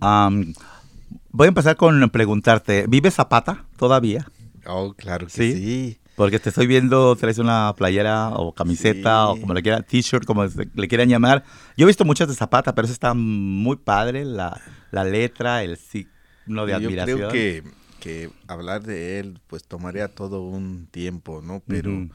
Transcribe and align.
Voy 0.00 1.44
a 1.46 1.48
empezar 1.48 1.76
con 1.76 2.10
preguntarte, 2.10 2.86
¿vive 2.88 3.10
Zapata 3.10 3.64
todavía? 3.76 4.26
Oh, 4.66 4.94
claro 4.94 5.26
que 5.26 5.32
¿Sí? 5.32 5.52
sí. 5.54 5.96
Porque 6.16 6.38
te 6.38 6.50
estoy 6.50 6.66
viendo, 6.66 7.16
traes 7.16 7.38
una 7.38 7.72
playera 7.76 8.30
o 8.30 8.52
camiseta 8.52 9.28
o 9.28 9.40
como 9.40 9.54
le 9.54 9.62
quieran, 9.62 9.84
t-shirt, 9.84 10.26
como 10.26 10.44
le 10.44 10.88
quieran 10.88 11.08
llamar. 11.08 11.44
Yo 11.78 11.84
he 11.84 11.86
visto 11.86 12.04
muchas 12.04 12.28
de 12.28 12.34
Zapata, 12.34 12.74
pero 12.74 12.84
esa 12.84 12.92
está 12.92 13.14
muy 13.14 13.76
padre, 13.76 14.26
la, 14.26 14.60
la 14.90 15.04
letra, 15.04 15.62
el 15.62 15.78
signo 15.78 16.66
de 16.66 16.72
Yo 16.72 16.76
admiración. 16.76 17.18
creo 17.18 17.30
que, 17.30 17.64
que 18.00 18.30
hablar 18.48 18.82
de 18.82 19.18
él 19.18 19.40
pues 19.46 19.64
tomaría 19.64 20.08
todo 20.08 20.42
un 20.42 20.88
tiempo, 20.90 21.40
¿no? 21.42 21.62
Pero 21.66 22.06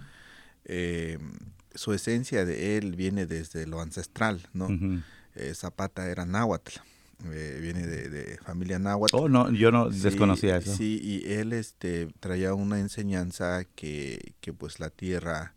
eh, 0.66 1.18
su 1.74 1.94
esencia 1.94 2.46
de 2.46 2.78
él 2.78 2.96
viene 2.96 3.26
desde 3.26 3.66
lo 3.66 3.82
ancestral, 3.82 4.42
¿no? 4.54 4.68
Eh, 5.36 5.54
Zapata 5.56 6.08
era 6.12 6.26
náhuatl, 6.26 6.80
eh, 7.26 7.60
viene 7.62 7.86
de, 7.88 8.10
de 8.10 8.38
familia 8.38 8.80
náhuatl. 8.80 9.16
Oh, 9.16 9.30
no, 9.30 9.52
yo 9.52 9.72
no 9.72 9.92
Sí, 9.92 10.00
desconocía 10.02 10.58
eso. 10.58 10.76
Sí, 10.76 11.00
y 11.02 11.34
él 11.34 11.54
este, 11.54 12.08
traía 12.20 12.54
una 12.54 12.80
enseñanza 12.80 13.64
que, 13.76 14.34
que 14.42 14.54
pues 14.54 14.80
la 14.80 14.90
tierra 14.90 15.54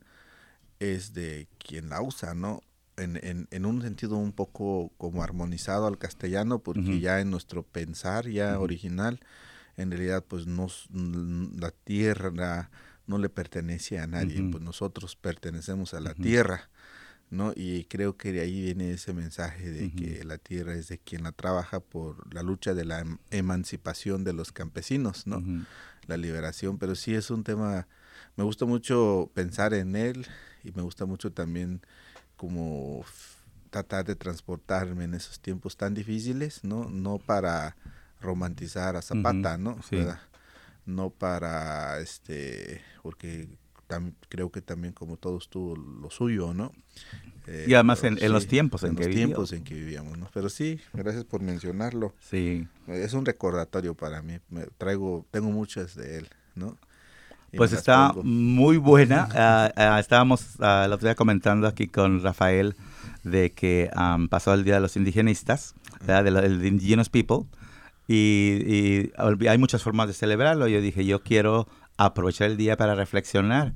es 0.81 1.13
de 1.13 1.49
quien 1.59 1.89
la 1.89 2.01
usa, 2.03 2.35
¿no? 2.35 2.63
En, 2.97 3.17
en, 3.23 3.47
en 3.51 3.65
un 3.67 3.81
sentido 3.83 4.17
un 4.17 4.33
poco 4.33 4.93
como 4.97 5.23
armonizado 5.23 5.87
al 5.87 5.99
castellano, 5.99 6.59
porque 6.61 6.99
ya 6.99 7.21
en 7.21 7.31
nuestro 7.31 7.63
pensar 7.63 8.29
ya 8.29 8.59
original, 8.59 9.21
en 9.77 9.91
realidad 9.91 10.25
pues 10.27 10.47
nos, 10.47 10.89
la 10.93 11.71
tierra 11.71 12.71
no 13.07 13.19
le 13.19 13.29
pertenece 13.29 13.99
a 14.01 14.07
nadie, 14.07 14.43
pues 14.51 14.63
nosotros 14.63 15.15
pertenecemos 15.15 15.95
a 15.95 16.01
la 16.01 16.15
tierra, 16.15 16.71
¿no? 17.31 17.53
Y 17.55 17.85
creo 17.85 18.17
que 18.17 18.33
de 18.33 18.41
ahí 18.41 18.63
viene 18.63 18.93
ese 18.93 19.13
mensaje 19.13 19.71
de 19.71 19.91
que 19.93 20.25
la 20.25 20.39
tierra 20.39 20.75
es 20.75 20.89
de 20.89 20.99
quien 20.99 21.23
la 21.25 21.33
trabaja 21.33 21.81
por 21.81 22.33
la 22.35 22.43
lucha 22.43 22.75
de 22.75 22.85
la 22.85 23.01
em- 23.01 23.19
emancipación 23.31 24.25
de 24.25 24.33
los 24.33 24.53
campesinos, 24.53 25.27
¿no? 25.27 25.41
La 26.07 26.17
liberación, 26.17 26.79
pero 26.79 26.95
sí 26.95 27.15
es 27.15 27.31
un 27.31 27.45
tema, 27.45 27.87
me 28.37 28.45
gusta 28.45 28.65
mucho 28.65 29.31
pensar 29.35 29.75
en 29.75 29.95
él 29.95 30.27
y 30.65 30.73
me 30.73 30.83
gusta 30.83 31.05
mucho 31.05 31.31
también 31.33 31.83
como 32.37 33.05
tratar 33.71 34.07
de 34.07 34.17
transportarme 34.17 35.05
en 35.05 35.15
esos 35.15 35.41
tiempos 35.41 35.77
tan 35.77 35.93
difíciles, 35.93 36.65
¿no? 36.65 36.89
No 36.89 37.19
para 37.19 37.77
romantizar 38.21 38.97
a 38.97 39.03
Zapata, 39.03 39.59
¿no? 39.59 39.79
No 40.87 41.11
para, 41.11 42.01
este, 42.01 42.81
porque 43.03 43.47
tam- 43.89 44.13
creo 44.29 44.51
que 44.51 44.61
también 44.63 44.93
como 44.93 45.17
todos 45.17 45.49
tuvo 45.49 45.77
lo 45.77 46.11
suyo, 46.11 46.53
¿no? 46.55 46.73
Eh, 47.47 47.65
Y 47.69 47.75
además 47.75 48.05
en- 48.05 48.23
en 48.23 48.33
los 48.33 48.47
tiempos 48.47 48.83
en 48.83 48.91
en 48.91 48.97
que 48.97 49.03
los 49.05 49.09
vivió. 49.09 49.27
tiempos 49.27 49.53
en 49.53 49.65
que 49.65 49.75
vivíamos, 49.75 50.19
¿no? 50.19 50.29
Pero 50.35 50.49
sí, 50.51 50.79
gracias 50.93 51.25
por 51.25 51.41
mencionarlo. 51.41 52.15
Sí. 52.21 52.67
Es 52.87 53.15
un 53.15 53.25
recordatorio 53.25 53.95
para 53.95 54.21
mí. 54.23 54.39
Me 54.51 54.67
traigo, 54.77 55.25
tengo 55.31 55.51
muchas 55.51 55.95
de 55.95 56.19
él, 56.19 56.29
¿no? 56.55 56.77
Y 57.51 57.57
Pues 57.57 57.73
está 57.73 58.09
pongo. 58.13 58.25
muy 58.25 58.77
buena. 58.77 59.27
Ah, 59.35 59.73
ah, 59.77 59.99
estábamos 60.01 60.57
ah, 60.61 60.83
el 60.85 60.93
otro 60.93 61.09
día 61.09 61.15
comentando 61.15 61.67
aquí 61.67 61.87
con 61.89 62.23
Rafael 62.23 62.77
de 63.25 63.53
que 63.53 63.89
am, 63.95 64.29
pasó 64.29 64.53
el 64.53 64.65
Día 64.65 64.75
de 64.75 64.81
los 64.81 64.97
Indigenistas, 64.97 65.75
¿verdad? 66.01 66.25
de, 66.25 66.31
lo- 66.31 66.43
del 66.43 66.65
Indigenous 66.67 67.09
People, 67.09 67.47
y, 68.07 68.63
y 68.67 69.13
hay 69.49 69.59
muchas 69.59 69.83
formas 69.83 70.09
de 70.09 70.15
celebrarlo. 70.15 70.69
Yo 70.69 70.81
dije, 70.83 71.05
yo 71.07 71.23
quiero 71.23 71.67
aprovechar 71.99 72.51
el 72.51 72.57
día 72.57 72.77
para 72.79 72.95
reflexionar. 72.95 73.75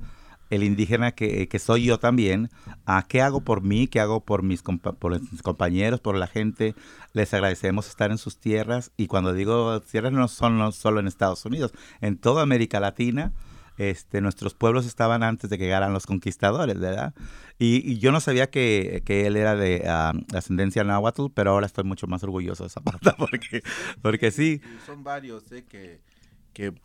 El 0.49 0.63
indígena 0.63 1.13
que, 1.13 1.47
que 1.47 1.57
soy 1.57 1.85
yo 1.85 1.97
también, 1.97 2.49
a 2.85 3.07
qué 3.07 3.21
hago 3.21 3.41
por 3.41 3.63
mí, 3.63 3.87
qué 3.87 3.99
hago 3.99 4.23
por 4.23 4.43
mis, 4.43 4.61
compañeros, 4.61 5.99
por 5.99 6.15
la 6.15 6.27
gente. 6.27 6.75
Les 7.13 7.33
agradecemos 7.33 7.87
estar 7.87 8.11
en 8.11 8.19
sus 8.19 8.37
tierras 8.37 8.91
y 8.95 9.07
cuando 9.07 9.33
digo 9.33 9.81
tierras 9.81 10.11
no 10.11 10.27
son 10.27 10.59
no 10.59 10.71
solo 10.71 10.99
en 10.99 11.07
Estados 11.07 11.43
Unidos, 11.45 11.73
en 12.01 12.17
toda 12.17 12.43
América 12.43 12.79
Latina. 12.79 13.33
Este, 13.77 14.21
nuestros 14.21 14.53
pueblos 14.53 14.85
estaban 14.85 15.23
antes 15.23 15.49
de 15.49 15.57
que 15.57 15.63
llegaran 15.63 15.93
los 15.93 16.05
conquistadores, 16.05 16.79
¿verdad? 16.79 17.15
Y, 17.57 17.91
y 17.91 17.97
yo 17.97 18.11
no 18.11 18.19
sabía 18.19 18.51
que, 18.51 19.01
que 19.03 19.25
él 19.25 19.35
era 19.35 19.55
de 19.55 19.85
ah, 19.87 20.13
ascendencia 20.35 20.83
náhuatl, 20.83 21.27
pero 21.33 21.51
ahora 21.51 21.65
estoy 21.65 21.83
mucho 21.83 22.05
más 22.05 22.23
orgulloso 22.23 22.65
de 22.65 22.69
Zapata 22.69 23.15
porque, 23.17 23.63
porque 24.03 24.29
sí. 24.29 24.61
Son 24.85 25.03
varios, 25.03 25.51
¿eh? 25.51 25.65
Que, 25.67 26.01
que 26.53 26.75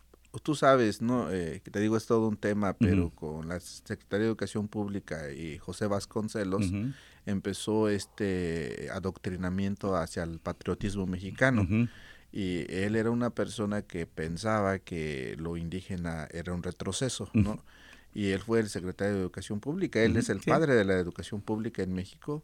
tú 0.43 0.55
sabes, 0.55 1.03
¿no? 1.03 1.31
Eh, 1.31 1.61
que 1.65 1.71
te 1.71 1.81
digo, 1.81 1.97
es 1.97 2.07
todo 2.07 2.29
un 2.29 2.37
tema, 2.37 2.75
pero 2.75 3.11
con 3.11 3.49
la 3.49 3.61
Secretaría 3.61 4.25
de 4.25 4.29
Educación 4.29 4.69
Pública 4.69 5.33
y 5.33 5.59
José 5.59 5.87
Vasconcelos 5.87 6.67
empezó 7.27 7.89
este 7.89 8.89
adoctrinamiento 8.93 9.97
hacia 9.97 10.23
el 10.23 10.39
patriotismo 10.39 11.07
mexicano. 11.07 11.67
Y 12.31 12.71
él 12.73 12.97
era 12.97 13.11
una 13.11 13.31
persona 13.31 13.83
que 13.83 14.07
pensaba 14.07 14.79
que 14.79 15.35
lo 15.39 15.57
indígena 15.57 16.29
era 16.31 16.53
un 16.53 16.63
retroceso, 16.63 17.31
¿no? 17.33 17.63
Y 18.15 18.31
él 18.31 18.41
fue 18.41 18.61
el 18.61 18.69
secretario 18.69 19.15
de 19.15 19.21
Educación 19.21 19.61
Pública, 19.61 20.03
él 20.03 20.17
es 20.17 20.29
el 20.29 20.41
sí. 20.41 20.51
padre 20.51 20.75
de 20.75 20.85
la 20.85 20.95
educación 20.95 21.41
pública 21.41 21.83
en 21.83 21.93
México 21.93 22.43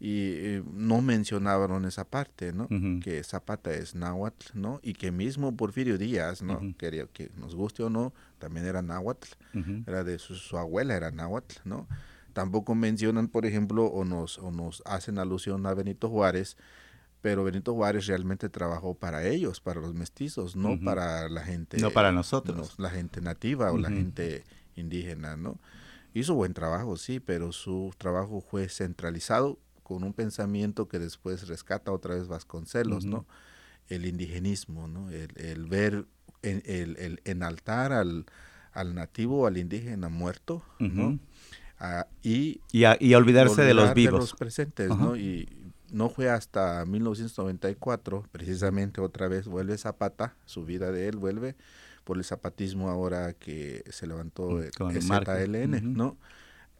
y 0.00 0.32
eh, 0.34 0.62
no 0.72 1.00
mencionaban 1.00 1.84
esa 1.84 2.04
parte, 2.04 2.52
¿no? 2.52 2.64
Ujú. 2.64 3.00
Que 3.02 3.22
Zapata 3.24 3.72
es 3.72 3.94
náhuatl, 3.94 4.46
¿no? 4.58 4.80
Y 4.82 4.94
que 4.94 5.12
mismo 5.12 5.56
Porfirio 5.56 5.96
Díaz, 5.98 6.42
¿no? 6.42 6.58
Quería 6.76 7.06
que 7.06 7.30
nos 7.36 7.54
guste 7.54 7.82
o 7.82 7.90
no, 7.90 8.12
también 8.38 8.66
era 8.66 8.82
náhuatl, 8.82 9.28
era 9.86 10.04
de 10.04 10.18
su, 10.18 10.34
su 10.34 10.58
abuela 10.58 10.94
era 10.96 11.10
náhuatl, 11.10 11.56
¿no? 11.64 11.86
Tampoco 12.32 12.74
mencionan, 12.74 13.28
por 13.28 13.46
ejemplo, 13.46 13.84
o 13.86 14.04
nos, 14.04 14.38
o 14.38 14.50
nos 14.50 14.82
hacen 14.84 15.18
alusión 15.18 15.64
a 15.66 15.74
Benito 15.74 16.08
Juárez, 16.10 16.56
pero 17.22 17.44
Benito 17.44 17.72
Juárez 17.72 18.06
realmente 18.06 18.48
trabajó 18.48 18.94
para 18.94 19.24
ellos, 19.24 19.60
para 19.60 19.80
los 19.80 19.94
mestizos, 19.94 20.56
no 20.56 20.78
para 20.84 21.28
la 21.28 21.42
gente. 21.44 21.78
No 21.78 21.90
para 21.92 22.10
nosotros. 22.12 22.56
nos- 22.56 22.78
la 22.80 22.90
gente 22.90 23.20
nativa 23.20 23.70
o 23.72 23.78
la 23.78 23.88
gente 23.88 24.44
indígena, 24.74 25.36
¿no? 25.36 25.58
Hizo 26.12 26.34
buen 26.34 26.52
trabajo, 26.52 26.96
sí, 26.96 27.20
pero 27.20 27.52
su 27.52 27.92
trabajo 27.96 28.40
fue 28.40 28.68
centralizado 28.68 29.58
con 29.84 30.02
un 30.02 30.12
pensamiento 30.12 30.88
que 30.88 30.98
después 30.98 31.46
rescata 31.46 31.92
otra 31.92 32.16
vez 32.16 32.26
Vasconcelos, 32.26 33.04
Ujú. 33.04 33.12
¿no? 33.18 33.26
El 33.88 34.06
indigenismo, 34.06 34.88
¿no? 34.88 35.10
El, 35.10 35.30
el 35.36 35.66
ver, 35.66 36.06
el, 36.42 36.62
el- 36.66 36.96
el 36.96 37.20
enaltar 37.24 37.92
al, 37.92 38.26
al 38.72 38.94
nativo, 38.96 39.46
al 39.46 39.56
indígena 39.58 40.08
muerto, 40.08 40.64
¿no? 40.80 41.08
Ujú. 41.10 41.18
Ah, 41.78 42.06
y 42.22 42.60
Y, 42.72 42.84
a- 42.84 42.96
y 42.98 43.14
olvidarse 43.14 43.62
de 43.62 43.74
los 43.74 43.94
vivos. 43.94 44.20
los 44.20 44.34
presentes. 44.34 44.88
¿no? 44.96 45.16
Y 45.16 45.48
no 45.92 46.08
fue 46.08 46.30
hasta 46.30 46.84
1994, 46.86 48.24
precisamente 48.32 49.00
otra 49.00 49.28
vez 49.28 49.46
vuelve 49.46 49.76
Zapata, 49.78 50.34
su 50.46 50.64
vida 50.64 50.90
de 50.92 51.08
él 51.08 51.16
vuelve 51.16 51.56
por 52.04 52.16
el 52.16 52.24
zapatismo 52.24 52.88
ahora 52.90 53.32
que 53.34 53.82
se 53.90 54.06
levantó 54.06 54.50
Mm, 54.50 54.60
el 54.96 55.02
Marcos. 55.04 55.34
ZLN. 55.34 55.80
¿no? 55.94 56.16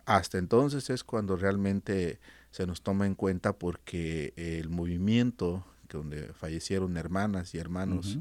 Hasta 0.06 0.38
entonces 0.38 0.90
es 0.90 1.02
cuando 1.04 1.36
realmente 1.36 2.18
se 2.54 2.68
nos 2.68 2.82
toma 2.82 3.04
en 3.06 3.16
cuenta 3.16 3.52
porque 3.54 4.32
el 4.36 4.68
movimiento 4.68 5.66
que 5.88 5.96
donde 5.98 6.32
fallecieron 6.34 6.96
hermanas 6.96 7.52
y 7.52 7.58
hermanos 7.58 8.18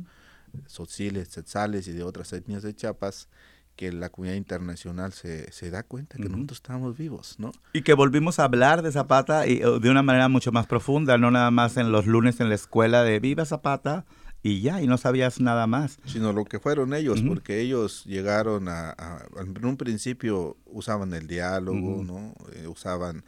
sociles, 0.68 1.30
tzetzales 1.30 1.88
y 1.88 1.92
de 1.92 2.04
otras 2.04 2.34
etnias 2.34 2.64
de 2.64 2.76
Chiapas, 2.76 3.28
que 3.76 3.92
la 3.92 4.10
comunidad 4.10 4.36
internacional 4.38 5.14
se, 5.14 5.52
se 5.52 5.70
da 5.72 5.82
cuenta 5.84 6.18
que 6.18 6.30
nosotros 6.30 6.58
estamos 6.58 6.96
vivos, 6.98 7.36
¿no? 7.40 7.52
Y 7.74 7.82
que 7.82 7.94
volvimos 7.94 8.38
a 8.40 8.44
hablar 8.46 8.82
de 8.84 8.92
Zapata 8.92 9.48
y, 9.48 9.60
de 9.60 9.90
una 9.90 10.04
manera 10.04 10.30
mucho 10.30 10.52
más 10.52 10.68
profunda, 10.68 11.18
no 11.18 11.32
nada 11.32 11.50
más 11.52 11.78
en 11.78 11.92
los 11.92 12.06
lunes 12.06 12.40
en 12.40 12.50
la 12.50 12.56
escuela 12.56 13.04
de 13.04 13.20
Viva 13.20 13.46
Zapata 13.46 14.06
y 14.44 14.62
ya, 14.62 14.82
y 14.82 14.88
no 14.88 14.98
sabías 14.98 15.40
nada 15.40 15.66
más. 15.68 16.00
Sino 16.06 16.34
lo 16.34 16.44
que 16.46 16.60
fueron 16.60 16.94
ellos, 16.94 17.22
porque 17.28 17.62
ellos 17.62 18.04
llegaron 18.06 18.68
a, 18.68 18.92
a- 18.92 19.26
en 19.42 19.66
un 19.66 19.78
principio 19.78 20.58
usaban 20.66 21.14
el 21.14 21.26
diálogo. 21.28 22.04
¿no? 22.04 22.36
Eh, 22.54 22.68
usaban, 22.68 23.24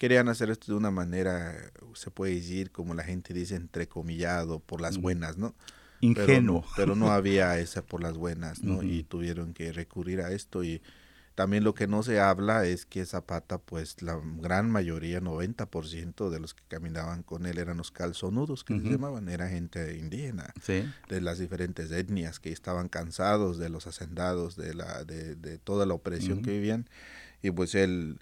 querían 0.00 0.30
hacer 0.30 0.48
esto 0.48 0.72
de 0.72 0.78
una 0.78 0.90
manera, 0.90 1.54
se 1.92 2.10
puede 2.10 2.34
decir, 2.34 2.72
como 2.72 2.94
la 2.94 3.04
gente 3.04 3.34
dice, 3.34 3.54
entrecomillado, 3.54 4.58
por 4.58 4.80
las 4.80 4.94
Ujú. 4.94 5.02
buenas, 5.02 5.36
¿no? 5.36 5.54
Ingenuo. 6.00 6.62
Pero, 6.62 6.74
pero 6.74 6.96
no 6.96 7.10
había 7.12 7.58
esa 7.58 7.82
por 7.82 8.02
las 8.02 8.16
buenas, 8.16 8.64
¿no? 8.64 8.82
Y 8.82 9.02
tuvieron 9.02 9.52
que 9.52 9.72
recurrir 9.72 10.22
a 10.22 10.32
esto 10.32 10.64
y 10.64 10.80
también 11.34 11.64
lo 11.64 11.74
que 11.74 11.86
no 11.86 12.02
se 12.02 12.18
habla 12.18 12.64
es 12.64 12.86
que 12.86 13.04
Zapata, 13.04 13.58
pues 13.58 14.00
la 14.00 14.18
gran 14.38 14.70
mayoría, 14.70 15.20
90% 15.20 16.30
de 16.30 16.40
los 16.40 16.54
que 16.54 16.62
caminaban 16.68 17.22
con 17.22 17.44
él 17.44 17.58
eran 17.58 17.76
los 17.76 17.90
calzonudos 17.90 18.64
que 18.64 18.78
se 18.80 18.88
llamaban, 18.88 19.28
era 19.28 19.48
gente 19.48 19.98
indígena 19.98 20.52
Sí. 20.62 20.82
de 21.10 21.20
las 21.20 21.38
diferentes 21.38 21.90
etnias 21.92 22.40
que 22.40 22.52
estaban 22.52 22.88
cansados 22.88 23.58
de 23.58 23.68
los 23.68 23.86
hacendados, 23.86 24.56
de 24.56 24.72
la 24.74 25.04
de, 25.04 25.34
de 25.36 25.58
toda 25.58 25.84
la 25.84 25.92
opresión 25.92 26.40
que 26.42 26.52
vivían 26.52 26.88
y 27.42 27.50
pues 27.50 27.74
él 27.74 28.18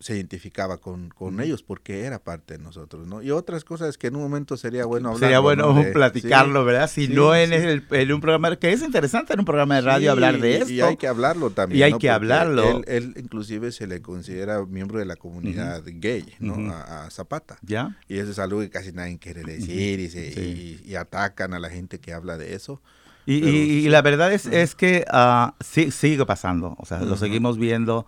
se 0.00 0.14
identificaba 0.14 0.78
con, 0.78 1.08
con 1.08 1.40
ellos 1.40 1.64
porque 1.64 2.04
era 2.04 2.20
parte 2.20 2.56
de 2.56 2.62
nosotros, 2.62 3.08
¿no? 3.08 3.20
Y 3.20 3.32
otras 3.32 3.64
cosas 3.64 3.98
que 3.98 4.06
en 4.06 4.16
un 4.16 4.22
momento 4.22 4.56
sería 4.56 4.84
bueno 4.84 5.08
hablar. 5.08 5.20
Sería 5.20 5.40
bueno 5.40 5.74
platicarlo, 5.92 6.64
¿verdad? 6.64 6.88
Si 6.88 7.08
no 7.08 7.34
en, 7.34 7.52
el, 7.52 8.12
un 8.12 8.20
programa, 8.20 8.54
que 8.56 8.72
es 8.72 8.82
interesante 8.82 9.32
en 9.32 9.40
un 9.40 9.44
programa 9.44 9.74
de 9.74 9.80
radio 9.80 10.12
hablar 10.12 10.38
de 10.38 10.58
esto. 10.58 10.72
Y 10.72 10.80
hay 10.80 10.96
que 10.96 11.08
hablarlo 11.08 11.50
también. 11.50 11.80
Y 11.80 11.82
hay 11.82 11.94
que 11.94 12.10
hablarlo. 12.10 12.82
Él, 12.86 13.14
inclusive 13.16 13.72
se 13.72 13.88
le 13.88 14.00
considera 14.00 14.64
miembro 14.64 15.00
de 15.00 15.04
la 15.04 15.16
comunidad 15.16 15.82
gay, 15.84 16.24
¿no? 16.38 16.72
a, 16.72 17.08
Zapata. 17.10 17.58
¿Ya? 17.62 17.98
Y 18.06 18.18
eso 18.18 18.30
es 18.30 18.38
algo 18.38 18.60
que 18.60 18.70
casi 18.70 18.92
nadie 18.92 19.18
quiere 19.18 19.42
decir 19.42 19.98
y, 19.98 20.94
atacan 20.94 21.54
a 21.54 21.60
la 21.60 21.70
gente 21.70 22.00
que 22.00 22.12
habla 22.12 22.36
de 22.36 22.54
eso. 22.54 22.80
Y, 23.26 23.88
la 23.88 24.00
verdad 24.00 24.32
es, 24.32 24.46
es 24.46 24.74
que 24.74 25.04
uh, 25.12 25.52
sí, 25.60 25.90
sigue 25.90 26.24
pasando, 26.24 26.76
o 26.78 26.86
sea, 26.86 27.00
lo 27.00 27.16
seguimos 27.16 27.58
viendo 27.58 28.06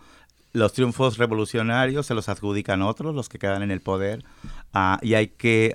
los 0.52 0.72
triunfos 0.72 1.18
revolucionarios 1.18 2.06
se 2.06 2.14
los 2.14 2.28
adjudican 2.28 2.82
otros, 2.82 3.14
los 3.14 3.28
que 3.28 3.38
quedan 3.38 3.62
en 3.62 3.70
el 3.70 3.80
poder, 3.80 4.24
ah, 4.72 4.98
y 5.02 5.14
hay 5.14 5.28
que 5.28 5.72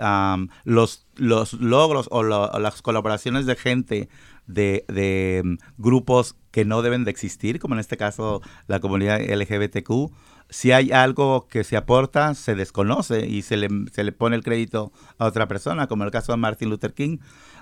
los, 0.63 1.07
los 1.16 1.54
logros 1.54 2.07
o, 2.12 2.24
las 2.24 2.81
colaboraciones 2.81 3.45
de 3.45 3.56
gente 3.56 4.10
de, 4.48 5.42
mm, 5.44 5.56
grupos 5.77 6.36
que 6.51 6.66
no 6.66 6.81
deben 6.81 7.04
de 7.04 7.12
existir, 7.12 7.60
como 7.60 7.75
en 7.75 7.80
este 7.80 7.98
caso 7.98 8.42
la 8.68 8.80
comunidad 8.80 9.22
LGBTQ, 9.22 10.12
si 10.50 10.72
hay 10.72 10.92
algo 10.92 11.48
que 11.48 11.63
se 11.63 11.75
aporta, 11.75 12.36
se 12.36 12.54
desconoce 12.54 13.25
y 13.25 13.42
se 13.42 13.57
le, 13.57 13.68
se 13.92 14.04
le 14.04 14.12
pone 14.12 14.36
el 14.36 14.44
crédito 14.44 14.92
a 15.18 15.25
otra 15.25 15.48
persona, 15.48 15.88
como 15.88 16.04
el 16.04 16.12
caso 16.12 16.33
de 16.33 16.38
Martin 16.38 16.69
Luther 16.69 16.94
King 16.94 17.18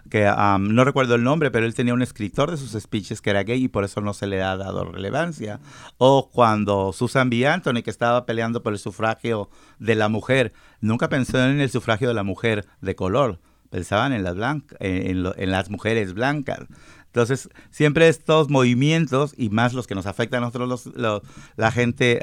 que 0.09 0.31
no 0.59 0.83
recuerdo 0.83 1.15
el 1.15 1.23
nombre, 1.23 1.49
pero 1.49 1.65
él 1.65 1.73
tenía 1.73 1.93
un 1.93 2.01
escritor 2.01 2.51
de 2.51 2.57
sus 2.57 2.79
speeches 2.81 3.21
que 3.21 3.29
era 3.29 3.43
gay 3.43 3.63
y 3.63 3.67
por 3.67 3.83
eso 3.83 4.01
no 4.01 4.13
se 4.13 4.27
le 4.27 4.41
ha 4.43 4.55
dado 4.57 4.85
relevancia. 4.85 5.59
O 5.97 6.29
cuando 6.29 6.93
Susan 6.93 7.29
B. 7.29 7.47
Anthony, 7.47 7.81
que 7.83 7.89
estaba 7.89 8.25
peleando 8.25 8.61
por 8.63 8.73
el 8.73 8.79
sufragio 8.79 9.49
de 9.79 9.95
la 9.95 10.09
mujer, 10.09 10.53
nunca 10.81 11.09
pensó 11.09 11.43
en 11.43 11.59
el 11.59 11.69
sufragio 11.69 12.07
de 12.07 12.13
la 12.13 12.23
mujer 12.23 12.65
de 12.81 12.95
color, 12.95 13.39
pensaban 13.69 14.13
en 14.13 14.23
las, 14.23 14.35
en, 14.79 15.51
las 15.51 15.69
mujeres 15.69 16.13
blancas. 16.13 16.59
Entonces, 17.05 17.49
siempre 17.69 18.07
estos 18.07 18.49
movimientos, 18.49 19.33
y 19.37 19.49
más 19.49 19.73
los 19.73 19.87
que 19.87 19.95
nos 19.95 20.05
afectan 20.05 20.43
a 20.43 20.47
nosotros, 20.47 20.87
los, 20.95 21.21
la 21.55 21.71
gente 21.71 22.19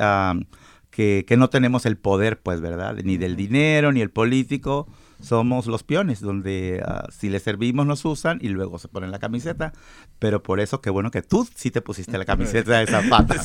que, 0.90 1.24
que, 1.26 1.36
no 1.36 1.48
tenemos 1.48 1.86
el 1.86 1.96
poder, 1.96 2.40
pues, 2.40 2.60
¿verdad? 2.60 2.96
Ni 3.02 3.16
del 3.16 3.36
dinero, 3.36 3.92
ni 3.92 4.00
el 4.00 4.10
político, 4.10 4.88
somos 5.20 5.66
los 5.66 5.82
peones, 5.82 6.20
donde 6.20 6.82
ah, 6.84 7.06
si 7.10 7.28
les 7.28 7.42
servimos 7.42 7.86
nos 7.86 8.04
usan 8.04 8.38
y 8.40 8.48
luego 8.48 8.78
se 8.78 8.88
ponen 8.88 9.10
la 9.10 9.18
camiseta. 9.18 9.72
Pero 10.18 10.42
por 10.42 10.60
eso 10.60 10.80
qué 10.80 10.90
bueno 10.90 11.10
que 11.10 11.22
tú 11.22 11.48
sí 11.54 11.70
te 11.70 11.80
pusiste 11.80 12.18
la 12.18 12.24
camiseta 12.24 12.78
de 12.78 12.86
Zapata. 12.86 13.36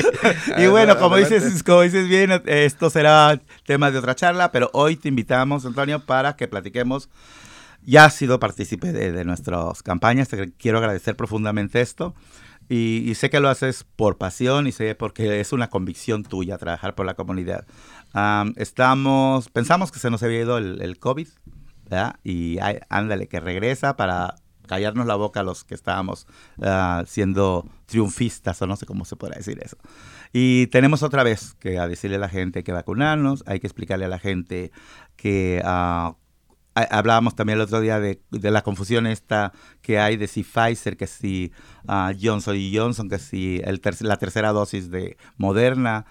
y 0.58 0.66
bueno, 0.66 0.98
como 0.98 1.16
dices, 1.16 1.62
como 1.62 1.82
dices 1.82 2.08
bien, 2.08 2.42
esto 2.46 2.90
será 2.90 3.40
tema 3.64 3.90
de 3.90 3.98
otra 3.98 4.14
charla, 4.14 4.52
pero 4.52 4.70
hoy 4.72 4.96
te 4.96 5.08
invitamos, 5.08 5.64
Antonio, 5.66 6.04
para 6.04 6.36
que 6.36 6.48
platiquemos. 6.48 7.08
Ya 7.82 8.04
has 8.04 8.14
sido 8.14 8.38
partícipe 8.38 8.92
de, 8.92 9.24
nuestras 9.24 9.82
campañas, 9.82 10.28
te 10.28 10.52
quiero 10.52 10.78
agradecer 10.78 11.16
profundamente 11.16 11.80
esto. 11.80 12.14
Y, 12.72 13.12
sé 13.16 13.30
que 13.30 13.40
lo 13.40 13.48
haces 13.48 13.84
por 13.96 14.16
pasión 14.16 14.68
y 14.68 14.72
sé 14.72 14.94
porque 14.94 15.40
es 15.40 15.52
una 15.52 15.68
convicción 15.70 16.22
tuya 16.22 16.56
trabajar 16.56 16.94
por 16.94 17.04
la 17.04 17.14
comunidad 17.14 17.66
estamos, 18.56 19.48
pensamos 19.48 19.92
que 19.92 19.98
se 19.98 20.10
nos 20.10 20.22
había 20.22 20.40
ido 20.40 20.58
el, 20.58 20.98
COVID, 20.98 21.28
¿verdad? 21.84 22.16
Y 22.24 22.58
ándale, 22.88 23.28
que 23.28 23.40
regresa 23.40 23.96
para 23.96 24.36
callarnos 24.66 25.06
la 25.06 25.16
boca 25.16 25.40
a 25.40 25.42
los 25.42 25.64
que 25.64 25.74
estábamos 25.74 26.26
ah, 26.62 27.02
siendo 27.06 27.68
triunfistas, 27.86 28.60
o 28.62 28.66
no 28.66 28.76
sé 28.76 28.86
cómo 28.86 29.04
se 29.04 29.16
puede 29.16 29.36
decir 29.36 29.60
eso. 29.62 29.76
Y 30.32 30.68
tenemos 30.68 31.02
otra 31.02 31.24
vez 31.24 31.54
que 31.58 31.70
decirle 31.70 32.16
a 32.16 32.20
la 32.20 32.28
gente 32.28 32.62
que 32.62 32.72
vacunarnos, 32.72 33.42
hay 33.46 33.58
que 33.58 33.66
explicarle 33.66 34.04
a 34.04 34.08
la 34.08 34.20
gente 34.20 34.70
que 35.16 35.60
uh, 35.64 36.14
hablábamos 36.74 37.34
también 37.34 37.58
el 37.58 37.62
otro 37.62 37.80
día 37.80 38.00
de, 38.00 38.20
la 38.30 38.62
confusión 38.62 39.06
esta 39.06 39.52
que 39.82 39.98
hay 39.98 40.16
de 40.16 40.26
si 40.26 40.42
Pfizer, 40.42 40.96
que 40.96 41.06
si 41.06 41.52
uh, 41.88 42.14
Johnson 42.20 42.56
y 42.56 42.76
Johnson, 42.76 43.08
que 43.08 43.18
si 43.18 43.60
el 43.64 43.80
la 44.00 44.16
tercera 44.16 44.52
dosis 44.52 44.90
de 44.90 45.16
Moderna. 45.36 46.06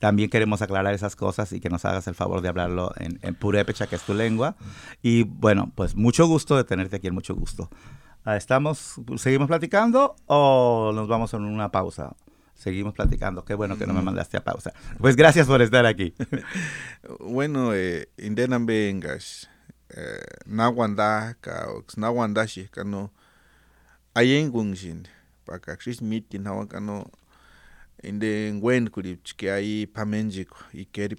También 0.00 0.28
queremos 0.28 0.60
aclarar 0.60 0.92
esas 0.92 1.16
cosas 1.16 1.50
y 1.52 1.60
que 1.60 1.70
nos 1.70 1.86
hagas 1.86 2.06
el 2.08 2.14
favor 2.14 2.42
de 2.42 2.48
hablarlo 2.48 2.92
en, 2.98 3.18
en 3.22 3.34
purépecha, 3.34 3.86
que 3.86 3.96
es 3.96 4.02
tu 4.02 4.12
lengua. 4.12 4.54
Y 5.02 5.22
bueno, 5.22 5.72
pues 5.74 5.96
mucho 5.96 6.26
gusto 6.26 6.56
de 6.58 6.64
tenerte 6.64 6.96
aquí, 6.96 7.10
mucho 7.10 7.34
gusto. 7.34 7.70
Ah, 8.24 8.36
¿Estamos, 8.36 8.94
seguimos 9.16 9.48
platicando 9.48 10.16
o 10.26 10.92
nos 10.94 11.08
vamos 11.08 11.32
a 11.32 11.36
una 11.36 11.70
pausa? 11.70 12.14
Seguimos 12.54 12.94
platicando. 12.94 13.44
Qué 13.44 13.54
bueno 13.54 13.76
que 13.76 13.86
no 13.86 13.92
me 13.92 14.00
mandaste 14.00 14.36
a 14.38 14.44
pausa. 14.44 14.72
Pues 14.98 15.16
gracias 15.16 15.46
por 15.46 15.60
estar 15.60 15.84
aquí. 15.84 16.14
bueno, 17.20 17.74
eh, 17.74 18.08
indenan 18.16 18.64
vengas. 18.64 19.50
Eh, 19.94 20.26
nawanda 20.46 21.38
ka 21.38 21.70
nawanda 21.96 22.42
shi 22.50 22.66
kano 22.66 23.14
ayen 24.18 24.50
gungshin 24.50 25.06
pa 25.46 25.62
ka 25.62 25.78
kris 25.78 26.02
mitin 26.02 26.50
hawa 26.50 26.66
kano 26.66 27.06
inde 28.02 28.50
ngwen 28.58 28.90
kuri 28.90 29.22
chike 29.22 29.46
ai 29.54 29.86
pamenjiko 29.86 30.58
ikeri 30.74 31.14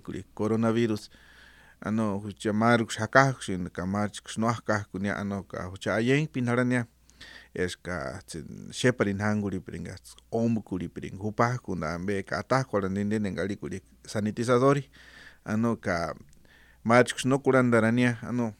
kuri 0.00 0.24
coronavirus 0.32 1.12
ano 1.84 2.16
hucha 2.24 2.56
mar 2.56 2.80
shaka 2.88 3.36
shin 3.36 3.68
kamar 3.68 4.08
chnoah 4.08 4.64
ka 4.64 4.88
kunya 4.88 5.12
ano 5.20 5.44
ka 5.44 5.68
hucha 5.68 5.92
ayen 6.00 6.24
pinarania 6.24 6.88
es 7.52 7.76
ka 7.76 8.24
sheparin 8.72 9.20
hanguri 9.20 9.60
pringa 9.60 10.00
om 10.32 10.56
kuri 10.64 10.88
pring 10.88 11.20
hupa 11.20 11.60
kuna 11.60 12.00
ambe 12.00 12.24
ka 12.24 12.40
ta 12.48 12.64
korandinde 12.64 13.20
engari 13.20 13.60
kuri 13.60 13.84
sanitizadori 14.08 14.88
ano 15.44 15.76
ka 15.76 16.16
machxnocurantarania 16.84 18.18
ano 18.22 18.54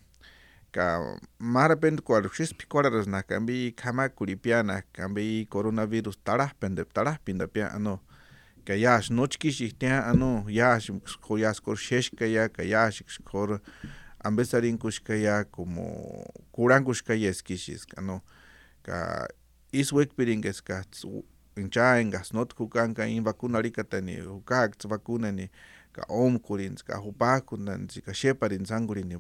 ka 0.73 1.17
marapent 1.39 2.01
kualxispi 2.01 2.67
cuararasnajkanpi 2.69 3.75
khamakuripianaj 3.77 4.85
kanpi 4.93 5.47
coronavirus 5.51 6.19
tarajpen 6.25 6.75
dep 6.75 6.93
tarajpin 6.93 7.39
dapia 7.39 7.73
ano 7.75 8.01
ka 8.65 8.75
yax 8.75 9.11
nochkixijtian 9.11 10.05
ano 10.05 10.45
yax 10.49 10.91
xkor 11.57 11.77
xexkaya 11.77 12.49
ka 12.49 12.63
yax 12.63 13.03
xkor 13.07 13.61
ambesarinkuxkaya 14.25 15.45
como 15.51 15.85
curankuxkaya 16.53 17.31
esquixisqa 17.31 17.99
ano 17.99 18.23
ka 18.83 19.27
iswekpirinqesqa 19.73 20.85
incha 21.57 21.99
engasnotku 22.01 22.69
kanka 22.69 23.07
in 23.07 23.25
vacunarikatani 23.25 24.23
ukak 24.23 24.77
vacunani 24.85 25.51
ni 26.00 26.06
ka 26.06 26.06
omkurin 26.08 26.76
ka 26.76 27.00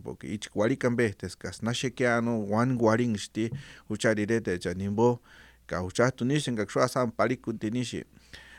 porque 0.02 0.24
ich 0.24 0.48
guarikan 0.50 0.96
behtes 0.96 1.36
ka 1.36 1.50
nashekeano 1.62 2.48
wan 2.48 2.78
hucharirete 3.88 4.58
cha 4.58 4.74
nimbo 4.74 5.20
ka 5.66 5.78
huchatunishin 5.78 6.56
ka 6.56 6.66
shwa 6.66 6.88
san 6.88 7.10
palikutinishi 7.10 8.04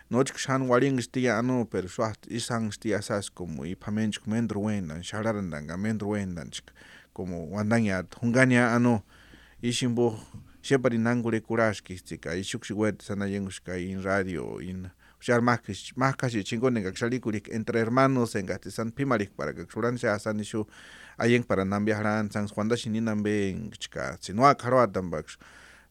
noch 0.09 0.37
shan 0.37 0.67
warin 0.69 1.01
sti 1.01 1.29
ano 1.29 1.65
pero 1.65 1.87
shwa 1.87 2.13
isan 2.29 2.71
sti 2.71 2.93
asas 2.93 3.29
como 3.29 3.63
i 3.65 3.75
pamench 3.75 4.19
mendro 4.27 4.61
wendan 4.61 5.03
shararandan 5.03 5.67
ga 5.67 5.77
mendro 5.77 6.09
wendan 6.09 6.51
como 7.13 7.49
wandanya 7.51 8.03
hungania 8.21 8.75
ano 8.75 9.03
ishimbo 9.61 10.19
sheparin 10.61 11.01
nangure 11.01 11.39
kurashki 11.39 12.17
ka 12.17 12.35
ishukshi 12.35 12.73
wet 12.73 13.01
sanayengushka 13.01 13.77
in 13.77 14.01
radio 14.03 14.59
in 14.59 14.89
casi 16.17 16.43
chingón 16.43 16.77
en 16.77 16.83
gaxalikurik 16.83 17.49
entre 17.49 17.79
hermanos 17.79 18.35
en 18.35 18.45
gatizan 18.45 18.91
pimarik 18.91 19.31
para 19.31 19.53
que 19.53 19.65
xuran 19.65 19.97
se 19.97 20.07
asan 20.07 20.39
ishu 20.39 20.67
ayen 21.17 21.43
para 21.43 21.63
nam 21.65 21.85
viajaran 21.85 22.31
san 22.31 22.47
Juan 22.47 22.67
da 22.67 22.75
shininan 22.75 23.21
be 23.23 23.49
en 23.49 23.71
chika 23.71 24.17
sinua 24.19 24.55
karoatan 24.55 25.09
bax 25.11 25.37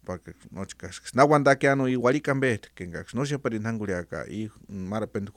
porque 0.04 0.34
no 0.50 0.64
chika 0.64 0.90
na 1.14 1.24
wanda 1.24 1.56
que 1.56 1.68
ano 1.68 1.86
igualikan 1.88 2.40
be 2.40 2.60
que 2.74 2.86
no 3.14 3.24
se 3.24 3.38
parin 3.38 3.66
hanguriaka 3.66 4.26
y 4.28 4.50
marapent 4.68 5.30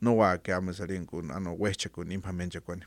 no 0.00 0.12
wa 0.12 0.38
que 0.38 0.52
amasarin 0.52 1.04
con 1.04 1.30
ano 1.30 1.52
wecha 1.52 1.90
con 1.90 2.10
impamencha 2.10 2.60
con 2.60 2.84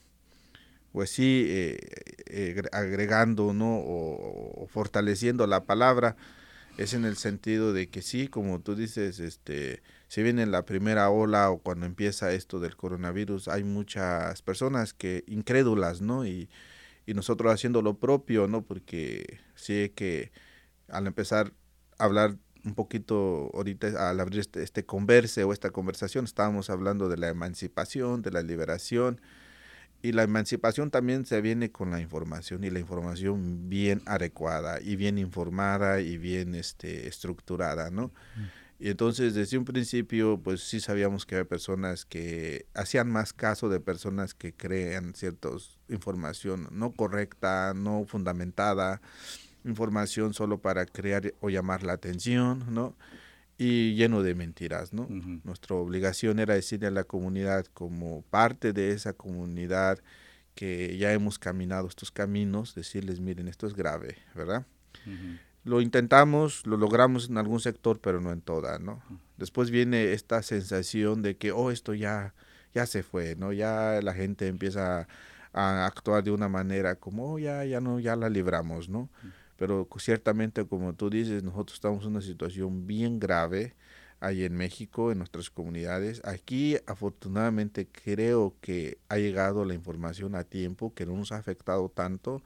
pues 0.91 1.11
sí 1.11 1.45
eh, 1.47 1.77
eh, 2.25 2.61
agregando 2.71 3.53
no 3.53 3.77
o, 3.77 4.63
o 4.63 4.67
fortaleciendo 4.67 5.45
la 5.45 5.65
palabra 5.65 6.15
es 6.79 6.93
en 6.93 7.03
el 7.03 7.17
sentido 7.17 7.73
de 7.73 7.89
que 7.89 8.01
sí, 8.01 8.29
como 8.29 8.61
tú 8.61 8.73
dices, 8.73 9.19
este, 9.19 9.81
si 10.09 10.23
viene 10.23 10.45
la 10.47 10.65
primera 10.65 11.09
ola 11.11 11.51
o 11.51 11.59
cuando 11.59 11.85
empieza 11.85 12.33
esto 12.33 12.59
del 12.59 12.75
coronavirus, 12.75 13.47
hay 13.47 13.63
muchas 13.63 14.41
personas 14.41 14.93
que 14.93 15.23
incrédulas, 15.27 16.01
¿no? 16.01 16.25
Y, 16.25 16.49
y 17.05 17.13
nosotros 17.13 17.53
haciendo 17.53 17.83
lo 17.83 17.99
propio, 17.99 18.47
¿no? 18.47 18.63
Porque 18.63 19.39
sí 19.53 19.91
que 19.95 20.31
al 20.89 21.05
empezar 21.05 21.53
a 21.99 22.05
hablar 22.05 22.35
un 22.65 22.73
poquito 22.73 23.51
ahorita 23.53 24.09
al 24.09 24.19
abrir 24.19 24.39
este, 24.39 24.63
este 24.63 24.83
converse 24.83 25.43
o 25.43 25.53
esta 25.53 25.69
conversación 25.69 26.25
estábamos 26.25 26.71
hablando 26.71 27.07
de 27.07 27.17
la 27.17 27.29
emancipación, 27.29 28.23
de 28.23 28.31
la 28.31 28.41
liberación, 28.41 29.21
y 30.01 30.13
la 30.13 30.23
emancipación 30.23 30.89
también 30.89 31.25
se 31.27 31.39
viene 31.41 31.71
con 31.71 31.91
la 31.91 32.01
información 32.01 32.63
y 32.63 32.71
la 32.71 32.79
información 32.79 33.69
bien 33.69 34.01
adecuada 34.07 34.79
y 34.81 34.95
bien 34.95 35.19
informada 35.19 36.01
y 36.01 36.17
bien 36.17 36.55
este, 36.55 37.07
estructurada, 37.07 37.91
¿no? 37.91 38.11
Y 38.79 38.89
entonces 38.89 39.33
desde 39.33 39.57
un 39.57 39.65
principio 39.65 40.39
pues 40.41 40.62
sí 40.62 40.79
sabíamos 40.79 41.25
que 41.25 41.36
había 41.36 41.48
personas 41.48 42.05
que 42.05 42.65
hacían 42.74 43.12
más 43.12 43.33
caso 43.33 43.67
de 43.67 43.81
personas 43.81 44.33
que 44.33 44.53
crean 44.53 45.13
cierta 45.13 45.50
información 45.89 46.69
no 46.71 46.93
correcta, 46.93 47.74
no 47.75 48.05
fundamentada, 48.05 49.01
información 49.65 50.33
solo 50.33 50.62
para 50.62 50.86
crear 50.86 51.33
o 51.41 51.50
llamar 51.50 51.83
la 51.83 51.93
atención, 51.93 52.74
¿no? 52.74 52.95
Y 53.57 53.95
lleno 53.95 54.24
de 54.24 54.36
mentiras, 54.36 54.93
¿no? 54.93 55.07
Nuestra 55.43 55.75
obligación 55.75 56.39
era 56.39 56.53
decirle 56.53 56.88
a 56.88 56.91
la 56.91 57.03
comunidad 57.03 57.65
como 57.74 58.21
parte 58.21 58.71
de 58.71 58.91
esa 58.91 59.12
comunidad 59.12 60.00
que 60.55 60.98
ya 60.98 61.12
hemos 61.12 61.38
caminado 61.38 61.88
estos 61.88 62.12
caminos, 62.12 62.75
decirles, 62.75 63.19
miren, 63.19 63.50
esto 63.50 63.67
es 63.67 63.74
grave, 63.74 64.17
¿verdad? 64.33 64.65
Lo 65.69 65.81
intentamos, 65.81 66.65
lo 66.65 66.77
logramos 66.77 67.29
en 67.29 67.38
algún 67.38 67.59
sector, 67.59 67.99
pero 68.01 68.21
no 68.21 68.31
en 68.31 68.41
toda, 68.41 68.79
¿no? 68.79 69.03
Después 69.38 69.69
viene 69.69 70.13
esta 70.13 70.41
sensación 70.41 71.21
de 71.21 71.38
que, 71.38 71.51
oh, 71.51 71.69
esto 71.69 71.93
ya, 71.93 72.33
ya 72.73 72.88
se 72.88 73.03
fue, 73.03 73.35
¿no? 73.35 73.53
Ya 73.53 73.99
la 74.01 74.15
gente 74.15 74.47
empieza 74.47 75.07
a 75.53 75.85
actuar 75.85 76.23
de 76.23 76.31
una 76.31 76.49
manera 76.49 76.95
como, 76.95 77.33
oh, 77.33 77.38
ya, 77.38 77.63
ya 77.65 77.81
no, 77.81 77.99
ya 77.99 78.15
la 78.15 78.29
libramos, 78.29 78.89
¿no? 78.89 79.09
Pero 79.57 79.88
ciertamente, 79.99 80.65
como 80.65 80.93
tú 80.93 81.11
dices, 81.11 81.43
nosotros 81.43 81.75
estamos 81.75 82.03
en 82.03 82.11
una 82.13 82.21
situación 82.21 82.88
bien 82.88 83.19
grave 83.19 83.75
ahí 84.19 84.45
en 84.45 84.55
México, 84.55 85.11
en 85.11 85.19
nuestras 85.19 85.51
comunidades. 85.51 86.19
Aquí, 86.25 86.77
afortunadamente, 86.88 87.88
creo 87.88 88.55
que 88.59 88.97
ha 89.07 89.17
llegado 89.17 89.65
la 89.65 89.75
información 89.75 90.33
a 90.33 90.43
tiempo, 90.45 90.95
que 90.95 91.05
no 91.05 91.15
nos 91.15 91.31
ha 91.31 91.38
afectado 91.38 91.89
tanto 91.89 92.41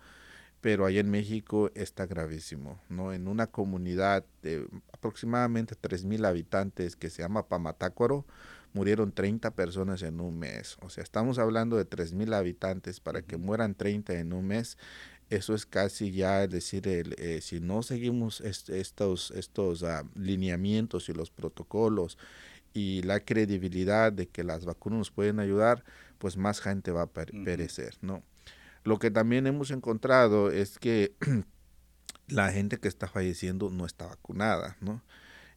pero 0.64 0.86
allá 0.86 1.02
en 1.02 1.12
México 1.12 1.72
está 1.76 2.06
gravísimo, 2.06 2.80
¿no? 2.88 3.12
En 3.12 3.28
una 3.28 3.48
comunidad 3.48 4.24
de 4.42 4.66
aproximadamente 4.94 5.76
3.000 5.76 6.26
habitantes 6.26 6.96
que 6.96 7.10
se 7.10 7.22
llama 7.22 7.50
Pamatácuaro, 7.50 8.26
murieron 8.72 9.12
30 9.12 9.52
personas 9.56 10.04
en 10.04 10.22
un 10.22 10.40
mes. 10.40 10.78
O 10.82 10.90
sea, 10.90 11.04
estamos 11.04 11.38
hablando 11.38 11.76
de 11.76 11.86
3.000 11.86 12.34
habitantes 12.34 13.02
para 13.02 13.24
que 13.24 13.36
mueran 13.36 13.76
30 13.76 14.14
en 14.14 14.32
un 14.32 14.48
mes. 14.48 14.78
Eso 15.30 15.54
es 15.54 15.66
casi 15.66 16.12
ya, 16.12 16.46
es 16.46 16.50
decir, 16.50 16.88
el, 16.88 17.14
eh, 17.18 17.42
si 17.42 17.60
no 17.60 17.84
seguimos 17.84 18.40
estos, 18.40 19.32
estos 19.32 19.82
uh, 19.82 20.08
lineamientos 20.16 21.10
y 21.10 21.14
los 21.14 21.30
protocolos 21.30 22.18
y 22.74 23.02
la 23.02 23.20
credibilidad 23.20 24.14
de 24.14 24.30
que 24.30 24.46
las 24.46 24.64
vacunas 24.64 25.00
nos 25.00 25.12
pueden 25.12 25.42
ayudar, 25.42 25.84
pues 26.20 26.38
más 26.38 26.62
gente 26.62 26.92
va 26.92 27.02
a 27.02 27.08
perecer, 27.08 27.98
¿no? 28.00 28.24
Lo 28.84 29.00
que 29.00 29.12
también 29.12 29.48
hemos 29.48 29.72
encontrado 29.72 30.52
es 30.52 30.78
que 30.78 31.16
la 32.28 32.52
gente 32.52 32.78
que 32.78 32.88
está 32.88 33.08
falleciendo 33.08 33.70
no 33.70 33.86
está 33.86 34.08
vacunada, 34.08 34.78
¿no? 34.82 35.02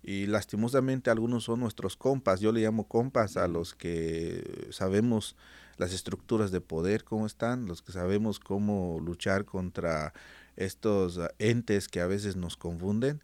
Y 0.03 0.27
lastimosamente 0.27 1.11
algunos 1.11 1.45
son 1.45 1.61
nuestros 1.61 1.97
compas, 1.97 2.41
yo 2.41 2.53
le 2.53 2.61
llamo 2.61 2.87
compas 2.87 3.37
a 3.37 3.49
los 3.49 3.75
que 3.75 4.69
sabemos 4.71 5.37
las 5.79 5.93
estructuras 5.93 6.53
de 6.53 6.61
poder, 6.61 7.03
cómo 7.03 7.27
están, 7.27 7.67
los 7.67 7.83
que 7.83 7.93
sabemos 7.93 8.39
cómo 8.39 9.01
luchar 9.01 9.45
contra 9.45 10.13
estos 10.55 11.21
entes 11.39 11.89
que 11.89 12.01
a 12.01 12.07
veces 12.07 12.37
nos 12.37 12.57
confunden 12.57 13.23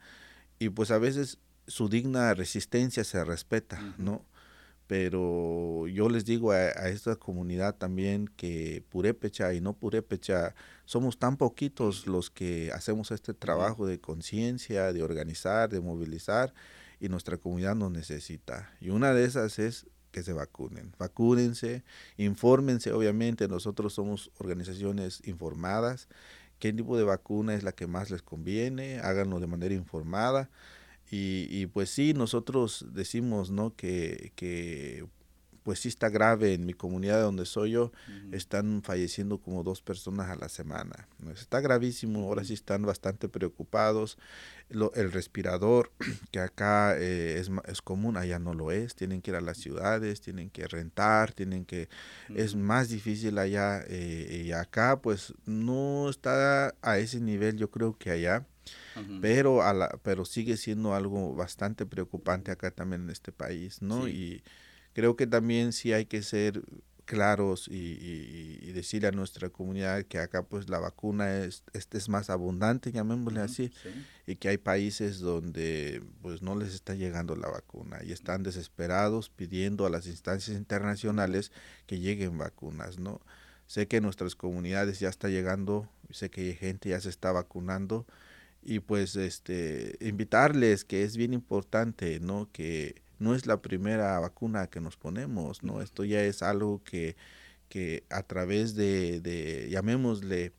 y 0.59 0.68
pues 0.71 0.90
a 0.90 0.99
veces 0.99 1.38
su 1.66 1.88
digna 1.88 2.35
resistencia 2.35 3.04
se 3.04 3.25
respeta, 3.25 3.80
¿no? 3.97 4.25
Pero 4.92 5.87
yo 5.88 6.11
les 6.11 6.26
digo 6.26 6.52
a, 6.52 6.68
esta 6.68 7.16
comunidad 7.16 7.76
también 7.76 8.28
que 8.37 8.84
purépecha 8.90 9.54
y 9.54 9.62
no 9.62 9.72
purépecha 9.72 10.54
somos 10.84 11.18
tan 11.18 11.38
poquitos 11.38 12.06
los 12.06 12.28
que 12.28 12.70
hacemos 12.75 13.11
este 13.11 13.32
trabajo 13.32 13.87
de 13.87 14.02
conciencia, 14.02 14.92
de 14.92 15.02
organizar, 15.02 15.70
de 15.70 15.80
movilizar 15.80 16.52
y 17.00 17.08
nuestra 17.08 17.38
comunidad 17.38 17.75
nos 17.75 17.90
necesita. 17.90 18.70
Y 18.82 18.90
una 18.90 19.14
de 19.14 19.25
esas 19.25 19.58
es 19.58 19.87
que 20.11 20.22
se 20.22 20.34
vacunen. 20.34 20.92
Vacúnense, 20.99 21.84
infórmense, 22.18 22.92
obviamente, 22.92 23.49
nosotros 23.49 23.94
somos 23.94 24.30
organizaciones 24.37 25.26
informadas. 25.26 26.06
¿Qué 26.58 26.70
tipo 26.70 26.99
de 26.99 27.04
vacuna 27.04 27.54
es 27.54 27.62
la 27.62 27.72
que 27.72 27.87
más 27.87 28.11
les 28.11 28.20
conviene? 28.20 28.99
Háganlo 28.99 29.40
de 29.40 29.46
manera 29.46 29.75
informada 29.75 30.50
y, 31.14 31.66
pues 31.66 31.90
sí, 31.90 32.14
nosotros 32.14 32.87
decimos, 32.90 33.50
¿no? 33.50 33.76
Que, 33.76 34.33
que 34.35 35.07
pues 35.62 35.81
sí 35.81 35.88
está 35.88 36.09
grave 36.09 36.54
en 36.54 36.66
mi 36.66 36.73
comunidad 36.73 37.21
donde 37.21 37.45
soy 37.47 37.73
yo, 37.73 37.92
están 38.33 38.83
falleciendo 38.83 39.38
como 39.38 39.62
dos 39.62 39.81
personas 39.83 40.31
a 40.31 40.37
la 40.37 40.49
semana. 40.49 41.09
Está 41.35 41.61
gravísimo, 41.61 42.23
ahora 42.23 42.45
sí 42.45 42.54
están 42.54 42.83
bastante 42.83 43.28
preocupados. 43.28 44.19
el 44.71 45.12
respirador, 45.12 45.92
que 46.33 46.40
acá 46.40 46.97
eh, 46.99 47.38
es, 47.38 47.50
es, 47.69 47.83
común, 47.83 48.16
allá 48.16 48.38
no 48.38 48.54
lo 48.54 48.73
es, 48.73 48.95
tienen 48.95 49.21
que 49.21 49.33
ir 49.33 49.37
a 49.37 49.40
las 49.40 49.59
ciudades, 49.59 50.21
tienen 50.21 50.50
que 50.50 50.66
rentar, 50.66 51.33
tienen 51.33 51.64
que... 51.64 51.88
Es 52.35 52.57
más 52.57 52.88
difícil 52.88 53.38
allá 53.38 53.85
eh, 53.87 54.45
y 54.47 54.52
acá 54.52 55.00
pues 55.00 55.35
no 55.45 56.09
está 56.09 56.75
a 56.81 56.99
ese 56.99 57.21
nivel 57.21 57.57
yo 57.57 57.71
creo 57.71 57.97
que 57.99 58.11
allá 58.11 58.47
pero, 59.20 59.62
a 59.62 59.72
la, 59.72 59.88
pero 60.02 60.25
sigue 60.25 60.56
siendo 60.56 60.94
algo 60.94 61.34
bastante 61.34 61.87
preocupante 61.87 62.50
acá 62.50 62.70
también 62.70 63.02
en 63.02 63.11
este 63.11 63.32
país, 63.32 63.82
¿no? 63.82 64.08
Y 64.08 64.42
creo 64.92 65.16
que 65.16 65.26
también 65.26 65.72
sí 65.72 65.92
hay 65.92 66.06
que 66.06 66.22
ser 66.22 66.62
claros 67.04 67.68
y, 67.68 68.58
y, 68.62 68.72
decirle 68.72 69.08
a 69.08 69.12
nuestra 69.12 69.50
comunidad 69.50 70.04
que 70.04 70.18
acá 70.18 70.44
pues 70.44 70.68
la 70.68 70.78
vacuna 70.78 71.44
es, 71.44 71.64
este 71.72 71.99
es 71.99 72.08
más 72.08 72.30
abundante, 72.30 72.92
llamémosle 72.92 73.40
así, 73.40 73.70
y 74.26 74.37
que 74.37 74.49
hay 74.49 74.58
países 74.58 75.18
donde 75.18 76.02
pues 76.22 76.42
no 76.42 76.56
les 76.56 76.75
está 76.75 76.94
llegando 76.94 77.37
la 77.37 77.49
vacuna 77.49 77.99
y 78.02 78.12
están 78.12 78.42
desesperados 78.42 79.30
pidiendo 79.30 79.84
a 79.84 79.90
las 79.90 80.06
instancias 80.06 80.56
internacionales 80.56 81.52
que 81.87 81.99
lleguen 81.99 82.38
vacunas, 82.38 82.99
¿no? 82.99 83.20
Sé 83.66 83.88
que 83.88 83.99
en 83.99 84.04
nuestras 84.04 84.34
comunidades 84.34 85.00
ya 85.00 85.08
está 85.08 85.28
llegando, 85.28 85.88
sé 86.11 86.30
que 86.30 86.42
hay 86.42 86.54
gente 86.54 86.90
ya 86.90 87.00
se 87.00 87.08
está 87.08 87.32
vacunando, 87.32 88.06
y 88.62 88.81
pues 88.81 89.16
este 89.16 89.97
invitarles 90.00 90.85
que 90.85 91.02
es 91.02 91.16
bien 91.16 91.35
importante 91.35 92.21
no 92.21 92.49
que 92.52 93.02
no 93.19 93.35
es 93.35 93.47
la 93.47 93.61
primera 93.61 94.19
vacuna 94.21 94.69
que 94.69 94.81
nos 94.81 94.97
ponemos 94.97 95.62
no 95.62 95.83
esto 95.83 96.04
ya 96.04 96.23
es 96.23 96.42
algo 96.42 96.83
que 96.85 97.16
que 97.69 98.04
a 98.11 98.23
través 98.23 98.75
de, 98.75 99.21
de 99.21 99.69
llamémosle 99.71 100.52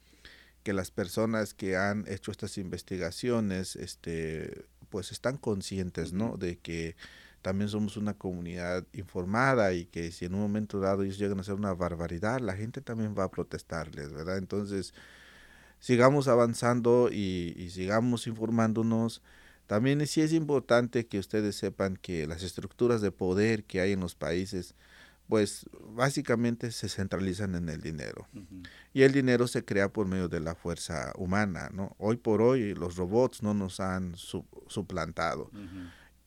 que 0.64 0.74
las 0.74 0.92
personas 0.92 1.54
que 1.54 1.78
han 1.78 2.06
hecho 2.08 2.32
estas 2.32 2.58
investigaciones 2.58 3.76
este 3.76 4.66
pues 4.90 5.12
están 5.12 5.38
conscientes 5.38 6.14
no 6.14 6.38
de 6.38 6.58
que 6.58 6.96
también 7.42 7.70
somos 7.70 7.98
una 7.98 8.14
comunidad 8.14 8.86
informada 8.94 9.74
y 9.74 9.86
que 9.86 10.12
si 10.12 10.26
en 10.26 10.34
un 10.34 10.42
momento 10.42 10.80
dado 10.80 11.04
ellos 11.04 11.18
llegan 11.18 11.38
a 11.38 11.42
hacer 11.42 11.56
una 11.56 11.74
barbaridad 11.74 12.40
la 12.42 12.56
gente 12.56 12.82
también 12.82 13.16
va 13.18 13.26
a 13.26 13.32
protestarles 13.32 14.12
verdad 14.14 14.38
entonces 14.38 14.94
sigamos 15.84 16.30
avanzando 16.30 17.10
y, 17.12 17.70
sigamos 17.70 18.26
informándonos. 18.26 19.22
También 19.68 20.08
sí 20.08 20.22
es 20.22 20.32
importante 20.32 21.08
que 21.08 21.20
ustedes 21.20 21.58
sepan 21.58 21.98
que 21.98 22.26
las 22.26 22.42
estructuras 22.42 23.02
de 23.02 23.12
poder 23.12 23.66
que 23.66 23.82
hay 23.82 23.92
en 23.92 24.00
los 24.00 24.16
países, 24.16 24.76
pues 25.28 25.66
básicamente 25.90 26.72
se 26.72 26.88
centralizan 26.88 27.56
en 27.56 27.68
el 27.68 27.82
dinero. 27.82 28.30
Y 28.94 29.02
el 29.02 29.12
dinero 29.12 29.46
se 29.48 29.66
crea 29.66 29.90
por 29.90 30.08
medio 30.08 30.30
de 30.30 30.40
la 30.40 30.56
fuerza 30.56 31.12
humana, 31.18 31.70
¿no? 31.74 31.98
Hoy 31.98 32.16
por 32.16 32.42
hoy 32.42 32.74
los 32.76 32.96
robots 32.96 33.44
no 33.44 33.54
nos 33.54 33.82
han 33.82 34.16
suplantado. 34.16 35.52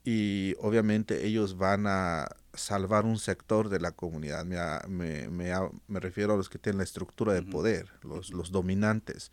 Y 0.09 0.55
obviamente 0.61 1.27
ellos 1.27 1.59
van 1.59 1.89
a 1.89 2.29
salvar 2.55 3.05
un 3.05 3.19
sector 3.19 3.69
de 3.69 3.81
la 3.81 3.91
comunidad. 3.91 4.45
Me, 4.45 5.29
me, 5.29 5.29
me, 5.89 6.01
refiero 6.01 6.35
a 6.35 6.37
los 6.37 6.49
que 6.49 6.61
tienen 6.61 6.79
la 6.79 6.85
estructura 6.85 7.33
de 7.33 7.43
poder, 7.43 7.89
los, 8.03 8.31
los 8.31 8.53
dominantes. 8.53 9.33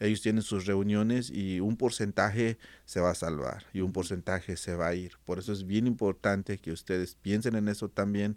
Ellos 0.00 0.20
tienen 0.20 0.42
sus 0.42 0.66
reuniones 0.66 1.30
y 1.30 1.60
un 1.60 1.76
porcentaje 1.76 2.58
se 2.84 2.98
va 2.98 3.10
a 3.10 3.14
salvar 3.14 3.66
y 3.72 3.80
un 3.80 3.92
porcentaje 3.92 4.56
se 4.56 4.74
va 4.74 4.88
a 4.88 4.94
ir. 4.96 5.12
Por 5.24 5.38
eso 5.38 5.52
es 5.52 5.64
bien 5.64 5.86
importante 5.86 6.58
que 6.58 6.72
ustedes 6.72 7.14
piensen 7.14 7.54
en 7.54 7.68
eso 7.68 7.88
también, 7.88 8.36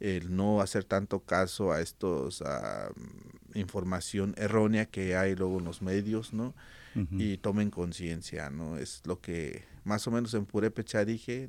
el 0.00 0.34
no 0.34 0.60
hacer 0.60 0.82
tanto 0.82 1.20
caso 1.20 1.70
a 1.70 1.80
estos 1.80 2.42
información 3.54 4.34
errónea 4.36 4.86
que 4.86 5.14
hay 5.14 5.36
luego 5.36 5.58
en 5.58 5.64
los 5.64 5.80
medios, 5.80 6.32
¿no? 6.32 6.54
Y 7.12 7.36
tomen 7.36 7.70
conciencia, 7.70 8.50
¿no? 8.50 8.76
Es 8.76 9.02
lo 9.04 9.20
que 9.20 9.69
más 9.84 10.06
o 10.06 10.10
menos 10.10 10.34
en 10.34 10.46
Purépecha 10.46 11.04
dije, 11.04 11.48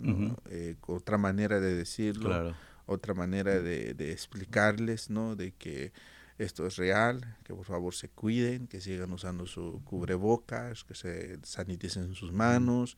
eh, 0.50 0.75
otra 0.88 1.17
manera 1.17 1.59
de 1.59 1.75
decirlo, 1.75 2.53
otra 2.85 3.13
manera 3.13 3.59
de, 3.59 4.11
explicarles, 4.11 5.09
¿no? 5.09 5.35
De 5.35 5.51
que 5.51 5.91
esto 6.38 6.65
es 6.65 6.77
real, 6.77 7.38
que 7.43 7.53
por 7.53 7.65
favor 7.65 7.93
se 7.93 8.09
cuiden, 8.09 8.67
que 8.67 8.81
sigan 8.81 9.11
usando 9.11 9.45
su 9.45 9.81
cubrebocas, 9.83 10.83
que 10.83 10.95
se 10.95 11.39
saniticen 11.43 12.15
sus 12.15 12.31
manos, 12.31 12.97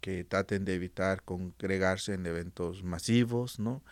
que 0.00 0.24
traten 0.24 0.64
de 0.64 0.74
evitar 0.74 1.22
congregarse 1.22 2.14
en 2.14 2.26
eventos 2.26 2.82
masivos, 2.82 3.58
¿no? 3.58 3.82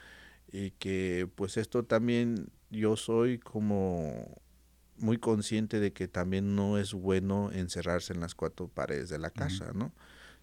Y 0.51 0.73
que 0.73 1.29
pues 1.35 1.57
esto 1.57 1.85
también 1.85 2.49
yo 2.71 2.97
soy 2.97 3.39
como 3.39 4.41
muy 4.97 5.19
consciente 5.19 5.81
de 5.81 5.93
que 5.93 6.09
también 6.09 6.55
no 6.55 6.79
es 6.79 6.93
bueno 6.93 7.51
encerrarse 7.53 8.13
en 8.13 8.21
las 8.21 8.35
cuatro 8.35 8.69
paredes 8.69 9.09
de 9.09 9.19
la 9.19 9.31
casa, 9.31 9.73
¿no? 9.75 9.93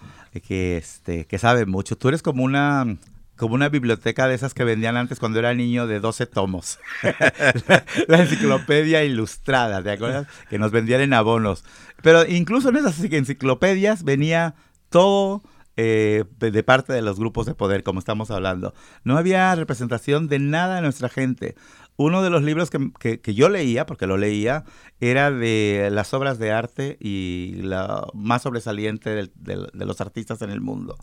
que, 0.48 0.78
este, 0.78 1.26
que 1.26 1.38
sabe 1.38 1.66
mucho. 1.66 1.98
Tú 1.98 2.08
eres 2.08 2.22
como 2.22 2.44
una, 2.44 2.98
como 3.36 3.56
una 3.56 3.70
biblioteca 3.70 4.28
de 4.28 4.36
esas 4.36 4.54
que 4.54 4.64
vendían 4.64 4.98
antes 4.98 5.20
cuando 5.20 5.40
era 5.40 5.54
niño 5.54 5.88
de 5.88 6.00
12 6.00 6.26
tomos. 6.28 6.80
la, 8.08 8.22
enciclopedia 8.22 9.04
ilustrada, 9.04 9.84
¿te 9.84 9.92
acuerdas? 9.92 10.28
Que 10.50 10.58
nos 10.58 10.72
vendían 10.72 11.02
en 11.02 11.14
abonos. 11.14 11.66
Pero 12.02 12.26
incluso 12.26 12.70
en 12.70 12.78
esas 12.78 13.04
enciclopedias 13.04 14.04
venía 14.04 14.56
todo 14.90 15.42
eh, 15.82 16.26
de 16.40 16.64
parte 16.64 16.92
de 16.92 17.02
los 17.02 17.18
grupos 17.18 17.46
de 17.46 17.56
poder, 17.56 17.84
como 17.84 18.00
estamos 18.00 18.32
hablando. 18.32 18.74
No 19.06 19.18
había 19.18 19.56
representación 19.56 20.28
de 20.28 20.38
nada 20.38 20.76
de 20.76 20.82
nuestra 20.82 21.08
gente. 21.08 21.56
Uno 21.96 22.22
de 22.22 22.30
los 22.30 22.44
libros 22.44 22.70
que, 22.70 23.22
yo 23.34 23.48
leía, 23.48 23.86
porque 23.86 24.06
lo 24.06 24.18
leía, 24.18 24.66
era 25.00 25.32
de 25.32 25.88
las 25.90 26.14
obras 26.14 26.38
de 26.38 26.52
arte 26.52 26.98
y 27.00 27.62
la 27.62 28.06
más 28.14 28.42
sobresaliente 28.42 29.30
de, 29.34 29.70
los 29.74 30.02
artistas 30.02 30.42
en 30.42 30.50
el 30.50 30.60
mundo. 30.60 30.98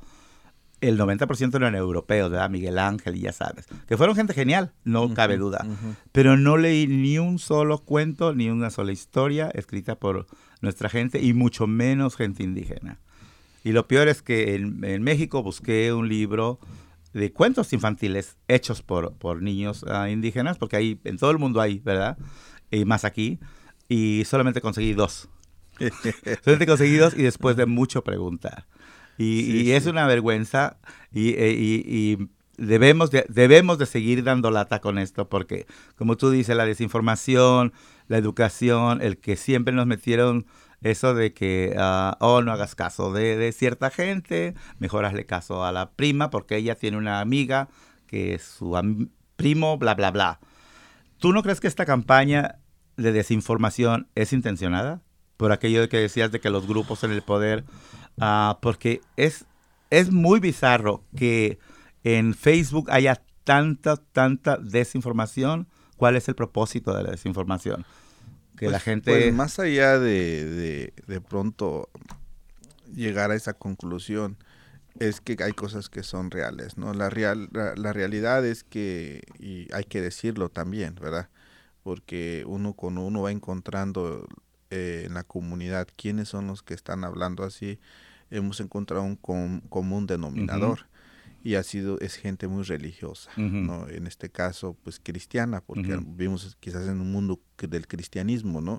El 0.82 0.98
90% 0.98 1.54
eran 1.54 1.74
europeos, 1.74 2.30
¿verdad? 2.30 2.50
Miguel 2.50 2.78
Ángel 2.78 3.16
y 3.16 3.20
ya 3.20 3.32
sabes. 3.32 3.64
Que 3.88 3.96
fueron 3.96 4.14
gente 4.14 4.34
genial, 4.34 4.74
no 4.84 5.14
cabe 5.14 5.38
duda. 5.38 5.64
Pero 6.12 6.36
no 6.36 6.58
leí 6.58 6.86
ni 6.86 7.18
un 7.18 7.38
solo 7.38 7.78
cuento, 7.78 8.34
ni 8.34 8.50
una 8.50 8.68
sola 8.68 8.92
historia 8.92 9.48
escrita 9.54 9.98
por 9.98 10.26
nuestra 10.60 10.90
gente 10.90 11.22
y 11.22 11.32
mucho 11.32 11.66
menos 11.66 12.14
gente 12.14 12.42
indígena. 12.42 13.00
Y 13.66 13.72
lo 13.72 13.88
peor 13.88 14.06
es 14.06 14.22
que 14.22 14.54
en, 14.54 15.02
México 15.02 15.42
busqué 15.42 15.92
un 15.92 16.08
libro 16.08 16.60
de 17.12 17.32
cuentos 17.32 17.72
infantiles 17.72 18.36
hechos 18.46 18.80
por, 18.80 19.14
por 19.14 19.42
niños 19.42 19.84
ah, 19.88 20.08
indígenas, 20.08 20.56
porque 20.56 20.76
ahí 20.76 21.00
en 21.02 21.18
todo 21.18 21.32
el 21.32 21.38
mundo 21.38 21.60
hay, 21.60 21.80
¿verdad? 21.80 22.16
Y 22.70 22.84
más 22.84 23.04
aquí. 23.04 23.40
Y 23.88 24.22
solamente 24.24 24.60
conseguí 24.60 24.92
dos. 24.92 25.28
solamente 26.44 26.64
conseguí 26.68 26.94
dos 26.94 27.14
y 27.14 27.24
después 27.24 27.56
de 27.56 27.66
mucho 27.66 28.04
preguntar. 28.04 28.68
Y, 29.18 29.72
es 29.72 29.86
una 29.86 30.06
vergüenza 30.06 30.78
y, 31.10 31.30
e, 31.30 31.50
y, 31.58 32.28
debemos, 32.58 33.10
de, 33.10 33.26
debemos 33.28 33.78
de 33.78 33.86
seguir 33.86 34.22
dando 34.22 34.52
lata 34.52 34.80
con 34.80 34.96
esto 34.96 35.28
porque, 35.28 35.66
como 35.96 36.16
tú 36.16 36.30
dices, 36.30 36.56
la 36.56 36.66
desinformación, 36.66 37.72
la 38.06 38.18
educación, 38.18 39.02
el 39.02 39.18
que 39.18 39.34
siempre 39.34 39.74
nos 39.74 39.88
metieron 39.88 40.46
eso 40.90 41.14
de 41.14 41.32
que, 41.32 41.74
uh, 41.76 42.16
oh, 42.20 42.42
no 42.42 42.52
hagas 42.52 42.74
caso 42.74 43.12
de, 43.12 43.52
cierta 43.52 43.90
gente, 43.90 44.54
mejor 44.78 45.04
hazle 45.04 45.26
caso 45.26 45.64
a 45.64 45.72
la 45.72 45.90
prima 45.90 46.30
porque 46.30 46.56
ella 46.56 46.74
tiene 46.74 46.96
una 46.96 47.20
amiga 47.20 47.68
que 48.06 48.34
es 48.34 48.42
su 48.42 48.78
primo, 49.36 49.78
bla, 49.78 49.94
bla, 49.94 50.10
bla. 50.10 50.40
¿Tú 51.18 51.32
no 51.32 51.42
crees 51.42 51.60
que 51.60 51.68
esta 51.68 51.86
campaña 51.86 52.56
de 52.96 53.12
desinformación 53.12 54.08
es 54.14 54.32
intencionada? 54.32 55.02
Por 55.36 55.52
aquello 55.52 55.82
de 55.82 55.88
que 55.88 55.98
decías 55.98 56.32
de 56.32 56.40
que 56.40 56.50
los 56.50 56.66
grupos 56.66 57.04
en 57.04 57.10
el 57.10 57.22
poder, 57.22 57.64
uh, 58.18 58.54
porque 58.60 59.00
es, 59.16 59.44
es 59.90 60.10
muy 60.10 60.40
bizarro 60.40 61.04
que 61.16 61.58
en 62.04 62.34
Facebook 62.34 62.90
haya 62.90 63.22
tanta, 63.44 63.96
tanta 63.96 64.56
desinformación. 64.56 65.68
¿Cuál 65.96 66.16
es 66.16 66.28
el 66.28 66.34
propósito 66.34 66.94
de 66.94 67.02
la 67.02 67.10
desinformación? 67.10 67.86
Que 68.56 68.66
la 68.66 68.72
pues, 68.72 68.82
gente... 68.82 69.10
Pues 69.10 69.34
más 69.34 69.58
allá 69.58 69.98
de, 69.98 70.92
de, 71.06 71.20
pronto 71.20 71.88
llegar 72.94 73.30
a 73.30 73.34
esa 73.34 73.54
conclusión, 73.54 74.36
es 74.98 75.20
que 75.20 75.36
hay 75.42 75.52
cosas 75.52 75.88
que 75.88 76.02
son 76.02 76.30
reales, 76.30 76.78
¿no? 76.78 76.94
La, 76.94 77.10
real, 77.10 77.48
la, 77.52 77.92
realidad 77.92 78.44
es 78.46 78.64
que, 78.64 79.22
y 79.38 79.72
hay 79.72 79.84
que 79.84 80.00
decirlo 80.00 80.48
también, 80.48 80.94
¿verdad? 80.94 81.28
Porque 81.82 82.44
uno 82.46 82.72
cuando 82.72 83.02
uno 83.02 83.22
va 83.22 83.30
encontrando 83.30 84.26
eh, 84.70 85.04
en 85.06 85.14
la 85.14 85.22
comunidad 85.22 85.86
quiénes 85.96 86.28
son 86.28 86.46
los 86.46 86.62
que 86.62 86.74
están 86.74 87.04
hablando 87.04 87.44
así, 87.44 87.78
hemos 88.30 88.60
encontrado 88.60 89.02
un 89.04 89.16
común 89.16 90.06
denominador 90.06 90.86
y 91.46 91.54
ha 91.54 91.62
sido 91.62 92.00
es 92.00 92.16
gente 92.16 92.48
muy 92.48 92.64
religiosa 92.64 93.30
no 93.36 93.88
en 93.88 94.08
este 94.08 94.30
caso 94.30 94.76
pues 94.82 94.98
cristiana 95.00 95.60
porque 95.60 95.96
vivimos 95.96 96.56
quizás 96.58 96.88
en 96.88 97.00
un 97.00 97.12
mundo 97.12 97.40
del 97.56 97.86
cristianismo 97.86 98.60
no 98.60 98.78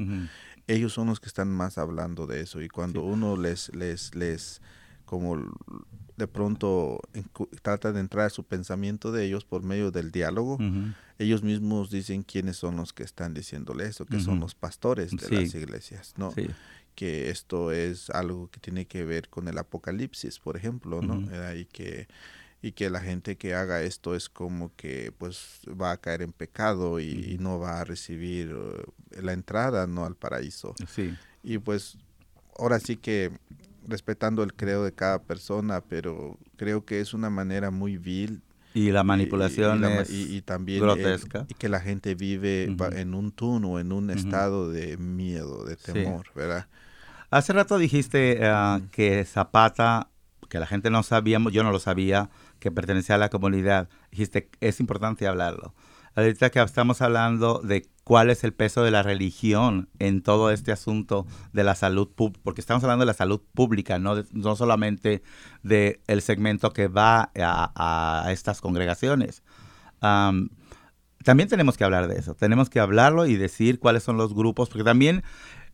ellos 0.68 0.92
son 0.92 1.08
los 1.08 1.22
que 1.22 1.28
están 1.28 1.50
más 1.50 1.78
hablando 1.78 2.28
de 2.28 2.42
eso 2.42 2.62
y 2.62 2.68
cuando 2.68 3.04
uno 3.04 3.38
les 3.38 3.74
les 3.74 4.14
les 4.16 4.62
como 5.06 5.38
de 6.18 6.28
pronto 6.28 7.00
trata 7.62 7.94
de 7.94 8.02
entrar 8.02 8.26
a 8.26 8.30
su 8.30 8.44
pensamiento 8.44 9.14
de 9.14 9.24
ellos 9.24 9.46
por 9.46 9.64
medio 9.64 9.92
del 9.92 10.12
diálogo 10.12 10.58
ellos 11.20 11.44
mismos 11.44 11.90
dicen 11.90 12.22
quiénes 12.22 12.58
son 12.58 12.76
los 12.76 12.92
que 12.92 13.04
están 13.04 13.34
diciéndole 13.34 13.86
eso 13.86 14.06
que 14.06 14.20
son 14.20 14.42
los 14.42 14.56
pastores 14.56 15.16
de 15.16 15.30
las 15.30 15.56
iglesias 15.56 16.16
no 16.18 16.34
que 16.96 17.30
esto 17.30 17.72
es 17.72 18.10
algo 18.10 18.50
que 18.50 18.60
tiene 18.60 18.88
que 18.88 19.06
ver 19.06 19.30
con 19.30 19.48
el 19.48 19.58
apocalipsis 19.58 20.40
por 20.40 20.58
ejemplo 20.58 21.02
no 21.02 21.16
y 21.56 21.64
que 21.64 22.10
y 22.62 22.72
que 22.72 22.90
la 22.90 23.00
gente 23.00 23.38
que 23.38 23.54
haga 23.54 23.82
esto 23.84 24.16
es 24.16 24.30
como 24.30 24.76
que 24.76 25.12
pues 25.18 25.62
va 25.70 25.92
a 25.92 25.98
caer 25.98 26.22
en 26.22 26.32
pecado 26.32 27.00
y, 27.00 27.38
no 27.40 27.60
va 27.60 27.82
a 27.82 27.84
recibir 27.84 28.56
eh, 28.56 29.22
la 29.22 29.34
entrada 29.34 29.86
no 29.88 30.06
al 30.06 30.16
paraíso. 30.16 30.74
Sí. 30.88 31.16
y 31.44 31.60
pues 31.60 31.98
ahora 32.58 32.80
sí 32.80 32.98
que 32.98 33.32
respetando 33.88 34.44
el 34.44 34.54
credo 34.54 34.84
de 34.84 34.92
cada 34.92 35.22
persona 35.22 35.82
pero 35.82 36.38
creo 36.58 36.84
que 36.84 37.00
es 37.00 37.14
una 37.14 37.30
manera 37.30 37.72
muy 37.72 37.98
vil 37.98 38.42
y 38.74 38.92
la 38.92 39.04
manipulación 39.04 39.84
y, 40.10 40.42
también 40.42 40.82
grotesca. 40.82 41.46
y 41.48 41.54
que 41.54 41.70
la 41.70 41.80
gente 41.80 42.16
vive 42.16 42.66
en 42.66 43.14
un 43.14 43.32
túnel 43.32 43.80
en 43.82 43.92
un 43.92 44.10
estado 44.10 44.70
de 44.70 44.98
miedo 44.98 45.64
de 45.64 45.78
temor 45.78 46.28
verdad 46.36 46.68
hace 47.30 47.54
rato 47.54 47.78
dijiste 47.78 48.40
ah, 48.44 48.82
que 48.92 49.24
Zapata 49.26 50.10
que 50.50 50.60
la 50.60 50.68
gente 50.68 50.90
no 50.90 51.04
sabíamos 51.04 51.54
yo 51.54 51.64
no 51.64 51.72
lo 51.72 51.80
sabía 51.80 52.30
que 52.60 52.72
pertenecía 52.72 53.16
a 53.16 53.18
la 53.20 53.30
comunidad. 53.30 53.90
Dijiste, 54.12 54.50
es 54.60 54.80
importante 54.80 55.28
hablarlo. 55.28 55.74
Ahorita 56.16 56.50
que 56.50 56.60
estamos 56.62 57.02
hablando 57.04 57.60
de 57.64 57.86
cuál 58.04 58.32
es 58.32 58.44
el 58.44 58.52
peso 58.52 58.82
de 58.84 58.90
la 58.90 59.04
religión 59.04 59.88
en 60.00 60.24
todo 60.24 60.50
este 60.50 60.72
asunto 60.72 61.28
de 61.54 61.64
la 61.64 61.76
salud 61.76 62.10
pública, 62.10 62.42
porque 62.44 62.62
estamos 62.62 62.84
hablando 62.84 63.04
de 63.04 63.08
la 63.08 63.14
salud 63.14 63.40
pública, 63.54 64.00
no, 64.00 64.16
no 64.32 64.56
solamente 64.56 65.22
del 65.62 66.00
el 66.08 66.22
segmento 66.24 66.72
que 66.74 66.88
va 66.88 67.32
a, 67.36 68.30
estas 68.32 68.62
congregaciones. 68.62 69.44
también 71.24 71.50
tenemos 71.50 71.78
que 71.78 71.84
hablar 71.84 72.08
de 72.08 72.18
eso, 72.18 72.36
tenemos 72.36 72.70
que 72.70 72.80
hablarlo 72.80 73.26
y 73.26 73.36
decir 73.36 73.80
cuáles 73.80 74.04
son 74.04 74.18
los 74.18 74.34
grupos, 74.34 74.70
porque 74.70 74.84
también 74.84 75.24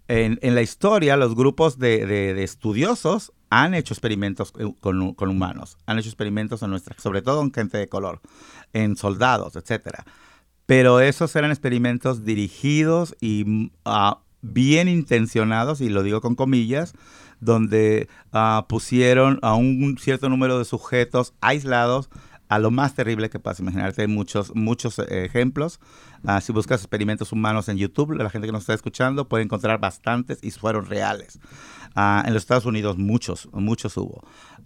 en, 0.07 0.39
en 0.41 0.55
la 0.55 0.61
historia 0.61 1.15
los 1.15 1.35
grupos 1.35 1.77
de, 1.79 2.05
de- 2.05 2.33
de 2.33 2.43
estudiosos 2.43 3.31
han 3.53 3.75
hecho 3.75 3.93
experimentos 3.93 4.51
eh, 4.57 4.73
con, 4.79 5.13
con 5.13 5.29
humanos, 5.29 5.77
han 5.85 5.99
hecho 5.99 6.09
experimentos 6.09 6.63
en 6.63 6.71
nuestra, 6.71 6.95
sobre 6.97 7.21
todo 7.21 7.41
en 7.43 7.53
gente 7.53 7.77
de 7.77 7.87
color, 7.87 8.19
en 8.73 8.95
soldados, 8.95 9.55
etcétera. 9.55 10.05
Pero 10.65 10.99
esos 10.99 11.35
eran 11.35 11.51
experimentos 11.51 12.25
dirigidos 12.25 13.15
y 13.21 13.71
ah, 13.85 14.21
bien 14.41 14.87
intencionados, 14.87 15.81
y 15.81 15.89
lo 15.89 16.01
digo 16.01 16.19
con 16.19 16.33
comillas, 16.33 16.93
donde 17.41 18.07
ah, 18.31 18.65
pusieron 18.67 19.37
a 19.43 19.53
un 19.53 19.97
cierto 19.99 20.29
número 20.29 20.57
de 20.57 20.65
sujetos 20.65 21.33
aislados 21.39 22.09
a 22.49 22.59
lo 22.59 22.71
más 22.71 22.93
terrible 22.95 23.29
que 23.29 23.39
puedas 23.39 23.59
imaginarte. 23.59 24.03
Hay 24.03 24.07
muchos, 24.07 24.55
muchos 24.55 24.99
eh, 24.99 25.25
ejemplos. 25.25 25.79
Ah, 26.25 26.39
si 26.41 26.53
buscas 26.53 26.81
experimentos 26.81 27.31
humanos 27.31 27.67
en 27.67 27.77
YouTube, 27.77 28.13
la 28.13 28.29
gente 28.29 28.47
que 28.47 28.51
nos 28.51 28.61
está 28.61 28.73
escuchando 28.73 29.27
puede 29.27 29.43
encontrar 29.43 29.79
bastantes 29.79 30.39
y 30.41 30.51
fueron 30.51 30.85
reales. 30.85 31.39
Ah, 31.95 32.23
en 32.25 32.33
los 32.33 32.43
Estados 32.43 32.65
Unidos 32.65 32.97
muchos, 32.97 33.47
muchos 33.53 33.95
hubo. 33.97 34.23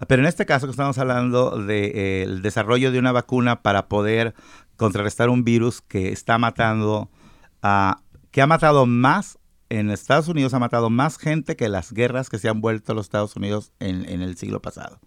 Pero 0.07 0.21
en 0.21 0.27
este 0.27 0.45
caso 0.45 0.65
que 0.65 0.71
estamos 0.71 0.97
hablando 0.97 1.61
del 1.61 2.41
desarrollo 2.41 2.91
de 2.91 2.99
una 2.99 3.11
vacuna 3.11 3.61
para 3.61 3.87
poder 3.87 4.33
contrarrestar 4.77 5.29
un 5.29 5.43
virus 5.43 5.81
que 5.81 6.11
está 6.11 6.37
matando, 6.37 7.09
ah, 7.61 8.01
que 8.31 8.41
ha 8.41 8.47
matado 8.47 8.85
más, 8.85 9.39
en 9.69 9.89
Estados 9.91 10.29
Unidos 10.29 10.53
ha 10.53 10.59
matado 10.59 10.89
más 10.89 11.17
gente 11.17 11.57
que 11.57 11.67
las 11.67 11.91
guerras 11.91 12.29
que 12.29 12.37
se 12.37 12.47
han 12.47 12.61
vuelto 12.61 12.93
a 12.93 12.95
los 12.95 13.07
Estados 13.07 13.35
Unidos 13.35 13.73
en, 13.79 14.07
en 14.07 14.21
el 14.21 14.37
siglo 14.37 14.61
pasado. 14.61 14.99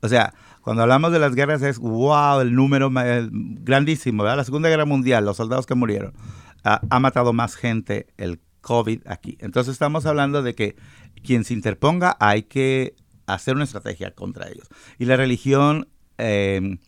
O 0.00 0.08
sea, 0.08 0.34
cuando 0.60 0.82
hablamos 0.82 1.12
de 1.12 1.18
las 1.18 1.34
guerras 1.34 1.62
es, 1.62 1.78
wow, 1.78 2.40
el 2.40 2.54
número 2.54 2.92
eh, 3.02 3.28
grandísimo, 3.30 4.22
¿verdad? 4.22 4.36
La 4.36 4.44
Segunda 4.44 4.68
Guerra 4.68 4.84
Mundial, 4.84 5.24
los 5.24 5.38
soldados 5.38 5.66
que 5.66 5.74
murieron, 5.74 6.12
ah, 6.62 6.80
ha 6.88 7.00
matado 7.00 7.32
más 7.32 7.56
gente 7.56 8.06
el 8.18 8.40
COVID 8.60 9.06
aquí. 9.06 9.38
Entonces 9.40 9.72
estamos 9.72 10.06
hablando 10.06 10.42
de 10.42 10.54
que 10.54 10.76
quien 11.22 11.44
se 11.44 11.54
interponga 11.54 12.16
hay 12.20 12.44
que 12.44 12.94
hacer 13.26 13.54
una 13.54 13.64
estrategia 13.64 14.14
contra 14.14 14.48
ellos. 14.48 14.68
Y 14.98 15.06
la 15.06 15.16
religión, 15.16 15.88
eh, 16.18 16.78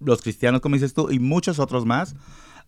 los 0.00 0.22
cristianos, 0.22 0.60
como 0.60 0.74
dices 0.74 0.94
tú, 0.94 1.10
y 1.10 1.18
muchos 1.18 1.58
otros 1.58 1.86
más, 1.86 2.16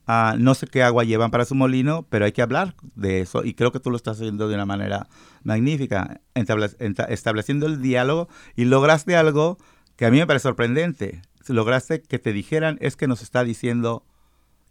ah, 0.07 0.37
no 0.39 0.55
sé 0.55 0.67
qué 0.67 0.83
agua 0.83 1.05
llevan 1.05 1.31
para 1.31 1.45
su 1.45 1.55
molino, 1.55 2.07
pero 2.09 2.25
hay 2.25 2.33
que 2.33 2.43
hablar 2.43 2.75
de 2.95 3.21
eso 3.21 3.45
y 3.45 3.55
creo 3.55 3.73
que 3.73 3.81
tú 3.81 3.91
lo 3.91 3.97
estás 3.97 4.17
haciendo 4.17 4.49
de 4.49 4.55
una 4.55 4.67
manera 4.67 5.09
magnífica, 5.43 6.21
estableciendo 6.35 7.67
el 7.67 7.83
diálogo 7.83 8.29
y 8.57 8.65
lograste 8.65 9.17
algo 9.17 9.59
que 9.97 10.07
a 10.07 10.11
mí 10.11 10.19
me 10.19 10.27
parece 10.27 10.45
sorprendente. 10.45 11.23
Lograste 11.49 12.03
que 12.03 12.19
te 12.19 12.35
dijeran, 12.35 12.77
es 12.83 12.95
que 12.95 13.09
nos 13.09 13.23
está 13.23 13.43
diciendo 13.43 14.05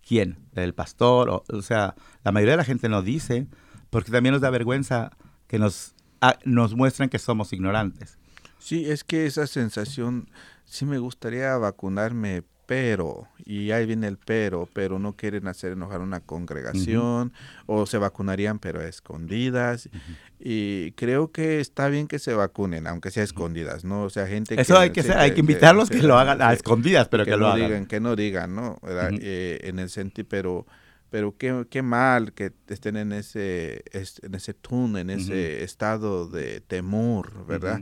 quién, 0.07 0.37
el 0.53 0.75
pastor, 0.75 1.29
o, 1.29 1.43
o 1.51 1.61
sea, 1.63 1.95
la 2.23 2.31
mayoría 2.31 2.53
de 2.53 2.57
la 2.57 2.63
gente 2.63 2.87
no 2.87 3.01
dice, 3.01 3.47
porque 3.89 4.11
también 4.11 4.33
nos 4.33 4.41
da 4.41 4.51
vergüenza 4.51 5.17
que 5.47 5.59
nos, 5.59 5.95
ah, 6.21 6.37
nos 6.45 6.75
muestren 6.75 7.09
que 7.09 7.19
somos 7.19 7.53
ignorantes. 7.53 8.17
Sí, 8.59 8.89
es 8.89 9.03
que 9.03 9.25
esa 9.25 9.47
sensación, 9.47 10.29
sí 10.65 10.85
me 10.85 10.99
gustaría 10.99 11.55
vacunarme, 11.57 12.43
pero, 12.65 13.29
y 13.45 13.71
ahí 13.71 13.85
viene 13.85 14.07
el 14.07 14.17
pero, 14.17 14.67
pero 14.73 14.99
no 14.99 15.15
quieren 15.15 15.47
hacer 15.47 15.71
enojar 15.71 16.01
una 16.01 16.19
congregación, 16.19 17.31
o 17.65 17.85
se 17.85 17.97
vacunarían 17.97 18.59
pero 18.59 18.81
a 18.81 18.85
escondidas, 18.87 19.89
y 20.37 20.91
creo 20.91 21.31
que 21.31 21.61
está 21.61 21.87
bien 21.87 22.07
que 22.07 22.19
se 22.19 22.33
vacunen, 22.33 22.85
aunque 22.85 23.09
sea 23.09 23.21
a 23.21 23.23
escondidas, 23.23 23.85
¿no? 23.85 24.03
O 24.03 24.09
sea, 24.09 24.27
gente 24.27 24.59
Eso 24.59 24.77
hay 24.77 24.89
que, 24.89 25.01
sí, 25.01 25.09
hacer, 25.09 25.21
hay 25.21 25.31
que 25.31 25.39
invitarlos 25.39 25.89
que, 25.89 26.01
sí, 26.01 26.05
lo 26.05 26.19
hagan 26.19 26.41
a 26.41 26.51
escondidas, 26.51 27.07
pero 27.07 27.23
que, 27.23 27.31
que 27.31 27.37
lo 27.37 27.47
no 27.47 27.53
hagan. 27.53 27.67
digan, 27.67 27.85
que 27.85 27.99
no 28.01 28.15
digan, 28.17 28.53
¿no? 28.53 28.79
Eh, 28.85 29.59
en 29.63 29.79
el 29.79 29.89
sentido, 29.89 30.27
pero, 30.29 30.67
pero 31.09 31.35
qué, 31.37 31.65
qué 31.69 31.81
mal 31.81 32.33
que 32.33 32.51
estén 32.67 32.97
en 32.97 33.11
ese, 33.13 33.83
es- 33.91 34.19
en 34.23 34.35
ese 34.35 34.53
tune, 34.53 35.01
en 35.01 35.09
ese 35.09 35.63
estado 35.63 36.27
de 36.27 36.61
temor, 36.61 37.45
¿verdad? 37.45 37.81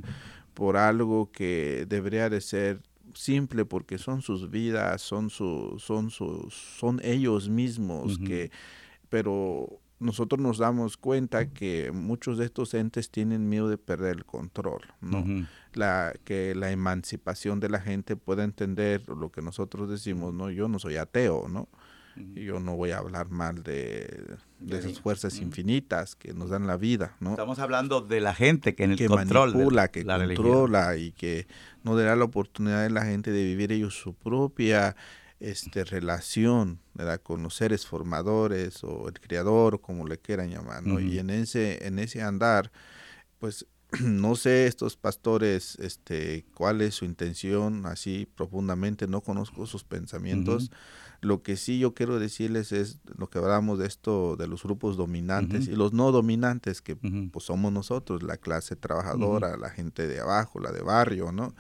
Por 0.54 0.78
algo 0.78 1.32
que 1.32 1.86
debería 1.90 2.30
de 2.30 2.40
ser 2.42 2.82
simple 3.14 3.66
porque 3.66 3.98
son 3.98 4.22
sus 4.22 4.50
vidas, 4.50 5.02
son 5.02 5.30
su, 5.30 5.76
son 5.80 6.10
sus, 6.10 6.54
son 6.54 7.00
ellos 7.04 7.50
mismos 7.50 8.18
que, 8.26 8.52
pero 9.10 9.80
nosotros 10.00 10.42
nos 10.42 10.58
damos 10.58 10.98
cuenta 10.98 11.50
que 11.54 11.92
muchos 11.94 12.38
de 12.38 12.46
estos 12.46 12.74
entes 12.74 13.10
tienen 13.10 13.48
miedo 13.48 13.70
de 13.70 13.78
perder 13.78 14.18
el 14.18 14.26
control, 14.26 14.82
¿no? 15.02 15.24
La 15.74 16.14
que 16.26 16.54
la 16.56 16.72
emancipación 16.72 17.60
de 17.60 17.70
la 17.70 17.80
gente 17.80 18.16
pueda 18.18 18.44
entender 18.44 19.08
lo 19.08 19.32
que 19.32 19.42
nosotros 19.42 19.90
decimos, 19.90 20.34
no, 20.34 20.50
yo 20.52 20.68
no 20.68 20.80
soy 20.80 20.98
ateo, 20.98 21.48
¿no? 21.48 21.70
Yo 22.34 22.60
no 22.60 22.76
voy 22.76 22.92
a 22.92 23.00
hablar 23.00 23.30
mal 23.30 23.64
de, 23.64 24.38
de 24.60 24.80
esas 24.80 25.00
fuerzas 25.00 25.40
infinitas 25.40 26.16
que 26.16 26.34
nos 26.34 26.50
dan 26.50 26.68
la 26.68 26.78
vida, 26.78 27.16
¿no? 27.20 27.32
Estamos 27.32 27.60
hablando 27.60 28.02
de 28.02 28.22
la 28.22 28.34
gente 28.34 28.76
que 28.76 28.84
en 28.84 28.92
el 28.92 28.98
que 28.98 29.08
control 29.08 29.52
de 29.52 29.58
manipula, 29.58 29.88
que 29.90 30.04
la 30.04 30.18
religión. 30.18 30.48
controla 30.48 30.98
y 30.98 31.12
que 31.12 31.48
no 31.84 31.96
da 31.96 32.16
la 32.16 32.24
oportunidad 32.24 32.86
a 32.86 32.90
la 32.90 33.06
gente 33.06 33.32
de 33.32 33.44
vivir 33.44 33.72
ellos 33.72 34.00
su 34.00 34.14
propia 34.14 34.96
este, 35.40 35.84
relación 35.84 36.80
¿verdad? 36.94 37.22
con 37.22 37.44
los 37.44 37.56
seres 37.56 37.86
formadores 37.86 38.84
o 38.84 39.10
el 39.10 39.20
creador, 39.20 39.82
como 39.82 40.08
le 40.08 40.18
quieran 40.18 40.50
llamar, 40.50 40.84
¿no? 40.84 41.00
Y 41.00 41.20
en 41.20 41.30
ese, 41.30 41.86
en 41.86 42.00
ese 42.00 42.22
andar, 42.22 42.72
pues 43.40 43.68
no 44.02 44.36
sé 44.36 44.68
estos 44.68 44.98
pastores, 44.98 45.78
este, 45.80 46.46
cuál 46.54 46.82
es 46.82 46.96
su 46.96 47.06
intención 47.06 47.86
así 47.86 48.28
profundamente, 48.36 49.08
no 49.08 49.22
conozco 49.22 49.66
sus 49.68 49.84
pensamientos. 49.84 50.72
Lo 51.22 51.42
que 51.42 51.56
sí 51.58 51.80
yo 51.80 51.94
quiero 51.94 52.20
decirles 52.20 52.72
es 52.72 53.00
lo 53.18 53.30
que 53.30 53.40
hablamos 53.40 53.80
de 53.80 53.88
esto, 53.88 54.36
de 54.36 54.48
los 54.48 54.64
grupos 54.64 54.98
dominantes 54.98 55.68
y 55.68 55.76
los 55.76 55.94
no 55.94 56.12
dominantes, 56.12 56.82
que 56.82 56.96
pues 56.96 57.46
somos 57.46 57.72
nosotros, 57.72 58.24
la 58.24 58.38
clase 58.38 58.76
trabajadora, 58.76 59.58
la 59.58 59.70
gente 59.70 60.08
de 60.08 60.20
abajo, 60.20 60.60
la 60.60 60.72
de 60.72 60.82
barrio, 60.82 61.32
¿no? 61.32 61.54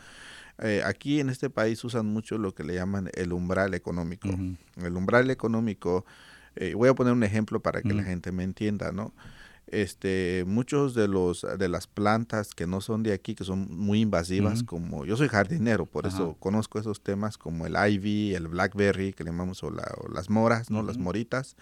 Eh, 0.60 0.82
aquí 0.86 1.20
en 1.20 1.30
este 1.30 1.50
país 1.50 1.84
usan 1.84 2.06
mucho 2.06 2.38
lo 2.38 2.54
que 2.54 2.64
le 2.64 2.76
llaman 2.76 3.10
el 3.14 3.34
umbral 3.34 3.74
económico. 3.74 4.30
El 4.78 4.96
umbral 4.96 5.30
económico, 5.30 6.06
eh, 6.56 6.74
voy 6.76 6.90
a 6.90 6.94
poner 6.94 7.14
un 7.14 7.24
ejemplo 7.24 7.60
para 7.60 7.82
que 7.82 7.94
la 7.94 8.04
gente 8.04 8.32
me 8.32 8.44
entienda, 8.44 8.92
¿no? 8.92 9.14
Este, 9.68 10.44
muchos 10.48 10.94
de 10.94 11.08
los 11.08 11.46
de 11.58 11.68
las 11.70 11.88
plantas 11.88 12.54
que 12.54 12.68
no 12.68 12.82
son 12.82 13.02
de 13.04 13.14
aquí, 13.14 13.34
que 13.36 13.44
son 13.44 13.68
muy 13.76 14.02
invasivas, 14.02 14.62
como 14.64 15.06
yo 15.06 15.18
soy 15.18 15.28
jardinero, 15.28 15.86
por 15.86 16.06
eso 16.06 16.36
conozco 16.40 16.78
esos 16.80 17.02
temas 17.02 17.38
como 17.38 17.66
el 17.66 17.76
ivy, 17.76 18.36
el 18.36 18.48
blackberry, 18.48 19.14
que 19.14 19.24
le 19.24 19.32
llamamos 19.32 19.64
o, 19.64 19.72
la- 19.72 19.92
o 19.98 20.08
las 20.12 20.30
moras, 20.30 20.70
¿no? 20.70 20.84
Las 20.84 20.98
moritas 21.00 21.56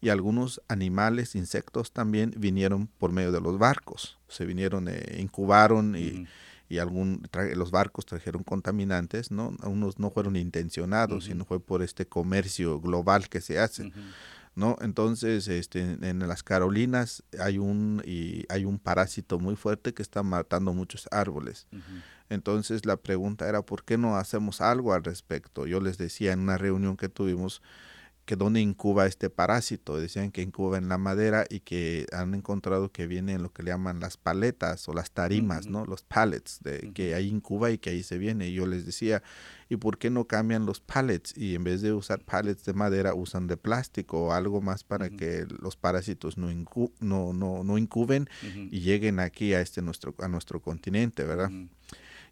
y 0.00 0.08
algunos 0.08 0.60
animales, 0.68 1.34
insectos 1.36 1.92
también 1.92 2.34
vinieron 2.36 2.88
por 2.98 3.12
medio 3.12 3.30
de 3.32 3.40
los 3.40 3.56
barcos, 3.58 4.18
se 4.28 4.44
vinieron, 4.44 4.88
eh, 4.88 5.18
incubaron 5.20 5.94
y, 5.96 6.26
y 6.68 6.78
algún 6.78 7.22
los 7.54 7.70
barcos 7.70 8.04
trajeron 8.06 8.42
contaminantes, 8.42 9.30
¿no? 9.30 9.54
Unos 9.64 9.98
no 9.98 10.10
fueron 10.10 10.34
intencionados, 10.36 11.24
sino 11.26 11.44
fue 11.44 11.60
por 11.60 11.82
este 11.82 12.06
comercio 12.06 12.80
global 12.80 13.28
que 13.28 13.40
se 13.40 13.58
hace. 13.60 13.92
¿No? 14.54 14.76
Entonces, 14.80 15.48
este, 15.48 15.80
en- 15.80 16.04
en 16.04 16.18
las 16.28 16.42
Carolinas 16.42 17.22
hay 17.40 17.58
un, 17.58 18.02
y 18.04 18.44
hay 18.48 18.64
un 18.64 18.78
parásito 18.78 19.38
muy 19.38 19.56
fuerte 19.56 19.92
que 19.94 20.02
está 20.02 20.22
matando 20.22 20.72
muchos 20.72 21.08
árboles. 21.10 21.66
Entonces, 22.30 22.86
la 22.86 22.96
pregunta 22.96 23.48
era, 23.48 23.62
¿por 23.62 23.84
qué 23.84 23.98
no 23.98 24.16
hacemos 24.16 24.60
algo 24.60 24.94
al 24.94 25.04
respecto? 25.04 25.66
Yo 25.66 25.80
les 25.80 25.98
decía 25.98 26.32
en 26.32 26.40
una 26.40 26.56
reunión 26.56 26.96
que 26.96 27.08
tuvimos 27.08 27.62
que 28.24 28.36
dónde 28.36 28.60
incuba 28.60 29.06
este 29.06 29.28
parásito. 29.28 29.98
Decían 29.98 30.30
que 30.30 30.42
incuba 30.42 30.78
en 30.78 30.88
la 30.88 30.96
madera 30.98 31.44
y 31.48 31.60
que 31.60 32.06
han 32.12 32.34
encontrado 32.34 32.90
que 32.90 33.06
viene 33.06 33.32
en 33.32 33.42
lo 33.42 33.52
que 33.52 33.62
le 33.62 33.70
llaman 33.70 34.00
las 34.00 34.16
paletas 34.16 34.88
o 34.88 34.94
las 34.94 35.10
tarimas. 35.10 35.66
¿no? 35.66 35.84
Los 35.84 36.02
pallets, 36.02 36.60
de, 36.62 36.92
que 36.94 37.14
ahí 37.14 37.28
incuba 37.28 37.70
y 37.70 37.78
que 37.78 37.90
ahí 37.90 38.02
se 38.02 38.16
viene. 38.16 38.48
Y 38.48 38.54
yo 38.54 38.66
les 38.66 38.86
decía, 38.86 39.22
¿y 39.68 39.76
por 39.76 39.98
qué 39.98 40.08
no 40.10 40.24
cambian 40.24 40.64
los 40.64 40.80
pallets? 40.80 41.36
Y 41.36 41.54
en 41.54 41.64
vez 41.64 41.82
de 41.82 41.92
usar 41.92 42.20
pallets 42.24 42.64
de 42.64 42.72
madera, 42.72 43.14
usan 43.14 43.46
de 43.46 43.56
plástico 43.56 44.26
o 44.26 44.32
algo 44.32 44.60
más 44.60 44.84
para 44.84 45.10
que 45.10 45.46
los 45.60 45.76
parásitos 45.76 46.38
no, 46.38 46.50
incu- 46.50 46.92
no, 47.00 47.32
no, 47.32 47.62
no 47.64 47.76
incuben 47.78 48.28
y 48.70 48.80
lleguen 48.80 49.20
aquí 49.20 49.52
a, 49.54 49.60
este 49.60 49.82
nuestro, 49.82 50.14
a 50.18 50.28
nuestro 50.28 50.60
continente, 50.60 51.24
¿verdad? 51.24 51.50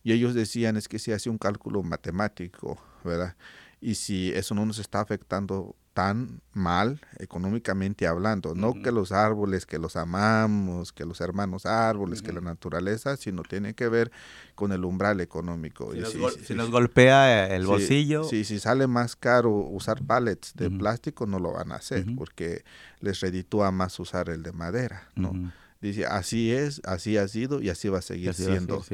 Y 0.05 0.13
ellos 0.13 0.35
decían 0.35 0.77
es 0.77 0.89
que 0.89 0.99
se 0.99 1.13
hace 1.13 1.31
un 1.31 1.39
cálculo 1.39 1.83
matemático, 1.83 2.83
¿verdad? 3.05 3.37
Y 3.81 3.95
si 3.97 4.31
eso 4.33 4.55
no 4.55 4.65
nos 4.67 4.79
está 4.79 5.01
afectando 5.01 5.77
tan 5.95 6.41
mal 6.55 7.01
económicamente 7.19 8.07
hablando, 8.07 8.55
no 8.55 8.75
que 8.83 8.91
los 8.93 9.13
árboles, 9.13 9.67
que 9.67 9.79
los 9.79 9.97
amamos, 9.97 10.93
que 10.93 11.05
los 11.05 11.21
hermanos 11.21 11.67
árboles, 11.67 12.23
que 12.23 12.33
la 12.33 12.41
naturaleza, 12.41 13.17
sino 13.17 13.43
tiene 13.43 13.75
que 13.75 13.89
ver 13.89 14.11
con 14.55 14.73
el 14.73 14.85
umbral 14.85 15.21
económico. 15.21 15.93
Si, 15.93 15.99
Y 15.99 16.01
nos, 16.03 16.13
si- 16.13 16.19
gol- 16.19 16.33
si- 16.33 16.45
si 16.45 16.55
nos 16.55 16.71
golpea 16.71 17.55
el 17.55 17.63
Sí, 17.63 17.69
bolsillo, 17.69 18.25
Sí, 18.25 18.45
si 18.45 18.59
sale 18.59 18.87
más 18.87 19.17
caro 19.17 19.51
usar 19.51 20.03
pallets 20.05 20.55
de 20.55 20.71
plástico, 20.71 21.27
no 21.27 21.39
lo 21.39 21.53
van 21.53 21.73
a 21.73 21.77
hacer 21.77 22.07
porque 22.17 22.65
les 23.01 23.21
reditúa 23.21 23.71
más 23.71 23.99
usar 24.01 24.29
el 24.31 24.43
de 24.43 24.53
madera, 24.53 25.09
¿no? 25.15 25.53
Dice, 25.83 26.07
así 26.07 26.53
es, 26.53 26.81
así 26.85 27.17
ha 27.17 27.27
sido 27.27 27.61
y 27.61 27.69
así 27.69 27.89
va 27.89 27.99
a 27.99 28.03
seguir, 28.03 28.33
siendo. 28.35 28.85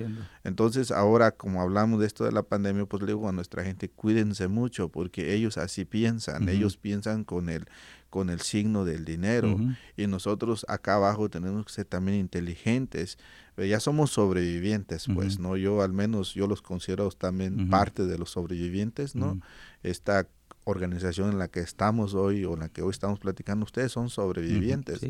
Entonces, 0.42 0.90
ahora 0.90 1.33
como 1.33 1.61
hablamos 1.61 2.01
de 2.01 2.07
esto 2.07 2.24
de 2.24 2.33
la 2.33 2.42
pandemia, 2.42 2.87
pues 2.87 3.03
le 3.03 3.09
digo 3.09 3.29
a 3.29 3.33
nuestra 3.33 3.62
gente, 3.62 3.90
cuídense 3.90 4.48
mucho 4.48 4.88
porque 4.88 5.35
ellos 5.35 5.59
así 5.59 5.85
piensan, 5.85 6.48
ellos 6.48 6.79
piensan 6.79 7.24
con 7.24 7.51
el 7.51 7.66
con 8.09 8.31
el 8.31 8.40
signo 8.40 8.87
del 8.87 9.05
dinero 9.05 9.59
y 9.94 10.07
nosotros 10.07 10.64
acá 10.66 10.94
abajo 10.94 11.29
tenemos 11.29 11.66
que 11.66 11.72
ser 11.72 11.85
también 11.85 12.18
inteligentes. 12.18 13.18
Ya 13.59 13.81
somos 13.81 14.12
sobrevivientes, 14.12 15.09
pues, 15.12 15.38
¿no? 15.38 15.59
Yo 15.59 15.83
al 15.83 15.92
menos 15.92 16.33
yo 16.33 16.46
los 16.46 16.62
considero 16.62 17.11
también 17.11 17.68
parte 17.68 18.07
de 18.07 18.16
los 18.16 18.31
sobrevivientes, 18.31 19.14
¿no? 19.14 19.38
Esta 19.83 20.27
organización 20.70 21.31
en 21.31 21.38
la 21.38 21.48
que 21.48 21.61
estamos 21.61 22.14
hoy 22.14 22.44
o 22.44 22.54
en 22.54 22.61
la 22.61 22.68
que 22.68 22.83
hoy 22.83 22.90
estamos 22.90 23.18
platicando, 23.18 23.64
ustedes 23.64 23.90
son 23.90 24.11
sobrevivientes, 24.11 25.00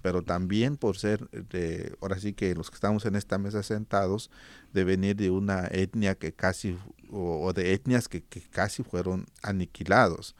pero 0.00 0.22
también 0.22 0.76
por 0.76 0.96
ser, 0.96 1.28
de, 1.30 1.96
ahora 2.00 2.20
sí 2.20 2.34
que 2.34 2.54
los 2.54 2.70
que 2.70 2.76
estamos 2.76 3.04
en 3.04 3.16
esta 3.16 3.36
mesa 3.36 3.62
sentados, 3.62 4.30
de 4.72 4.84
venir 4.84 5.16
de 5.16 5.30
una 5.30 5.66
etnia 5.66 6.14
que 6.14 6.32
casi, 6.32 6.78
o, 7.10 7.52
de 7.52 7.72
etnias 7.72 8.08
que, 8.08 8.22
casi 8.50 8.84
fueron 8.84 9.26
aniquilados. 9.42 10.36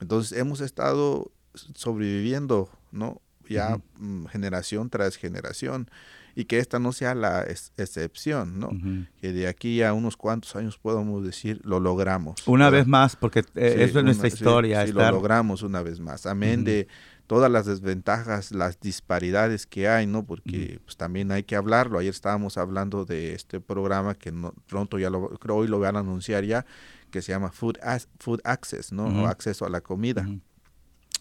Entonces 0.00 0.38
hemos 0.38 0.60
estado 0.60 1.32
sobreviviendo, 1.74 2.68
¿no? 2.92 3.22
Ya 3.48 3.80
mm, 3.98 4.26
generación 4.26 4.90
tras 4.90 5.16
generación 5.16 5.90
y 6.40 6.46
que 6.46 6.58
esta 6.58 6.78
no 6.78 6.92
sea 6.92 7.14
la 7.14 7.42
excepción, 7.42 8.58
¿no? 8.58 8.70
Que 9.20 9.30
de 9.30 9.46
aquí 9.46 9.82
a 9.82 9.92
unos 9.92 10.16
cuantos 10.16 10.56
años 10.56 10.78
podamos 10.78 11.22
decir, 11.22 11.60
lo 11.64 11.80
logramos. 11.80 12.48
Una 12.48 12.70
vez 12.70 12.86
más, 12.86 13.14
porque 13.14 13.40
eh, 13.56 13.76
eso 13.80 13.98
es 13.98 14.04
nuestra 14.06 14.28
historia. 14.28 14.86
Sí, 14.86 14.92
lo 14.94 15.10
logramos 15.10 15.62
una 15.62 15.82
vez 15.82 16.00
más. 16.00 16.24
Amén 16.24 16.64
de 16.64 16.88
todas 17.26 17.50
las 17.50 17.66
desventajas, 17.66 18.52
las 18.52 18.80
disparidades 18.80 19.66
que 19.66 19.86
hay, 19.86 20.06
¿no? 20.06 20.24
Porque 20.24 20.80
pues, 20.82 20.96
también 20.96 21.30
hay 21.30 21.42
que 21.42 21.56
hablarlo. 21.56 21.98
Ayer 21.98 22.14
estábamos 22.14 22.56
hablando 22.56 23.04
de 23.04 23.34
este 23.34 23.60
programa 23.60 24.14
que 24.14 24.32
no, 24.32 24.54
pronto 24.66 24.98
ya 24.98 25.10
lo, 25.10 25.28
creo 25.36 25.56
hoy 25.56 25.68
lo 25.68 25.78
van 25.78 25.96
a 25.96 26.00
anunciar 26.00 26.44
ya, 26.44 26.64
que 27.10 27.20
se 27.20 27.32
llama 27.32 27.52
Food, 27.52 27.76
Food 28.18 28.40
Access, 28.44 28.92
¿no? 28.92 29.04
O 29.04 29.26
acceso 29.26 29.66
a 29.66 29.68
la 29.68 29.82
comida. 29.82 30.26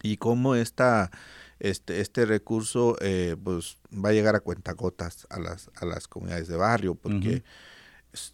Y 0.02 0.16
cómo 0.16 0.56
esta 0.56 1.12
este, 1.60 2.02
este 2.02 2.26
recurso 2.26 2.96
eh, 3.02 3.36
pues 3.44 3.78
va 3.94 4.10
a 4.10 4.14
llegar 4.14 4.36
a 4.36 4.40
cuentagotas 4.40 5.28
a 5.30 5.40
las, 5.40 5.70
a 5.76 5.86
las 5.86 6.08
comunidades 6.08 6.48
de 6.48 6.56
barrio 6.56 6.96
porque 6.96 7.44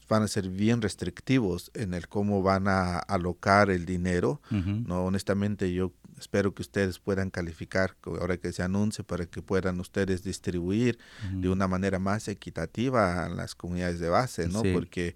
van 0.08 0.24
a 0.24 0.28
ser 0.28 0.50
bien 0.50 0.82
restrictivos 0.82 1.70
en 1.74 1.94
el 1.94 2.08
cómo 2.08 2.42
van 2.42 2.68
a 2.68 2.98
alocar 2.98 3.70
el 3.70 3.86
dinero. 3.86 4.42
No, 4.50 5.06
honestamente 5.06 5.74
yo 5.74 5.92
espero 6.18 6.54
que 6.54 6.62
ustedes 6.62 7.00
puedan 7.00 7.30
calificar 7.30 7.98
ahora 8.04 8.38
que 8.38 8.54
se 8.54 8.64
anuncie 8.64 9.04
para 9.04 9.26
que 9.26 9.42
puedan 9.42 9.80
ustedes 9.80 10.24
distribuir 10.24 10.98
de 11.32 11.50
una 11.50 11.68
manera 11.68 12.00
más 12.00 12.28
equitativa 12.28 13.26
a 13.26 13.30
las 13.30 13.56
comunidades 13.56 14.00
de 14.00 14.10
base, 14.10 14.48
¿no? 14.48 14.62
Porque 14.74 15.16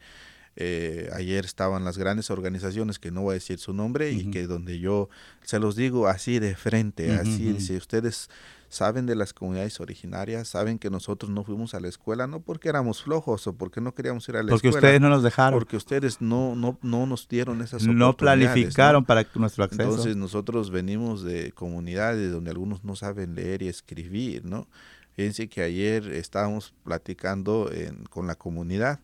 eh, 0.55 1.09
ayer 1.13 1.45
estaban 1.45 1.85
las 1.85 1.97
grandes 1.97 2.29
organizaciones, 2.31 2.99
que 2.99 3.11
no 3.11 3.21
voy 3.21 3.31
a 3.31 3.33
decir 3.35 3.59
su 3.59 3.73
nombre, 3.73 4.11
y 4.11 4.29
que 4.31 4.47
donde 4.47 4.79
yo 4.79 5.09
se 5.43 5.59
los 5.59 5.75
digo 5.75 6.07
así 6.07 6.39
de 6.39 6.55
frente, 6.55 7.13
así, 7.13 7.59
si 7.59 7.77
ustedes 7.77 8.29
saben 8.69 9.07
de 9.07 9.15
las 9.15 9.33
comunidades 9.33 9.79
originarias, 9.79 10.47
saben 10.47 10.77
que 10.77 10.89
nosotros 10.89 11.31
no 11.31 11.43
fuimos 11.43 11.73
a 11.73 11.79
la 11.79 11.87
escuela, 11.87 12.27
no 12.27 12.39
porque 12.39 12.69
éramos 12.69 13.01
flojos 13.01 13.47
o 13.47 13.53
porque 13.53 13.81
no 13.81 13.93
queríamos 13.93 14.29
ir 14.29 14.35
a 14.37 14.43
la 14.43 14.53
escuela. 14.53 14.61
Porque 14.61 14.69
ustedes 14.69 15.01
no 15.01 15.09
nos 15.09 15.23
dejaron. 15.23 15.59
Porque 15.59 15.75
ustedes 15.75 16.21
no, 16.21 16.55
no, 16.55 16.77
no 16.81 17.07
nos 17.07 17.27
dieron 17.27 17.61
esas 17.61 17.85
No 17.85 18.15
planificaron 18.15 19.05
para 19.05 19.25
nuestro 19.35 19.63
acceso. 19.63 19.81
Entonces 19.81 20.15
nosotros 20.15 20.69
venimos 20.69 21.23
de 21.23 21.51
comunidades 21.51 22.31
donde 22.31 22.51
algunos 22.51 22.83
no 22.83 22.95
saben 22.95 23.35
leer 23.35 23.63
y 23.63 23.67
escribir, 23.67 24.45
¿no? 24.45 24.67
Fíjense 25.15 25.49
que 25.49 25.63
ayer 25.63 26.07
estábamos 26.13 26.73
platicando 26.83 27.69
con 28.09 28.27
la 28.27 28.35
comunidad 28.35 28.99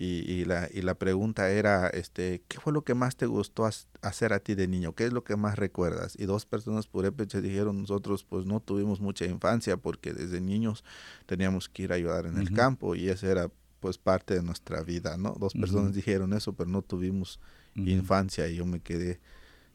y, 0.00 0.44
la, 0.44 0.68
y 0.72 0.82
la 0.82 0.94
pregunta 0.94 1.50
era, 1.50 1.88
este, 1.88 2.42
¿qué 2.46 2.60
fue 2.60 2.72
lo 2.72 2.84
que 2.84 2.94
más 2.94 3.16
te 3.16 3.26
gustó 3.26 3.68
hacer 4.00 4.32
a 4.32 4.38
ti 4.38 4.54
de 4.54 4.68
niño? 4.68 4.94
¿Qué 4.94 5.06
es 5.06 5.12
lo 5.12 5.24
que 5.24 5.34
más 5.34 5.58
recuerdas? 5.58 6.14
Y 6.16 6.26
dos 6.26 6.46
personas 6.46 6.86
por 6.86 7.12
se 7.28 7.42
dijeron, 7.42 7.80
nosotros 7.80 8.22
pues 8.22 8.46
no 8.46 8.60
tuvimos 8.60 9.00
mucha 9.00 9.24
infancia 9.24 9.76
porque 9.76 10.12
desde 10.12 10.40
niños 10.40 10.84
teníamos 11.26 11.68
que 11.68 11.82
ir 11.82 11.92
a 11.92 11.96
ayudar 11.96 12.26
en 12.26 12.38
el 12.38 12.52
campo 12.52 12.94
y 12.94 13.08
esa 13.08 13.28
era 13.28 13.50
pues 13.80 13.98
parte 13.98 14.34
de 14.34 14.42
nuestra 14.42 14.82
vida, 14.82 15.16
¿no? 15.16 15.34
Dos 15.38 15.54
personas 15.54 15.94
dijeron 15.94 16.32
eso, 16.32 16.52
pero 16.52 16.70
no 16.70 16.82
tuvimos 16.82 17.40
infancia 17.74 18.46
y 18.46 18.56
yo 18.56 18.66
me 18.66 18.80
quedé, 18.80 19.20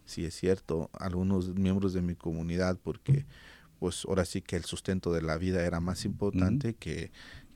si 0.05 0.23
es 0.23 0.35
cierto, 0.35 0.89
algunos 0.93 1.53
miembros 1.53 1.93
de 1.93 2.01
mi 2.01 2.15
comunidad 2.15 2.79
porque 2.81 3.25
pues 3.79 4.05
ahora 4.07 4.23
sí 4.23 4.41
que 4.41 4.55
el 4.55 4.63
sustento 4.63 5.11
de 5.11 5.21
la 5.21 5.37
vida 5.37 5.65
era 5.65 5.81
más 5.81 6.05
importante 6.05 6.75
que 6.75 7.11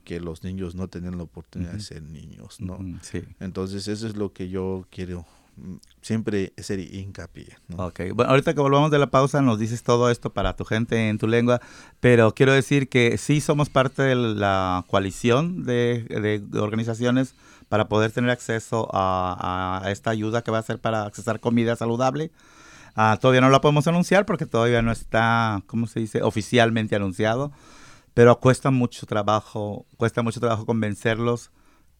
que 0.08 0.20
los 0.20 0.42
niños 0.42 0.74
no 0.74 0.88
tenían 0.88 1.18
la 1.18 1.24
oportunidad 1.24 1.72
de 1.72 1.80
ser 1.80 2.02
niños, 2.02 2.62
¿no? 2.62 2.78
Sí. 3.02 3.24
Entonces 3.40 3.88
eso 3.88 4.06
es 4.06 4.16
lo 4.16 4.32
que 4.32 4.48
yo 4.48 4.86
quiero 4.88 5.26
mm, 5.56 5.74
siempre 6.00 6.54
ser 6.56 6.80
hincapié. 6.80 7.58
¿no? 7.68 7.88
Ok, 7.88 8.00
bueno, 8.14 8.30
ahorita 8.30 8.54
que 8.54 8.60
volvamos 8.62 8.90
de 8.90 8.98
la 8.98 9.08
pausa 9.08 9.42
nos 9.42 9.58
dices 9.58 9.82
todo 9.82 10.10
esto 10.10 10.30
para 10.30 10.56
tu 10.56 10.64
gente 10.64 11.10
en 11.10 11.18
tu 11.18 11.28
lengua, 11.28 11.60
pero 12.00 12.34
quiero 12.34 12.54
decir 12.54 12.88
que 12.88 13.18
sí 13.18 13.42
somos 13.42 13.68
parte 13.68 14.00
de 14.00 14.14
la 14.14 14.82
coalición 14.88 15.66
de, 15.66 16.42
organizaciones 16.54 17.34
para 17.68 17.88
poder 17.88 18.10
tener 18.10 18.30
acceso 18.30 18.88
a, 18.94 19.82
esta 19.88 20.08
ayuda 20.08 20.40
que 20.40 20.50
va 20.50 20.56
a 20.56 20.62
ser 20.62 20.78
para 20.78 21.02
accesar 21.02 21.38
comida 21.38 21.76
saludable. 21.76 22.30
Ah, 22.96 23.18
todavía 23.20 23.42
no 23.42 23.50
la 23.50 23.60
podemos 23.60 23.86
anunciar 23.86 24.24
porque 24.24 24.46
todavía 24.46 24.80
no 24.80 24.90
está, 24.90 25.62
¿cómo 25.66 25.86
se 25.86 26.00
dice?, 26.00 26.22
oficialmente 26.22 26.96
anunciado 26.96 27.52
pero 28.18 28.40
cuesta 28.40 28.72
mucho 28.72 29.06
trabajo, 29.06 29.86
cuesta 29.96 30.22
mucho 30.22 30.40
trabajo 30.40 30.66
convencerlos 30.66 31.52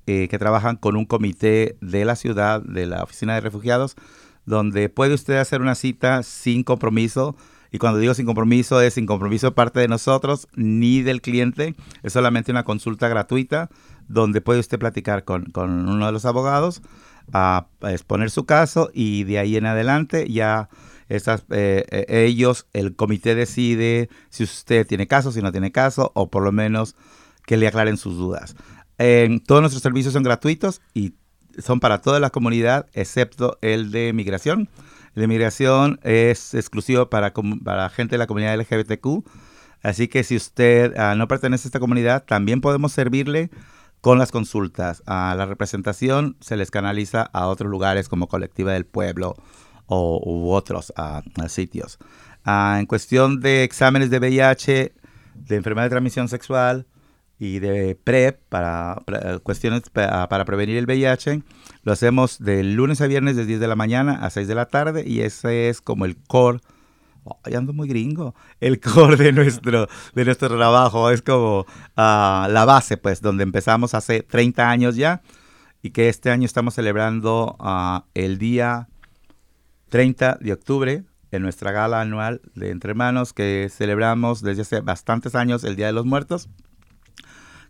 eh, 0.07 0.29
que 0.29 0.38
trabajan 0.38 0.76
con 0.76 0.96
un 0.96 1.05
comité 1.05 1.76
de 1.81 2.05
la 2.05 2.16
ciudad, 2.16 2.62
de 2.62 2.87
la 2.87 3.02
Oficina 3.02 3.35
de 3.35 3.40
Refugiados, 3.40 3.96
donde 4.44 4.88
puede 4.88 5.14
usted 5.14 5.37
hacer 5.37 5.61
una 5.61 5.74
cita 5.74 6.22
sin 6.22 6.62
compromiso 6.62 7.35
Y 7.72 7.79
cuando 7.79 7.98
digo 7.98 8.14
sin 8.14 8.26
compromiso, 8.26 8.81
es 8.81 8.94
sin 8.94 9.07
compromiso 9.07 9.48
de 9.48 9.52
parte 9.52 9.81
de 9.81 9.88
nosotros 9.88 10.46
ni 10.55 11.02
del 11.02 11.20
cliente. 11.20 11.74
Es 12.05 12.12
solamente 12.12 12.52
una 12.52 12.62
consulta 12.62 13.09
gratuita 13.09 13.68
donde 14.09 14.40
puede 14.40 14.61
usted 14.61 14.79
platicar 14.79 15.24
con, 15.24 15.46
con 15.46 15.88
uno 15.88 16.07
de 16.07 16.12
los 16.12 16.24
abogados, 16.24 16.81
a, 17.33 17.66
exponer 17.83 18.31
su 18.31 18.44
caso 18.46 18.90
y 18.94 19.24
de 19.24 19.38
ahí 19.38 19.57
en 19.57 19.66
adelante 19.66 20.31
ya 20.31 20.68
eh, 21.09 21.20
eh, 21.50 22.05
ellos, 22.09 22.66
el 22.72 22.96
comité 22.96 23.35
decide 23.35 24.09
si 24.29 24.44
usted 24.44 24.87
tiene 24.87 25.07
caso, 25.07 25.31
si 25.31 25.40
no 25.40 25.52
tiene 25.52 25.70
caso, 25.70 26.11
o 26.14 26.31
por 26.31 26.42
lo 26.42 26.52
menos 26.52 26.96
que 27.47 27.57
le 27.57 27.67
aclaren 27.67 27.97
sus 27.97 28.17
dudas. 28.17 28.57
todos 29.47 29.61
nuestros 29.61 29.83
servicios 29.83 30.13
son 30.13 30.23
gratuitos 30.23 30.83
y 30.93 31.15
son 31.59 31.81
para 31.81 32.01
toda 32.01 32.21
la 32.21 32.31
comunidad, 32.31 32.87
excepto 32.93 33.59
el 33.63 33.91
de 33.91 34.13
migración. 34.13 34.69
El 35.15 35.23
de 35.23 35.29
migración 35.29 35.99
es 36.03 36.55
exclusivo 36.55 37.09
para, 37.09 37.33
para 37.65 37.89
gente 37.89 38.15
de 38.15 38.19
la 38.19 38.27
comunidad 38.27 38.59
LGBTQ. 38.59 39.25
Así 39.83 40.09
que 40.09 40.25
si 40.25 40.37
usted 40.37 40.95
ah, 40.99 41.15
no 41.15 41.29
pertenece 41.29 41.67
a 41.67 41.69
esta 41.69 41.81
comunidad, 41.81 42.25
también 42.25 42.61
podemos 42.61 42.93
servirle 42.93 43.51
con 44.01 44.19
las 44.19 44.31
consultas. 44.31 45.03
a 45.07 45.35
la 45.37 45.47
representación 45.47 46.37
se 46.41 46.57
les 46.57 46.71
canaliza 46.71 47.23
a 47.23 47.47
otros 47.47 47.71
lugares 47.71 48.09
como 48.09 48.29
Colectiva 48.29 48.73
del 48.73 48.85
Pueblo 48.85 49.37
o, 49.87 50.21
u 50.25 50.51
otros 50.51 50.93
sitios. 51.49 51.99
Ah, 52.45 52.77
en 52.79 52.87
cuestión 52.87 53.41
de 53.41 53.65
exámenes 53.65 54.11
de 54.11 54.19
VIH, 54.19 54.95
de 55.35 55.57
enfermedad 55.57 55.87
de 55.87 55.91
transmisión 55.91 56.29
sexual 56.29 56.87
y 57.38 57.59
de 57.59 57.99
PrEP, 58.03 58.40
para, 58.49 59.03
cuestiones 59.42 59.83
para 59.90 60.44
prevenir 60.44 60.77
el 60.79 60.87
VIH, 60.87 61.42
lo 61.83 61.92
hacemos 61.92 62.38
de 62.38 62.62
lunes 62.64 63.01
a 63.01 63.07
viernes 63.07 63.37
de 63.37 63.44
10 63.44 63.61
de 63.61 63.68
la 63.68 63.77
mañana 63.77 64.25
a 64.25 64.31
6 64.31 64.49
de 64.49 64.55
la 64.55 64.66
tarde 64.66 65.05
y 65.07 65.20
ese 65.20 65.68
es 65.68 65.81
como 65.81 66.05
el 66.05 66.16
core. 66.16 66.61
Ya 67.51 67.59
ando 67.59 67.72
muy 67.72 67.88
gringo. 67.88 68.35
El 68.61 68.81
core 68.81 69.16
de 69.16 69.33
nuestro, 69.33 69.88
de 70.14 70.25
nuestro 70.25 70.49
trabajo. 70.49 71.11
Es 71.11 71.22
como 71.22 71.66
ah, 71.96 72.49
la 72.51 72.64
base, 72.64 72.96
pues, 72.96 73.20
donde 73.20 73.42
empezamos 73.42 73.94
hace 73.94 74.22
30 74.22 74.70
años 74.70 74.96
ya 74.96 75.22
y 75.83 75.90
que 75.90 76.09
este 76.09 76.31
año 76.31 76.46
estamos 76.46 76.75
celebrando 76.75 77.57
uh, 77.61 78.01
el 78.14 78.38
día 78.38 78.88
30 79.90 80.38
de 80.40 80.53
octubre 80.53 81.05
en 81.31 81.42
nuestra 81.42 81.70
gala 81.70 82.01
anual 82.01 82.40
de 82.55 82.70
Entre 82.70 82.94
Manos 82.94 83.33
que 83.33 83.68
celebramos 83.70 84.42
desde 84.42 84.62
hace 84.62 84.81
bastantes 84.81 85.35
años 85.35 85.64
el 85.64 85.77
Día 85.77 85.87
de 85.87 85.92
los 85.92 86.07
Muertos 86.07 86.49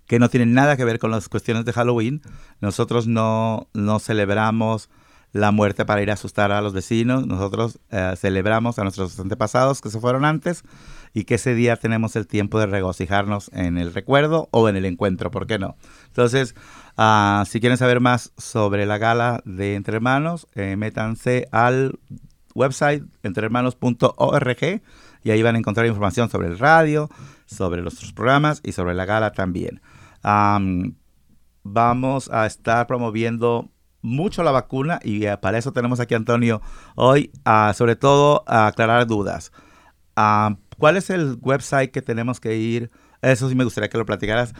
que 0.06 0.18
no 0.18 0.28
tiene 0.28 0.46
nada 0.46 0.76
que 0.76 0.84
ver 0.84 0.98
con 0.98 1.10
las 1.10 1.28
cuestiones 1.28 1.64
de 1.64 1.72
Halloween. 1.72 2.22
Nosotros 2.60 3.06
no, 3.06 3.68
no 3.74 3.98
celebramos 3.98 4.88
la 5.32 5.50
muerte 5.50 5.84
para 5.84 6.02
ir 6.02 6.10
a 6.10 6.14
asustar 6.14 6.52
a 6.52 6.60
los 6.60 6.72
vecinos. 6.72 7.26
Nosotros 7.26 7.78
eh, 7.90 8.14
celebramos 8.16 8.78
a 8.78 8.82
nuestros 8.82 9.18
antepasados 9.20 9.80
que 9.80 9.90
se 9.90 10.00
fueron 10.00 10.24
antes 10.24 10.62
y 11.12 11.24
que 11.24 11.36
ese 11.36 11.54
día 11.54 11.76
tenemos 11.76 12.16
el 12.16 12.26
tiempo 12.26 12.58
de 12.58 12.66
regocijarnos 12.66 13.50
en 13.52 13.78
el 13.78 13.92
recuerdo 13.92 14.48
o 14.50 14.68
en 14.68 14.76
el 14.76 14.84
encuentro, 14.84 15.30
¿por 15.30 15.46
qué 15.46 15.58
no? 15.58 15.76
Entonces, 16.08 16.54
uh, 16.98 17.44
si 17.46 17.60
quieren 17.60 17.78
saber 17.78 18.00
más 18.00 18.32
sobre 18.36 18.86
la 18.86 18.98
gala 18.98 19.42
de 19.44 19.74
Entre 19.74 19.96
Hermanos, 19.96 20.46
eh, 20.54 20.76
métanse 20.76 21.48
al 21.52 21.98
website 22.54 23.04
entrehermanos.org 23.22 24.82
y 25.22 25.30
ahí 25.30 25.42
van 25.42 25.56
a 25.56 25.58
encontrar 25.58 25.86
información 25.86 26.30
sobre 26.30 26.48
el 26.48 26.58
radio, 26.58 27.10
sobre 27.46 27.82
nuestros 27.82 28.12
programas 28.12 28.60
y 28.62 28.72
sobre 28.72 28.94
la 28.94 29.04
gala 29.04 29.32
también. 29.32 29.80
Vamos 31.62 32.30
a 32.30 32.46
estar 32.46 32.86
promoviendo 32.86 33.70
mucho 34.02 34.42
la 34.42 34.50
vacuna 34.52 35.00
y 35.02 35.26
eh, 35.26 35.36
para 35.36 35.58
eso 35.58 35.72
tenemos 35.72 36.00
aquí 36.00 36.14
a 36.14 36.16
Antonio 36.16 36.62
hoy, 36.94 37.30
sobre 37.74 37.96
todo 37.96 38.44
a 38.46 38.68
aclarar 38.68 39.06
dudas. 39.06 39.52
Uh, 40.16 40.56
¿Cuál 40.78 40.96
es 40.96 41.10
el 41.10 41.38
website 41.40 41.90
que 41.90 42.02
tenemos 42.02 42.40
que 42.40 42.56
ir? 42.56 42.90
Eso 43.22 43.48
sí 43.48 43.54
me 43.54 43.64
gustaría 43.64 43.88
que 43.88 43.98
lo 43.98 44.06
platicaras. 44.06 44.54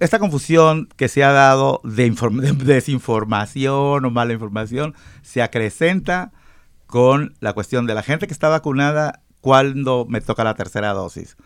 esta 0.00 0.18
confusión 0.18 0.88
que 0.96 1.08
se 1.08 1.24
ha 1.24 1.32
dado 1.32 1.80
de, 1.84 2.10
de, 2.10 2.52
desinformación 2.52 4.04
o 4.04 4.10
mala 4.10 4.32
información 4.32 4.94
se 5.22 5.42
acrecenta 5.42 6.32
con 6.86 7.34
la 7.40 7.52
cuestión 7.52 7.86
de 7.86 7.94
la 7.94 8.02
gente 8.02 8.26
que 8.26 8.32
está 8.32 8.48
vacunada 8.48 9.22
cuando 9.40 10.06
me 10.08 10.20
toca 10.20 10.44
la 10.44 10.54
tercera 10.54 10.92
dosis. 10.92 11.36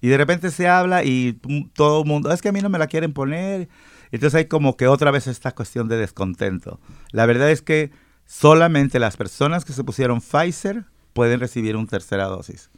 Y 0.00 0.08
de 0.08 0.16
repente 0.16 0.50
se 0.50 0.68
habla 0.68 1.04
y 1.04 1.38
todo 1.74 2.02
el 2.02 2.08
mundo, 2.08 2.32
es 2.32 2.40
que 2.40 2.48
a 2.48 2.52
mí 2.52 2.60
no 2.60 2.68
me 2.68 2.78
la 2.78 2.86
quieren 2.86 3.12
poner 3.12 3.68
entonces 4.12 4.38
hay 4.38 4.44
como 4.46 4.76
que 4.76 4.88
otra 4.88 5.10
vez 5.10 5.26
esta 5.26 5.52
cuestión 5.52 5.88
de 5.88 5.96
descontento. 5.96 6.80
La 7.12 7.26
verdad 7.26 7.50
es 7.50 7.62
que 7.62 7.90
solamente 8.26 8.98
las 8.98 9.16
personas 9.16 9.64
que 9.64 9.72
se 9.72 9.84
pusieron 9.84 10.20
Pfizer 10.20 10.84
pueden 11.12 11.40
recibir 11.40 11.76
una 11.76 11.86
tercera 11.86 12.24
dosis. 12.24 12.70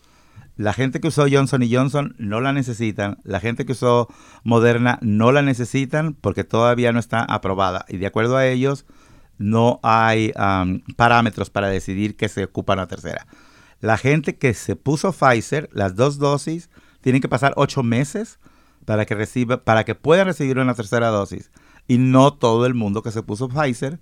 La 0.57 0.75
gente 0.75 1.01
que 1.01 1.09
usó 1.09 1.27
Johnson 1.31 1.63
y 1.63 1.75
Johnson 1.75 2.15
no 2.19 2.41
la 2.41 2.53
necesitan. 2.53 3.19
La 3.25 3.41
gente 3.41 3.65
que 3.65 3.73
usó 3.73 4.09
Moderna 4.45 4.99
no 5.01 5.33
la 5.33 5.41
necesitan 5.41 6.13
porque 6.15 6.45
todavía 6.45 6.93
no 6.93 6.99
está 6.99 7.25
aprobada. 7.25 7.87
Y 7.89 7.97
de 7.97 8.07
acuerdo 8.07 8.37
a 8.37 8.47
ellos, 8.47 8.85
no 9.39 9.81
hay 9.83 10.33
parámetros 10.97 11.49
para 11.49 11.69
decidir 11.69 12.17
que 12.17 12.29
se 12.29 12.45
ocupa 12.45 12.77
la 12.77 12.87
tercera. 12.87 13.27
La 13.81 13.97
gente 13.97 14.37
que 14.37 14.53
se 14.53 14.77
puso 14.77 15.13
Pfizer, 15.13 15.71
las 15.73 15.97
dos 15.97 16.19
dosis, 16.19 16.69
tienen 17.03 17.21
que 17.21 17.29
pasar 17.29 17.53
ocho 17.57 17.83
meses 17.83 18.39
para 18.87 19.05
que 19.05 19.15
reciba, 19.15 19.63
para 19.65 19.85
que 19.85 19.95
puedan 19.95 20.27
recibir 20.27 20.59
una 20.59 20.75
tercera 20.75 21.09
dosis. 21.09 21.51
Y 21.87 21.99
no 21.99 22.33
todo 22.33 22.65
el 22.67 22.75
mundo 22.75 23.03
que 23.03 23.11
se 23.11 23.23
puso 23.23 23.49
Pfizer 23.49 24.01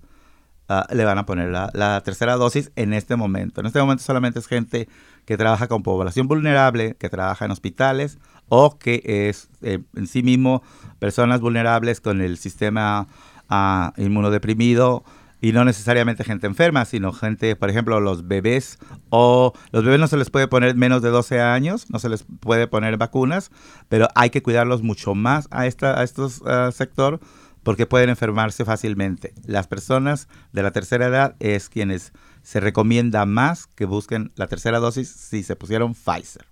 ah, 0.69 0.87
le 0.91 1.03
van 1.03 1.17
a 1.17 1.25
poner 1.25 1.49
la, 1.49 2.01
tercera 2.05 2.35
dosis 2.35 2.71
en 2.75 2.93
este 2.93 3.15
momento. 3.15 3.59
En 3.59 3.67
este 3.67 3.79
momento 3.79 4.03
solamente 4.03 4.39
es 4.39 4.47
gente 4.47 4.87
que 5.25 5.37
trabaja 5.37 5.67
con 5.67 5.83
población 5.83 6.27
vulnerable, 6.27 6.95
que 6.95 7.09
trabaja 7.09 7.45
en 7.45 7.51
hospitales 7.51 8.19
o 8.47 8.77
que 8.77 9.01
es 9.05 9.49
eh, 9.61 9.79
en 9.95 10.07
sí 10.07 10.23
mismo 10.23 10.63
personas 10.99 11.41
vulnerables 11.41 12.01
con 12.01 12.21
el 12.21 12.37
sistema 12.37 13.07
uh, 13.49 14.01
inmunodeprimido 14.01 15.03
y 15.41 15.51
no 15.53 15.65
necesariamente 15.65 16.23
gente 16.23 16.45
enferma, 16.45 16.85
sino 16.85 17.11
gente, 17.11 17.55
por 17.55 17.69
ejemplo, 17.69 17.99
los 17.99 18.27
bebés 18.27 18.77
o 19.09 19.53
los 19.71 19.83
bebés 19.83 19.99
no 19.99 20.07
se 20.07 20.17
les 20.17 20.29
puede 20.29 20.47
poner 20.47 20.75
menos 20.75 21.01
de 21.01 21.09
12 21.09 21.41
años, 21.41 21.89
no 21.89 21.97
se 21.97 22.09
les 22.09 22.23
puede 22.39 22.67
poner 22.67 22.97
vacunas, 22.97 23.49
pero 23.89 24.07
hay 24.13 24.29
que 24.29 24.43
cuidarlos 24.43 24.83
mucho 24.83 25.15
más 25.15 25.47
a, 25.49 25.65
esta, 25.65 25.99
a 25.99 26.03
estos 26.03 26.43
sector 26.73 27.19
porque 27.63 27.85
pueden 27.85 28.09
enfermarse 28.09 28.65
fácilmente. 28.65 29.33
Las 29.45 29.67
personas 29.67 30.27
de 30.51 30.63
la 30.63 30.71
tercera 30.71 31.07
edad 31.07 31.35
es 31.39 31.69
quienes 31.69 32.13
se 32.43 32.59
recomienda 32.59 33.25
más 33.25 33.67
que 33.67 33.85
busquen 33.85 34.31
la 34.35 34.47
tercera 34.47 34.79
dosis 34.79 35.09
si 35.09 35.43
se 35.43 35.55
pusieron 35.55 35.93
Pfizer. 35.93 36.45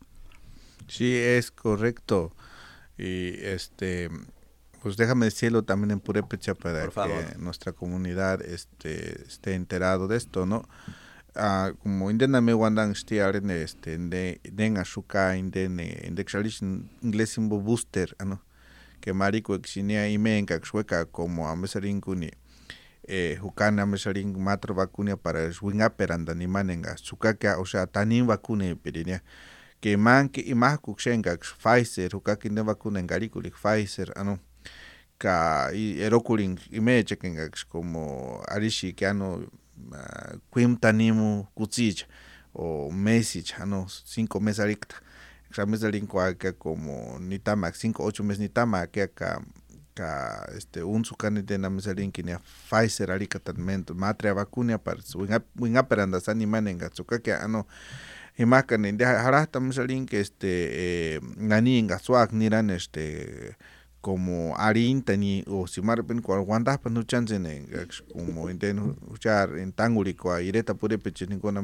Sí, 0.88 1.16
es 1.16 1.52
correcto. 1.52 2.34
Y 2.98 3.34
este 3.44 4.10
pues 4.82 4.98
déjame 4.98 5.26
decirlo 5.26 5.64
también 5.64 5.92
en 5.92 6.00
Purépecha 6.00 6.56
para 6.56 6.88
que 6.88 7.38
nuestra 7.38 7.72
comunidad 7.72 8.42
este, 8.42 9.24
esté 9.24 9.54
enterado 9.56 10.08
de 10.08 10.18
esto, 10.18 10.46
¿no? 10.46 10.68
Uh, 11.36 11.76
como 11.78 12.10
indena 12.10 12.42
me 12.42 12.56
wandan 12.56 12.96
stiaren 12.96 13.52
este 13.52 13.98
de 13.98 14.42
den 14.52 14.76
shuka 14.84 15.38
inden 15.38 15.80
inde 15.80 16.26
inglés 17.04 17.38
imbo 17.38 17.62
booster 17.62 18.16
ano 18.18 18.42
que 19.00 19.14
marico 19.14 19.54
exinia 19.54 20.10
imenka 20.10 20.60
xueca 20.60 21.06
como 21.06 21.48
a 21.48 21.56
mesarinkuni 21.56 22.32
eh 23.04 23.38
hukana 23.42 23.86
mesaring 23.86 24.38
matro 24.38 24.74
vacunia 24.74 25.18
para 25.18 25.52
swinga 25.54 25.90
peranda 25.90 26.34
ni 26.34 26.48
manenga 26.48 26.98
sukaka 26.98 27.60
o 27.60 27.66
sea 27.66 27.88
tanin 27.88 28.28
vacune 28.28 28.76
perinia 28.76 29.24
que 29.80 29.98
man 29.98 30.30
que 30.30 30.42
imah 30.42 30.78
kukshenga 30.78 31.38
Pfizer 31.38 32.16
hukaka 32.16 32.48
inde 32.48 32.62
vacuna 32.62 33.00
en 33.00 33.08
Pfizer 33.08 34.14
ano 34.16 34.40
ka 35.20 35.70
i 35.76 36.00
erokulin 36.02 36.58
imeche 36.72 37.16
kenga 37.16 37.50
como 37.70 38.42
arishi 38.48 38.94
que 38.94 39.06
ano 39.06 39.44
uh, 39.92 40.34
quim 40.50 40.76
tanimu 40.76 41.46
kutsich 41.56 42.08
o 42.54 42.90
mesich 42.92 43.54
ano 43.60 43.86
cinco 44.06 44.40
meses 44.40 44.60
aricta 44.60 44.96
xa 45.52 45.66
mes 45.66 45.82
que 46.40 46.54
como 46.54 47.20
ni 47.20 47.40
tama 47.40 47.72
cinco 47.74 48.04
ocho 48.04 48.24
meses 48.24 48.40
ni 48.40 48.50
tama 48.50 48.88
que 48.88 49.02
acá 49.02 49.42
ka 50.00 50.48
este 50.56 50.84
un 50.84 51.04
sukani 51.04 51.42
de 51.42 51.58
na 51.58 51.70
mesalin 51.70 52.12
que 52.12 52.24
Pfizer 52.24 53.12
arika 53.12 53.40
tanmento 53.40 53.94
matria 53.94 54.34
vacuna 54.34 54.78
para 54.78 55.02
winga 55.16 55.44
winga 55.60 55.84
peranda 55.84 56.20
sani 56.22 56.46
manenga 56.46 56.90
suka 56.94 57.20
que 57.20 57.34
ano 57.34 57.68
imakan 58.38 58.96
de 58.98 59.06
harasta 59.06 59.60
mesalin 59.60 60.06
que 60.06 60.22
este 60.22 60.48
eh, 60.48 61.20
ngani 61.38 61.84
nga 61.84 62.00
swak 62.00 62.32
niran 62.32 62.70
este 62.70 63.58
como 64.02 64.56
arintani 64.58 65.44
o 65.48 65.68
si 65.68 65.82
marpen 65.82 66.22
wanda 66.26 66.78
pa 66.78 66.90
no 66.90 67.04
chance 67.04 67.38
ne 67.40 67.68
como 68.14 68.50
inteno 68.50 68.96
uchar 69.12 69.58
en 69.60 69.72
tanguri 69.74 70.14
ko 70.14 70.32
ireta 70.40 70.74
pure 70.74 70.98
peche 70.98 71.26
ni 71.28 71.38
ko 71.40 71.52
no 71.52 71.62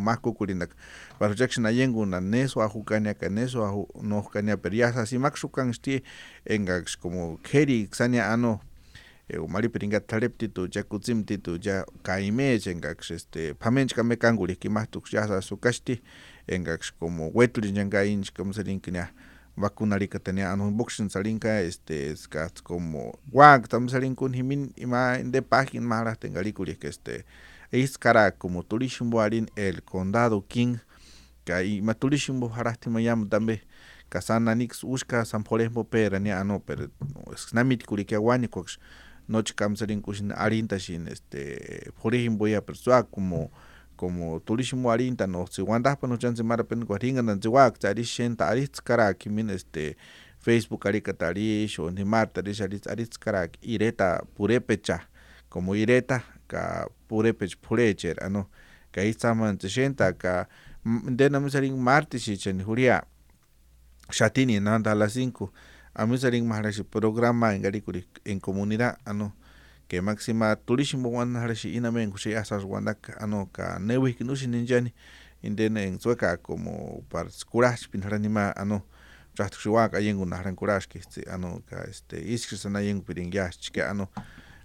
más 0.00 0.18
ko 0.20 0.32
kulindak 0.34 0.70
para 1.18 1.34
na 2.06 2.20
neso 2.20 2.60
a 2.60 2.68
jukania 2.68 3.14
ka 3.14 3.28
neso 3.28 3.64
a 3.64 3.72
no 4.02 4.22
kania 4.22 4.56
periasa 4.56 5.06
si 5.06 5.18
maxukan 5.18 5.72
sti 5.72 6.02
engax 6.44 6.96
como 6.96 7.38
keri 7.42 7.88
xania 7.90 8.32
ano 8.32 8.60
mari 9.48 9.68
piringa 9.68 10.00
talep 10.00 10.36
titu 10.38 10.68
ya 10.70 10.82
kutsim 10.82 11.24
titu 11.24 11.58
ya 11.62 11.84
kaime 12.02 12.60
engax 12.66 13.10
este 13.10 13.54
pamench 13.54 13.94
kame 13.94 14.16
kanguli 14.16 14.56
kimahtuk 14.56 15.10
ya 15.12 15.26
sa 15.26 15.40
sukashti 15.40 16.02
engax 16.46 16.92
como 17.00 17.30
wetli 17.34 17.72
ñanga 17.72 18.04
inch 18.04 18.30
como 18.36 18.52
vacunarika 19.56 20.18
tenía 20.18 20.52
anu 20.52 20.70
boxing 20.70 21.08
salinka 21.10 21.60
este 21.60 22.10
es 22.10 22.28
como 22.62 23.18
wag 23.32 23.68
tam 23.68 23.88
salinkun 23.88 24.34
himin 24.34 24.72
ima 24.76 25.18
de 25.18 25.42
página 25.42 25.86
mara 25.86 26.14
tengalikuli 26.14 26.76
que 26.76 26.88
este 26.88 27.24
es 27.70 27.98
cara 27.98 28.32
como 28.32 28.62
turismo 28.62 29.20
arin 29.20 29.50
el 29.56 29.82
condado 29.82 30.44
king 30.46 30.76
que 31.44 31.52
ahí 31.52 31.80
ma 31.80 31.94
turismo 31.94 32.52
harasti 32.54 32.90
mayam 32.90 33.28
tambe 33.28 33.62
kasana 34.08 34.54
nix 34.54 34.84
uska 34.84 35.24
san 35.24 35.42
por 35.42 35.60
ejemplo 35.60 35.84
pera 35.84 36.18
ni 36.20 36.30
ano 36.30 36.62
pero 36.64 36.90
es 37.32 37.54
namit 37.54 37.84
kuli 37.86 38.04
que 38.04 38.14
awani 38.14 38.48
cox 38.48 38.78
noche 39.26 39.54
kamsarin 39.54 40.02
kushin 40.02 40.32
arinta 40.32 40.78
shin 40.78 41.08
este 41.08 41.90
por 42.02 42.14
ejemplo 42.14 42.46
ya 42.46 42.60
persua 42.60 43.04
como 43.04 43.50
como 43.96 44.40
turismo 44.40 44.90
arinta 44.90 45.26
no 45.26 45.46
si 45.50 45.62
wanda 45.62 45.96
pa 45.96 46.06
no 46.06 46.16
chance 46.16 46.42
mara 46.42 46.64
pen 46.64 46.84
guaringa 46.84 47.22
nan 47.22 47.40
ziwa 47.40 47.70
tari 47.70 48.04
shen 48.04 48.36
tari 48.36 48.66
skara 48.72 49.14
kimin 49.14 49.50
este 49.50 49.96
facebook 50.38 50.86
ari 50.86 51.00
katari 51.00 51.68
sho 51.68 51.90
ni 51.90 52.04
mar 52.04 52.32
tari 52.32 52.54
shari 52.54 52.80
ari 52.90 53.06
skara 53.06 53.48
ireta 53.62 54.22
pure 54.36 54.60
pecha 54.60 55.00
como 55.48 55.74
ireta 55.74 56.22
ka 56.48 56.86
pure 57.08 57.32
pech 57.32 57.56
purecher 57.60 58.16
ano 58.24 58.46
ka 58.92 59.00
itsaman 59.02 59.58
tsenta 59.58 60.12
ka 60.12 60.46
de 61.16 61.28
na 61.28 61.40
misaring 61.40 61.76
martes 61.78 62.22
shi 62.22 62.36
chen 62.36 62.62
huria 62.62 63.02
shatini 64.10 64.60
nanda 64.60 64.92
a 64.92 64.94
las 64.94 65.16
5 65.16 65.50
a 65.94 66.06
misaring 66.06 66.46
maharashi 66.46 66.84
programa 66.84 67.54
en 67.54 67.62
garikuri 67.62 68.06
en 68.24 68.40
comunidad 68.40 68.98
ano 69.04 69.32
que 69.88 70.00
máxima 70.00 70.56
turismo 70.56 71.08
wan 71.08 71.36
harashi 71.36 71.74
inamen 71.76 72.10
kushi 72.10 72.34
asas 72.34 72.64
wandak 72.64 73.16
ano 73.22 73.48
ka 73.52 73.78
newi 73.78 74.14
kinushi 74.14 74.46
ninjani 74.46 74.92
inden 75.42 75.76
en 75.76 76.00
sueca 76.00 76.36
como 76.36 77.04
par 77.08 77.30
skurash 77.30 77.88
pinharanima 77.88 78.52
ano 78.56 78.82
chahtuxiwak 79.34 79.94
ayengu 79.94 80.26
nahran 80.26 80.56
kurash 80.56 80.88
que 80.88 80.98
este 80.98 81.22
ano 81.30 81.62
ka 81.70 81.84
este 81.88 82.16
iskrisana 82.18 82.78
ayengu 82.78 83.04
piringyas 83.04 83.58
chike 83.58 83.82
ano 83.82 84.08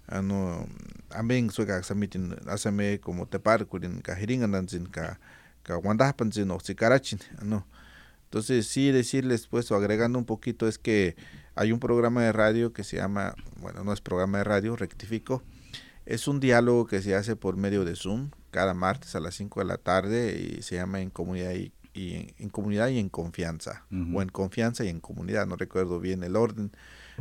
ano 0.08 0.66
amben 1.10 1.50
sueca 1.50 1.82
samitin 1.82 2.34
asame 2.46 2.98
como 2.98 3.26
tepar 3.26 3.64
kurin 3.66 4.02
ka 4.02 4.14
hiringananzin 4.14 4.90
ka 4.90 5.18
ka 5.62 5.78
wandahpanzin 5.78 6.50
o 6.50 6.58
sikarachin 6.58 7.20
ano. 7.40 7.64
Entonces 8.24 8.66
sí 8.66 8.90
decirles 8.90 9.46
pues 9.46 9.70
agregando 9.72 10.18
un 10.18 10.24
poquito 10.24 10.66
es 10.66 10.78
que 10.78 11.16
hay 11.54 11.72
un 11.72 11.80
programa 11.80 12.22
de 12.22 12.32
radio 12.32 12.72
que 12.72 12.84
se 12.84 12.96
llama, 12.96 13.34
bueno, 13.60 13.84
no 13.84 13.92
es 13.92 14.00
programa 14.00 14.38
de 14.38 14.44
radio, 14.44 14.76
rectifico, 14.76 15.42
es 16.06 16.26
un 16.28 16.40
diálogo 16.40 16.86
que 16.86 17.02
se 17.02 17.14
hace 17.14 17.36
por 17.36 17.56
medio 17.56 17.84
de 17.84 17.94
Zoom 17.94 18.30
cada 18.50 18.74
martes 18.74 19.14
a 19.14 19.20
las 19.20 19.34
5 19.36 19.60
de 19.60 19.66
la 19.66 19.78
tarde 19.78 20.38
y 20.38 20.62
se 20.62 20.76
llama 20.76 21.00
En 21.00 21.10
Comunidad 21.10 21.52
y, 21.52 21.72
y 21.94 22.34
en, 22.38 22.48
Comunidad 22.48 22.88
y 22.88 22.98
en 22.98 23.08
Confianza, 23.08 23.84
uh 23.90 23.94
-huh. 23.94 24.16
o 24.16 24.22
En 24.22 24.28
Confianza 24.28 24.84
y 24.84 24.88
en 24.88 25.00
Comunidad, 25.00 25.46
no 25.46 25.56
recuerdo 25.56 26.00
bien 26.00 26.22
el 26.24 26.36
orden. 26.36 26.72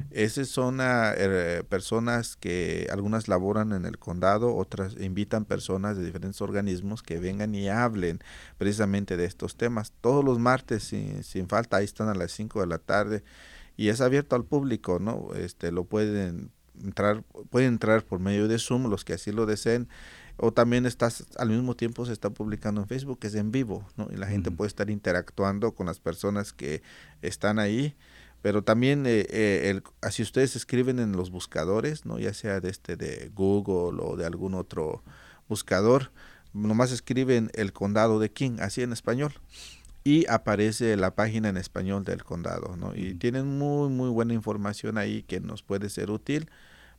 Esas 0.09 0.47
son 0.47 0.79
uh, 0.79 1.13
eh, 1.15 1.63
personas 1.67 2.37
que 2.37 2.87
algunas 2.91 3.27
laboran 3.27 3.73
en 3.73 3.85
el 3.85 3.99
condado, 3.99 4.55
otras 4.55 4.95
invitan 4.99 5.45
personas 5.45 5.97
de 5.97 6.05
diferentes 6.05 6.41
organismos 6.41 7.03
que 7.03 7.19
vengan 7.19 7.53
y 7.53 7.67
hablen 7.69 8.19
precisamente 8.57 9.17
de 9.17 9.25
estos 9.25 9.57
temas. 9.57 9.91
Todos 10.01 10.23
los 10.23 10.39
martes, 10.39 10.85
sin, 10.85 11.23
sin 11.23 11.47
falta, 11.47 11.77
ahí 11.77 11.85
están 11.85 12.07
a 12.07 12.15
las 12.15 12.31
5 12.31 12.61
de 12.61 12.67
la 12.67 12.77
tarde 12.77 13.23
y 13.81 13.89
es 13.89 13.99
abierto 13.99 14.35
al 14.35 14.45
público, 14.45 14.99
¿no? 14.99 15.29
Este 15.33 15.71
lo 15.71 15.85
pueden 15.85 16.51
entrar, 16.83 17.23
pueden 17.49 17.69
entrar 17.69 18.05
por 18.05 18.19
medio 18.19 18.47
de 18.47 18.59
Zoom 18.59 18.91
los 18.91 19.03
que 19.03 19.13
así 19.13 19.31
lo 19.31 19.47
deseen 19.47 19.89
o 20.37 20.53
también 20.53 20.85
estás 20.85 21.25
al 21.39 21.49
mismo 21.49 21.75
tiempo 21.75 22.05
se 22.05 22.13
está 22.13 22.29
publicando 22.29 22.81
en 22.81 22.87
Facebook 22.87 23.17
que 23.17 23.25
es 23.25 23.33
en 23.33 23.51
vivo, 23.51 23.83
¿no? 23.97 24.07
Y 24.11 24.17
la 24.17 24.27
gente 24.27 24.49
uh 24.49 24.53
-huh. 24.53 24.57
puede 24.57 24.67
estar 24.67 24.91
interactuando 24.91 25.71
con 25.73 25.87
las 25.87 25.99
personas 25.99 26.53
que 26.53 26.83
están 27.23 27.57
ahí, 27.57 27.95
pero 28.43 28.63
también 28.63 29.07
eh, 29.07 29.25
eh, 29.31 29.71
el, 29.71 29.81
así 30.01 30.21
ustedes 30.21 30.55
escriben 30.55 30.99
en 30.99 31.13
los 31.13 31.31
buscadores, 31.31 32.05
¿no? 32.05 32.19
Ya 32.19 32.35
sea 32.35 32.59
de 32.59 32.69
este 32.69 32.97
de 32.97 33.31
Google 33.33 33.99
o 34.03 34.15
de 34.15 34.27
algún 34.27 34.53
otro 34.53 35.03
buscador, 35.49 36.11
nomás 36.53 36.91
escriben 36.91 37.49
el 37.55 37.73
condado 37.73 38.19
de 38.19 38.31
King, 38.31 38.57
así 38.59 38.83
en 38.83 38.93
español 38.93 39.33
y 40.03 40.25
aparece 40.27 40.97
la 40.97 41.13
página 41.15 41.49
en 41.49 41.57
español 41.57 42.03
del 42.03 42.23
condado, 42.23 42.75
¿no? 42.75 42.95
Y 42.95 43.13
tienen 43.15 43.57
muy, 43.57 43.89
muy 43.89 44.09
buena 44.09 44.33
información 44.33 44.97
ahí 44.97 45.23
que 45.23 45.39
nos 45.39 45.61
puede 45.61 45.89
ser 45.89 46.09
útil, 46.09 46.49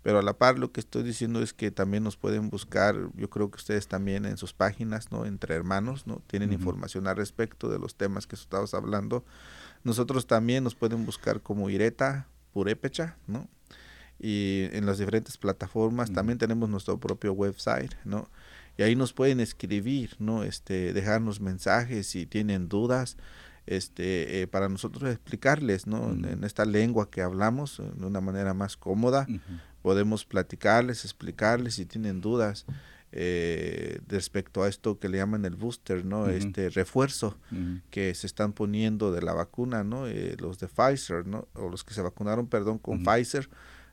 pero 0.02 0.18
a 0.18 0.22
la 0.22 0.34
par 0.34 0.58
lo 0.58 0.72
que 0.72 0.80
estoy 0.80 1.02
diciendo 1.02 1.42
es 1.42 1.52
que 1.52 1.70
también 1.70 2.04
nos 2.04 2.16
pueden 2.16 2.50
buscar, 2.50 2.96
yo 3.16 3.30
creo 3.30 3.50
que 3.50 3.56
ustedes 3.56 3.88
también 3.88 4.24
en 4.24 4.36
sus 4.36 4.52
páginas, 4.52 5.10
¿no? 5.10 5.26
Entre 5.26 5.54
hermanos, 5.54 6.06
¿no? 6.06 6.22
Tienen 6.26 6.50
uh 6.50 6.52
-huh. 6.52 6.56
información 6.56 7.06
al 7.06 7.16
respecto 7.16 7.68
de 7.68 7.78
los 7.78 7.94
temas 7.96 8.26
que 8.26 8.36
estamos 8.36 8.74
hablando. 8.74 9.24
Nosotros 9.84 10.26
también 10.26 10.64
nos 10.64 10.74
pueden 10.74 11.04
buscar 11.04 11.40
como 11.40 11.70
Ireta 11.70 12.28
Purépecha, 12.52 13.16
¿no? 13.26 13.48
Y 14.20 14.68
en 14.72 14.86
las 14.86 14.98
diferentes 14.98 15.36
plataformas 15.38 16.08
uh 16.08 16.12
-huh. 16.12 16.14
también 16.16 16.38
tenemos 16.38 16.68
nuestro 16.68 16.98
propio 16.98 17.32
website, 17.32 17.94
¿no? 18.04 18.28
Y 18.76 18.82
ahí 18.82 18.96
nos 18.96 19.12
pueden 19.12 19.40
escribir, 19.40 20.16
¿no? 20.18 20.44
Este, 20.44 20.92
dejarnos 20.92 21.40
mensajes 21.40 22.06
si 22.06 22.26
tienen 22.26 22.68
dudas, 22.68 23.16
este, 23.66 24.42
eh, 24.42 24.46
para 24.46 24.68
nosotros 24.68 25.10
explicarles, 25.10 25.86
¿no? 25.86 26.00
Uh 26.02 26.14
-huh. 26.14 26.32
En 26.32 26.44
esta 26.44 26.64
lengua 26.64 27.10
que 27.10 27.22
hablamos, 27.22 27.80
de 27.96 28.06
una 28.06 28.20
manera 28.20 28.54
más 28.54 28.76
cómoda, 28.76 29.26
uh 29.28 29.32
-huh. 29.32 29.40
podemos 29.82 30.24
platicarles, 30.24 31.04
explicarles 31.04 31.74
si 31.74 31.86
tienen 31.86 32.20
dudas 32.20 32.66
eh, 33.14 34.00
respecto 34.08 34.62
a 34.62 34.68
esto 34.68 34.98
que 34.98 35.08
le 35.08 35.18
llaman 35.18 35.44
el 35.44 35.54
booster, 35.54 36.04
¿no? 36.04 36.22
Uh 36.22 36.26
-huh. 36.28 36.32
Este 36.32 36.70
refuerzo 36.70 37.36
que 37.90 38.14
se 38.14 38.26
están 38.26 38.52
poniendo 38.54 39.12
de 39.12 39.20
la 39.20 39.34
vacuna, 39.34 39.84
¿no? 39.84 40.06
Eh, 40.06 40.34
los 40.38 40.58
de 40.58 40.66
Pfizer, 40.66 41.26
¿no? 41.26 41.46
O 41.52 41.68
los 41.68 41.84
que 41.84 41.92
se 41.94 42.00
vacunaron, 42.00 42.46
perdón, 42.46 42.78
con 42.78 43.04
Pfizer, 43.04 43.48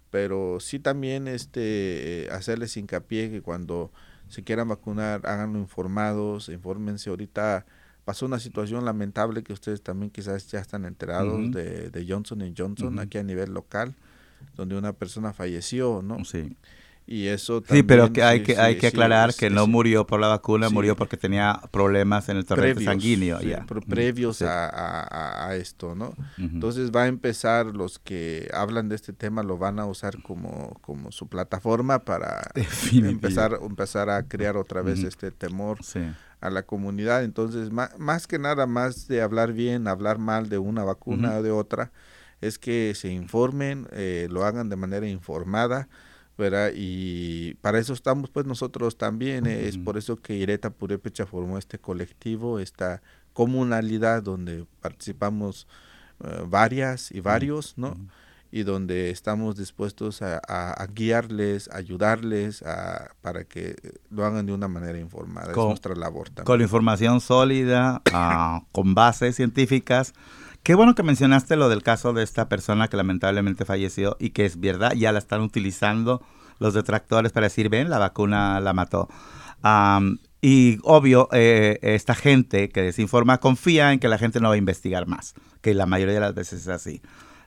pero 0.10 0.60
sí 0.60 0.80
también 0.80 1.28
este, 1.28 2.30
hacerles 2.32 2.76
hincapié 2.78 3.30
que 3.30 3.42
cuando 3.42 3.92
se 4.30 4.44
quieran 4.44 4.70
vacunar, 4.70 5.22
háganlo 5.26 5.60
informados, 5.60 6.50
infórmense. 6.50 7.10
Ahorita 7.10 7.66
pasó 8.06 8.26
una 8.26 8.40
situación 8.40 8.86
lamentable 8.86 9.44
que 9.44 9.54
ustedes 9.54 9.82
también 9.82 10.12
quizás 10.12 10.48
ya 10.48 10.60
están 10.60 10.86
enterados 10.86 11.34
uh 11.34 11.42
-huh. 11.42 11.54
de, 11.54 11.90
de, 11.90 12.06
Johnson 12.08 12.42
Johnson 12.56 12.94
uh 12.94 13.02
-huh. 13.02 13.04
aquí 13.04 13.18
a 13.18 13.24
nivel 13.24 13.54
local, 13.54 13.96
donde 14.56 14.78
una 14.78 14.94
persona 14.94 15.34
falleció, 15.34 16.02
¿no? 16.02 16.24
Sí. 16.24 16.56
Y 17.12 17.26
eso 17.26 17.62
también, 17.62 17.78
Sí, 17.86 17.88
pero 17.88 18.14
que 18.14 18.22
hay 18.22 18.40
sí, 18.40 18.46
que, 18.46 18.54
sí, 18.54 18.62
hay 18.62 18.78
que 18.78 18.88
aclarar 18.88 19.34
que 19.34 19.50
no 19.50 19.66
murió 19.66 20.06
por 20.06 20.20
la 20.20 20.28
vacuna, 20.28 20.70
murió 20.70 20.96
porque 20.96 21.18
tenía 21.18 21.60
problemas 21.72 22.30
en 22.30 22.38
el 22.38 22.46
torrente 22.46 22.76
previos, 22.76 22.94
sanguíneo. 22.94 23.42
ya. 23.42 23.66
pre- 23.66 23.82
previos 23.82 24.44
a, 24.44 24.70
a- 24.70 25.02
a- 25.02 25.48
a 25.48 25.56
esto, 25.56 25.96
¿no? 25.96 26.14
Entonces 26.38 26.92
va 26.92 27.04
a 27.04 27.08
empezar 27.08 27.66
los 27.68 27.98
que 27.98 28.48
hablan 28.54 28.90
de 28.90 28.96
este 28.96 29.12
tema 29.12 29.42
lo 29.42 29.58
van 29.58 29.80
a 29.80 29.88
usar 29.88 30.22
como, 30.22 30.78
como 30.82 31.12
su 31.12 31.28
plataforma 31.28 31.98
para 32.06 32.52
Definitivo. 32.54 33.10
empezar 33.10 33.58
empezar 33.60 34.10
a 34.12 34.28
crear 34.28 34.56
otra 34.56 34.84
vez 34.84 35.04
este 35.04 35.32
temor 35.32 35.80
a 36.42 36.50
la 36.52 36.62
comunidad. 36.64 37.24
Entonces, 37.24 37.72
ma- 37.72 37.90
más 37.98 38.28
que 38.28 38.38
nada, 38.38 38.68
más 38.68 39.08
de 39.08 39.24
hablar 39.24 39.54
bien, 39.54 39.88
hablar 39.88 40.20
mal 40.20 40.48
de 40.48 40.60
una 40.60 40.84
vacuna 40.84 41.38
o 41.38 41.42
de 41.42 41.50
otra, 41.50 41.92
es 42.40 42.60
que 42.60 42.94
se 42.96 43.10
informen, 43.12 43.88
eh, 43.94 44.28
lo 44.30 44.46
hagan 44.46 44.70
de 44.70 44.76
manera 44.76 45.08
informada, 45.08 45.90
¿verdad? 46.40 46.72
Y 46.74 47.54
para 47.62 47.78
eso 47.78 47.94
estamos 47.94 48.32
pues 48.32 48.48
nosotros 48.48 48.98
también, 48.98 49.46
eh, 49.46 49.68
es 49.68 49.78
por 49.78 49.98
eso 49.98 50.16
que 50.16 50.36
Ireta 50.36 50.72
Purépecha 50.72 51.28
formó 51.28 51.58
este 51.60 51.78
colectivo, 51.78 52.58
esta 52.60 53.04
comunalidad 53.34 54.24
donde 54.24 54.66
participamos 54.82 55.68
eh, 56.24 56.44
varias 56.48 57.12
y 57.12 57.20
varios, 57.20 57.74
¿no? 57.78 57.96
Y 58.52 58.64
donde 58.64 59.12
estamos 59.12 59.58
dispuestos 59.58 60.24
a, 60.24 60.42
a- 60.48 60.72
a 60.74 60.88
guiarles, 60.88 61.70
ayudarles 61.72 62.64
a, 62.64 63.12
para 63.22 63.44
que 63.44 63.76
lo 64.10 64.26
hagan 64.26 64.48
de 64.48 64.54
una 64.54 64.68
manera 64.68 64.98
informada. 64.98 65.54
Con- 65.54 65.66
es 65.66 65.70
nuestra 65.70 65.94
labor 65.96 66.30
también. 66.30 66.46
Con 66.46 66.62
información 66.62 67.22
sólida, 67.22 68.02
ah, 68.12 68.64
con 68.72 68.96
bases 68.96 69.36
científicas. 69.36 70.14
Qué 70.64 70.76
bueno 70.76 70.96
que 70.96 71.04
mencionaste 71.04 71.56
lo 71.56 71.70
del 71.70 71.84
caso 71.84 72.14
de 72.14 72.24
esta 72.24 72.50
persona 72.50 72.88
que 72.88 72.98
lamentablemente 72.98 73.66
falleció 73.66 74.18
y 74.20 74.32
que 74.32 74.46
es 74.46 74.60
verdad, 74.60 74.94
ya 74.94 75.12
la 75.12 75.20
están 75.20 75.42
utilizando 75.42 76.22
los 76.60 76.74
detractores 76.74 77.32
para 77.32 77.46
decir, 77.46 77.70
ven, 77.70 77.90
la 77.90 77.98
vacuna 77.98 78.60
la 78.60 78.74
mató. 78.74 79.08
Am, 79.62 80.20
y 80.42 80.78
obvio, 80.84 81.28
eh, 81.32 81.80
esta 81.82 82.16
gente 82.16 82.70
que 82.70 82.82
desinforma 82.82 83.40
confía 83.40 83.92
en 83.92 84.00
que 84.00 84.08
la 84.08 84.18
gente 84.18 84.40
no 84.40 84.50
va 84.50 84.56
a 84.56 84.58
investigar 84.58 85.08
más, 85.08 85.34
que 85.62 85.74
la 85.74 85.86
mayoría 85.86 86.16
de 86.16 86.22
las 86.22 86.36
veces 86.36 86.62
es 86.62 86.68
así. 86.68 87.02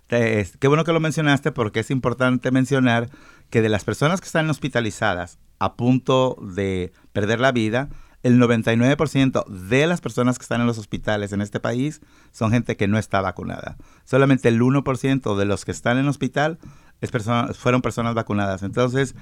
Qué 0.08 0.68
bueno 0.68 0.84
que 0.84 0.92
lo 0.92 1.00
mencionaste 1.00 1.52
porque 1.52 1.80
es 1.80 1.90
importante 1.90 2.50
mencionar 2.50 3.08
que 3.48 3.62
de 3.62 3.70
las 3.70 3.84
personas 3.84 4.20
que 4.20 4.26
están 4.26 4.50
hospitalizadas 4.50 5.38
a 5.58 5.74
punto 5.74 6.36
de 6.42 6.92
perder 7.14 7.40
la 7.40 7.50
vida, 7.50 7.88
el 8.22 8.40
99% 8.40 9.46
de 9.46 9.86
las 9.86 10.00
personas 10.00 10.38
que 10.38 10.42
están 10.42 10.60
en 10.60 10.66
los 10.66 10.78
hospitales 10.78 11.32
en 11.32 11.40
este 11.40 11.60
país 11.60 12.00
son 12.30 12.52
gente 12.52 12.76
que 12.76 12.88
no 12.88 12.98
está 12.98 13.20
vacunada. 13.20 13.76
Solamente 14.04 14.48
el 14.48 14.60
1% 14.60 15.36
de 15.36 15.44
los 15.44 15.64
que 15.64 15.72
están 15.72 15.98
en 15.98 16.08
hospital 16.08 16.58
es 17.00 17.10
fueron 17.56 17.82
personas 17.82 18.14
vacunadas. 18.14 18.62
Entonces, 18.62 19.14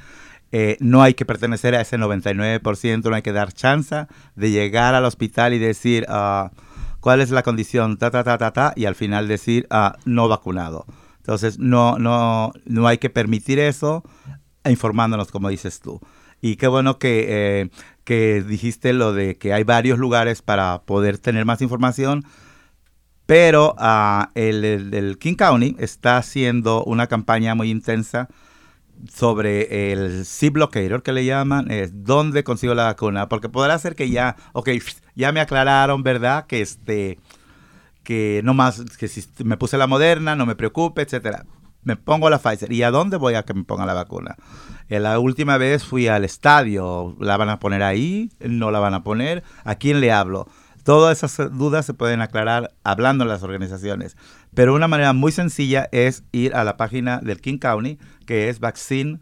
eh, 0.52 0.76
no 0.80 1.02
hay 1.02 1.14
que 1.14 1.24
pertenecer 1.24 1.74
a 1.74 1.80
ese 1.80 1.96
99%, 1.96 3.08
no 3.08 3.16
hay 3.16 3.22
que 3.22 3.32
dar 3.32 3.52
chance 3.52 4.06
de 4.34 4.50
llegar 4.50 4.94
al 4.94 5.04
hospital 5.04 5.54
y 5.54 5.58
decir 5.58 6.04
ah, 6.08 6.50
cuál 7.00 7.20
es 7.20 7.30
la 7.30 7.42
condición, 7.42 7.96
ta, 7.96 8.10
ta, 8.10 8.22
ta, 8.24 8.36
ta, 8.36 8.52
ta, 8.52 8.72
y 8.76 8.84
al 8.84 8.94
final 8.94 9.28
decir 9.28 9.66
ah, 9.70 9.96
no 10.04 10.28
vacunado. 10.28 10.84
Entonces, 11.18 11.58
no, 11.58 11.98
no, 11.98 12.52
no 12.64 12.86
hay 12.86 12.98
que 12.98 13.10
permitir 13.10 13.58
eso 13.58 14.02
informándonos, 14.64 15.30
como 15.30 15.48
dices 15.48 15.80
tú. 15.80 16.00
Y 16.40 16.56
qué 16.56 16.66
bueno 16.68 16.98
que, 16.98 17.26
eh, 17.28 17.70
que 18.10 18.42
dijiste 18.42 18.92
lo 18.92 19.12
de 19.12 19.38
que 19.38 19.52
hay 19.52 19.62
varios 19.62 19.96
lugares 19.96 20.42
para 20.42 20.82
poder 20.82 21.18
tener 21.18 21.44
más 21.44 21.62
información. 21.62 22.24
Pero 23.24 23.76
ah, 23.78 24.30
el, 24.34 25.16
King 25.20 25.36
County 25.36 25.76
está 25.78 26.16
haciendo 26.16 26.82
una 26.82 27.06
campaña 27.06 27.54
muy 27.54 27.70
intensa 27.70 28.26
sobre 29.08 29.92
el 29.92 30.26
Zip 30.26 30.56
Locator 30.56 31.04
que 31.04 31.12
le 31.12 31.24
llaman, 31.24 31.70
es 31.70 32.02
dónde 32.02 32.42
consigo 32.42 32.74
la 32.74 32.86
vacuna, 32.86 33.28
porque 33.28 33.48
podrá 33.48 33.78
ser 33.78 33.94
que 33.94 34.10
ya, 34.10 34.34
ok, 34.54 34.70
ya 35.14 35.30
me 35.30 35.38
aclararon, 35.38 36.02
¿verdad? 36.02 36.46
Que 36.48 36.62
este, 36.62 37.16
que 38.02 38.40
no 38.42 38.54
más, 38.54 38.82
que 38.98 39.06
si 39.06 39.24
me 39.44 39.56
puse 39.56 39.78
la 39.78 39.86
moderna, 39.86 40.34
no 40.34 40.46
me 40.46 40.56
preocupe, 40.56 41.02
etcétera. 41.02 41.44
Me 41.82 41.96
pongo 41.96 42.28
la 42.28 42.38
Pfizer. 42.38 42.72
¿Y 42.72 42.82
a 42.82 42.90
dónde 42.90 43.16
voy 43.16 43.34
a 43.34 43.42
que 43.44 43.54
me 43.54 43.64
ponga 43.64 43.86
la 43.86 43.94
vacuna? 43.94 44.36
Eh, 44.88 45.00
la 45.00 45.18
última 45.18 45.56
vez 45.56 45.84
fui 45.84 46.08
al 46.08 46.24
estadio. 46.24 47.16
¿La 47.20 47.36
van 47.36 47.48
a 47.48 47.58
poner 47.58 47.82
ahí? 47.82 48.30
¿No 48.40 48.70
la 48.70 48.80
van 48.80 48.94
a 48.94 49.02
poner? 49.02 49.42
¿A 49.64 49.76
quién 49.76 50.00
le 50.00 50.12
hablo? 50.12 50.46
Todas 50.84 51.22
esas 51.22 51.56
dudas 51.56 51.86
se 51.86 51.94
pueden 51.94 52.20
aclarar 52.20 52.74
hablando 52.84 53.24
en 53.24 53.28
las 53.28 53.42
organizaciones. 53.42 54.16
Pero 54.54 54.74
una 54.74 54.88
manera 54.88 55.12
muy 55.12 55.32
sencilla 55.32 55.88
es 55.92 56.24
ir 56.32 56.54
a 56.54 56.64
la 56.64 56.76
página 56.76 57.18
del 57.18 57.40
King 57.40 57.58
County, 57.58 57.98
que 58.26 58.48
es 58.48 58.60
vaccine. 58.60 59.20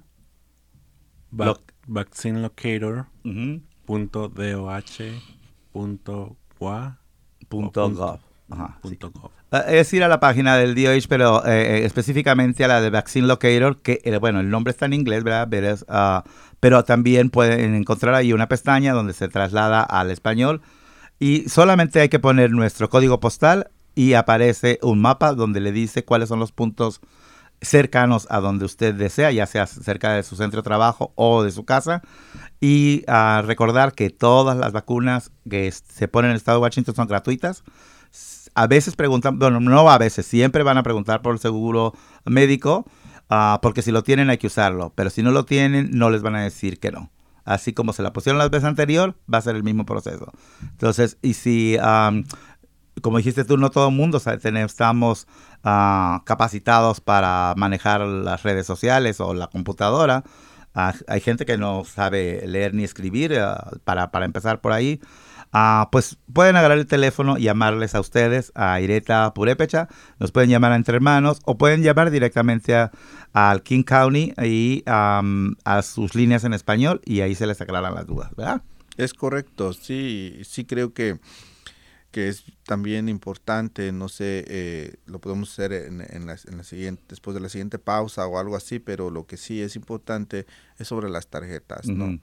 vaccinelocator.doh.gov. 8.48 9.30
Es 9.68 9.92
ir 9.94 10.04
a 10.04 10.08
la 10.08 10.20
página 10.20 10.56
del 10.56 10.74
DOH, 10.74 11.08
pero 11.08 11.44
eh, 11.46 11.78
eh, 11.78 11.84
específicamente 11.84 12.64
a 12.64 12.68
la 12.68 12.80
de 12.80 12.90
Vaccine 12.90 13.26
Locator, 13.26 13.80
que 13.80 14.00
eh, 14.04 14.18
bueno, 14.18 14.40
el 14.40 14.50
nombre 14.50 14.70
está 14.70 14.86
en 14.86 14.92
inglés, 14.92 15.24
¿verdad? 15.24 15.78
Ah, 15.88 16.24
pero 16.60 16.84
también 16.84 17.30
pueden 17.30 17.74
encontrar 17.74 18.14
ahí 18.14 18.32
una 18.32 18.48
pestaña 18.48 18.92
donde 18.92 19.12
se 19.12 19.28
traslada 19.28 19.82
al 19.82 20.10
español 20.10 20.60
y 21.18 21.48
solamente 21.48 22.00
hay 22.00 22.08
que 22.08 22.18
poner 22.18 22.50
nuestro 22.50 22.88
código 22.90 23.20
postal 23.20 23.70
y 23.94 24.14
aparece 24.14 24.78
un 24.82 25.00
mapa 25.00 25.32
donde 25.32 25.60
le 25.60 25.72
dice 25.72 26.04
cuáles 26.04 26.28
son 26.28 26.38
los 26.38 26.52
puntos 26.52 27.00
cercanos 27.60 28.28
a 28.30 28.40
donde 28.40 28.64
usted 28.64 28.94
desea, 28.94 29.32
ya 29.32 29.46
sea 29.46 29.66
cerca 29.66 30.12
de 30.12 30.22
su 30.22 30.36
centro 30.36 30.62
de 30.62 30.64
trabajo 30.64 31.12
o 31.16 31.42
de 31.42 31.50
su 31.50 31.64
casa. 31.64 32.02
Y 32.60 33.04
ah, 33.08 33.42
recordar 33.44 33.94
que 33.94 34.10
todas 34.10 34.56
las 34.56 34.72
vacunas 34.72 35.32
que 35.48 35.70
se 35.72 36.08
ponen 36.08 36.30
en 36.30 36.32
el 36.32 36.36
estado 36.36 36.58
de 36.58 36.62
Washington 36.62 36.94
son 36.94 37.08
gratuitas. 37.08 37.64
A 38.58 38.66
veces 38.66 38.96
preguntan, 38.96 39.38
bueno, 39.38 39.60
no 39.60 39.88
a 39.88 39.98
veces, 39.98 40.26
siempre 40.26 40.64
van 40.64 40.78
a 40.78 40.82
preguntar 40.82 41.22
por 41.22 41.32
el 41.32 41.38
seguro 41.38 41.94
médico, 42.24 42.84
ah, 43.30 43.60
porque 43.62 43.82
si 43.82 43.92
lo 43.92 44.02
tienen 44.02 44.30
hay 44.30 44.38
que 44.38 44.48
usarlo, 44.48 44.92
pero 44.96 45.10
si 45.10 45.22
no 45.22 45.30
lo 45.30 45.44
tienen 45.44 45.90
no 45.92 46.10
les 46.10 46.22
van 46.22 46.34
a 46.34 46.42
decir 46.42 46.80
que 46.80 46.90
no 46.90 47.10
así 47.44 47.72
como 47.72 47.92
se 47.92 48.02
la 48.02 48.12
pusieron 48.12 48.38
las 48.38 48.50
veces 48.50 48.66
anterior, 48.66 49.14
va 49.32 49.38
a 49.38 49.42
ser 49.42 49.56
el 49.56 49.62
mismo 49.62 49.86
proceso. 49.86 50.32
Entonces, 50.60 51.16
y 51.22 51.32
si, 51.32 51.78
como 53.00 53.16
dijiste 53.16 53.44
tú, 53.44 53.56
no 53.56 53.70
todo 53.70 53.88
el 53.88 53.94
mundo 53.94 54.20
estamos 54.22 55.26
ah, 55.64 56.22
capacitados 56.26 57.00
para 57.00 57.54
manejar 57.56 58.02
las 58.02 58.42
redes 58.42 58.66
sociales 58.66 59.20
o 59.20 59.32
la 59.32 59.46
computadora. 59.46 60.24
Ah, 60.74 60.92
hay 61.06 61.20
gente 61.20 61.46
que 61.46 61.56
no 61.56 61.84
sabe 61.84 62.46
leer 62.46 62.74
ni 62.74 62.84
escribir, 62.84 63.40
para, 63.84 64.10
para 64.10 64.26
empezar 64.26 64.60
por 64.60 64.72
ahí. 64.72 65.00
Ah, 65.52 65.88
pues 65.90 66.18
pueden 66.32 66.56
agarrar 66.56 66.78
el 66.78 66.86
teléfono 66.86 67.38
y 67.38 67.44
llamarles 67.44 67.94
a 67.94 68.00
ustedes, 68.00 68.52
a 68.54 68.80
Ireta 68.80 69.32
Purépecha, 69.32 69.88
nos 70.18 70.30
pueden 70.30 70.50
llamar 70.50 70.72
a 70.72 70.76
Entre 70.76 70.94
Hermanos 70.94 71.40
o 71.44 71.56
pueden 71.56 71.82
llamar 71.82 72.10
directamente 72.10 72.74
al 73.32 73.62
King 73.62 73.82
County 73.82 74.34
y 74.42 74.82
a 74.86 75.80
sus 75.82 76.14
líneas 76.14 76.44
en 76.44 76.52
español 76.52 77.00
y 77.04 77.20
ahí 77.20 77.34
se 77.34 77.46
les 77.46 77.60
aclaran 77.60 77.94
las 77.94 78.06
dudas, 78.06 78.34
¿verdad? 78.36 78.62
Es 78.98 79.14
correcto, 79.14 79.72
sí, 79.72 80.40
sí 80.42 80.64
creo 80.64 80.92
que, 80.92 81.20
que 82.10 82.28
es 82.28 82.44
también 82.64 83.08
importante, 83.08 83.92
no 83.92 84.08
sé, 84.08 84.44
eh, 84.48 84.96
lo 85.06 85.20
podemos 85.20 85.52
hacer 85.52 85.72
en, 85.72 86.00
en, 86.00 86.26
la, 86.26 86.36
en, 86.46 86.56
la, 86.56 86.64
siguiente, 86.64 87.04
después 87.08 87.34
de 87.34 87.40
la 87.40 87.48
siguiente 87.48 87.78
pausa 87.78 88.26
o 88.26 88.38
algo 88.40 88.56
así, 88.56 88.80
pero 88.80 89.10
lo 89.10 89.24
que 89.24 89.36
sí 89.36 89.62
es 89.62 89.76
importante 89.76 90.46
es 90.78 90.88
sobre 90.88 91.08
las 91.08 91.28
tarjetas, 91.28 91.86
¿no? 91.86 92.18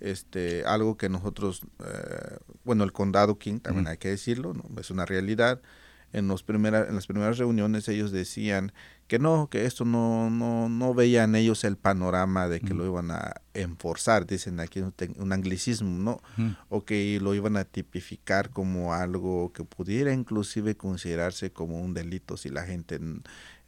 Este, 0.00 0.64
algo 0.64 0.96
que 0.96 1.08
nosotros, 1.08 1.62
eh, 1.84 2.38
bueno, 2.64 2.84
el 2.84 2.92
condado 2.92 3.38
King, 3.38 3.60
también 3.60 3.86
hay 3.86 3.98
que 3.98 4.08
decirlo, 4.08 4.54
es 4.78 4.90
una 4.90 5.06
realidad. 5.06 5.60
En, 6.12 6.26
los 6.26 6.42
primera, 6.42 6.88
en 6.88 6.96
las 6.96 7.06
primeras 7.06 7.38
reuniones 7.38 7.86
ellos 7.88 8.10
decían 8.10 8.72
que 9.06 9.20
no, 9.20 9.48
que 9.48 9.64
esto 9.64 9.84
no, 9.84 10.28
no, 10.28 10.68
no 10.68 10.92
veían 10.92 11.36
ellos 11.36 11.62
el 11.62 11.76
panorama 11.76 12.48
de 12.48 12.60
que 12.60 12.74
lo 12.74 12.84
iban 12.84 13.12
a 13.12 13.42
enforzar, 13.54 14.26
dicen 14.26 14.58
aquí 14.58 14.80
un, 14.80 15.32
anglicismo, 15.32 15.88
¿no? 15.88 16.20
O 16.68 16.84
que 16.84 17.18
lo 17.20 17.34
iban 17.34 17.56
a 17.56 17.64
tipificar 17.64 18.50
como 18.50 18.92
algo 18.92 19.52
que 19.52 19.62
pudiera 19.62 20.12
inclusive 20.12 20.76
considerarse 20.76 21.52
como 21.52 21.80
un 21.80 21.94
delito 21.94 22.36
si 22.36 22.50
la 22.50 22.64
gente 22.64 23.00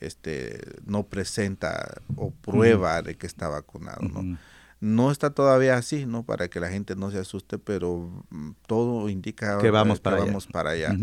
este, 0.01 0.61
no 0.85 1.05
presenta 1.05 2.01
o 2.16 2.30
prueba 2.30 3.03
de 3.03 3.16
que 3.16 3.26
está 3.26 3.49
vacunado, 3.49 4.03
¿no? 4.03 4.39
No 4.83 5.12
está 5.12 5.30
todavía 5.30 5.76
así, 5.76 6.07
¿no? 6.07 6.24
Para 6.24 6.49
que 6.49 6.59
la 6.59 6.68
gente 6.68 6.97
no 6.97 7.12
se 7.12 7.18
asuste, 7.18 7.57
pero 7.57 8.11
mm, 8.30 8.51
todo 8.66 9.09
indica 9.09 9.59
que 9.59 9.70
vamos 9.70 10.01
para 10.01 10.16
allá. 10.16 10.26
Vamos 10.26 10.49
para 10.49 10.70
allá. 10.70 10.97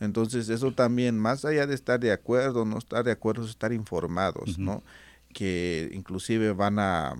Entonces, 0.00 0.48
eso 0.48 0.72
también, 0.72 1.16
más 1.16 1.44
allá 1.44 1.64
de 1.68 1.76
estar 1.76 2.00
de 2.00 2.10
acuerdo, 2.10 2.64
no 2.64 2.76
estar 2.76 3.04
de 3.04 3.12
acuerdo, 3.12 3.44
es 3.44 3.50
estar 3.50 3.72
informados, 3.72 4.58
¿no? 4.58 4.82
Que 5.32 5.90
inclusive 5.92 6.52
van 6.54 6.80
a, 6.80 7.14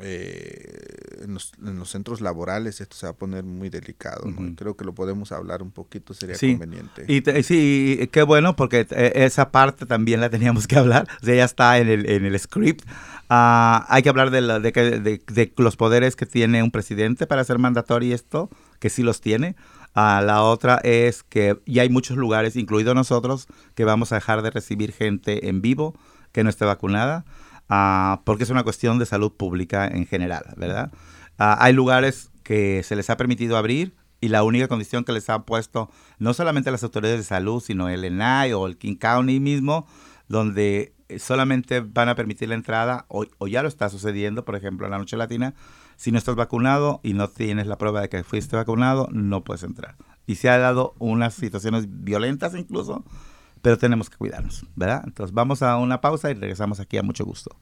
eh, 0.00 1.24
en, 1.24 1.34
los, 1.34 1.90
centros 1.90 2.20
laborales 2.20 2.80
esto 2.80 2.96
se 2.96 3.06
va 3.06 3.10
a 3.10 3.16
poner 3.16 3.44
muy 3.44 3.68
delicado, 3.68 4.30
¿no? 4.30 4.54
Creo 4.54 4.76
que 4.76 4.84
lo 4.84 4.94
podemos 4.94 5.32
hablar 5.32 5.62
un 5.62 5.70
poquito, 5.70 6.14
sería 6.14 6.36
conveniente. 6.38 7.04
Y 7.08 7.22
sí, 7.42 8.08
qué 8.12 8.22
bueno, 8.22 8.54
porque 8.54 8.86
eh, 8.90 9.12
esa 9.16 9.50
parte 9.50 9.86
también 9.86 10.20
la 10.20 10.30
teníamos 10.30 10.66
que 10.66 10.76
hablar, 10.76 11.08
o 11.20 11.24
sea, 11.24 11.34
ya 11.34 11.44
está 11.44 11.78
en 11.78 11.88
el, 11.88 12.08
en 12.08 12.24
el 12.24 12.38
script. 12.38 12.86
Ah, 13.28 13.86
hay 13.88 14.02
que 14.02 14.08
hablar 14.08 14.30
de, 14.30 14.40
de, 14.40 15.52
los 15.56 15.76
poderes 15.76 16.16
que 16.16 16.26
tiene 16.26 16.62
un 16.62 16.70
presidente 16.70 17.26
para 17.26 17.42
hacer 17.42 17.58
mandatorio 17.58 18.14
esto, 18.14 18.50
que 18.78 18.90
sí 18.90 19.02
los 19.02 19.20
tiene. 19.20 19.56
Uh, 19.96 20.22
la 20.22 20.42
otra 20.42 20.76
es 20.84 21.24
que 21.24 21.58
ya 21.66 21.82
hay 21.82 21.88
muchos 21.88 22.16
lugares, 22.16 22.54
incluido 22.56 22.94
nosotros, 22.94 23.48
que 23.74 23.84
vamos 23.84 24.12
a 24.12 24.16
dejar 24.16 24.42
de 24.42 24.50
recibir 24.50 24.92
gente 24.92 25.48
en 25.48 25.60
vivo 25.60 25.94
que 26.32 26.44
no 26.44 26.50
esté 26.50 26.64
vacunada, 26.64 27.24
uh, 27.70 28.22
porque 28.24 28.44
es 28.44 28.50
una 28.50 28.64
cuestión 28.64 28.98
de 28.98 29.06
salud 29.06 29.32
pública 29.32 29.86
en 29.86 30.06
general, 30.06 30.44
¿verdad? 30.56 30.90
hay 31.40 31.72
lugares 31.72 32.32
que 32.42 32.82
se 32.82 32.96
les 32.96 33.10
ha 33.10 33.16
permitido 33.16 33.56
abrir 33.56 33.94
y 34.20 34.28
la 34.28 34.42
única 34.42 34.68
condición 34.68 35.04
que 35.04 35.12
les 35.12 35.28
han 35.30 35.44
puesto, 35.44 35.90
no 36.18 36.34
solamente 36.34 36.70
las 36.70 36.82
autoridades 36.82 37.20
de 37.20 37.24
salud, 37.24 37.62
sino 37.62 37.88
el 37.88 38.04
ENAI 38.04 38.52
o 38.52 38.66
el 38.66 38.76
King 38.76 38.96
County 38.96 39.38
mismo, 39.38 39.86
donde 40.28 40.94
eh, 41.08 41.18
solamente 41.18 41.80
van 41.80 42.08
a 42.08 42.14
permitir 42.14 42.48
la 42.48 42.54
entrada, 42.54 43.06
o, 43.08 43.24
ya 43.46 43.62
lo 43.62 43.68
está 43.68 43.88
sucediendo, 43.88 44.44
por 44.44 44.56
ejemplo, 44.56 44.86
en 44.86 44.92
la 44.92 44.98
Noche 44.98 45.16
Latina, 45.16 45.54
si 45.96 46.12
no 46.12 46.18
estás 46.18 46.34
vacunado 46.34 47.00
y 47.02 47.14
no 47.14 47.28
tienes 47.28 47.66
la 47.66 47.78
prueba 47.78 48.00
de 48.00 48.08
que 48.08 48.24
fuiste 48.24 48.56
vacunado, 48.56 49.08
no 49.12 49.44
puedes 49.44 49.62
entrar. 49.62 49.96
Y 50.26 50.34
se 50.36 50.48
ha 50.48 50.58
dado 50.58 50.94
unas 50.98 51.34
situaciones 51.34 51.86
violentas 51.88 52.54
incluso, 52.54 53.04
pero 53.68 53.76
tenemos 53.76 54.08
que 54.08 54.16
cuidarnos, 54.16 54.64
¿verdad? 54.74 55.02
Entonces 55.04 55.34
vamos 55.34 55.60
a 55.60 55.76
una 55.76 56.00
pausa 56.00 56.30
y 56.30 56.32
regresamos 56.32 56.80
aquí 56.80 56.96
a 56.96 57.02
mucho 57.02 57.22
gusto. 57.26 57.54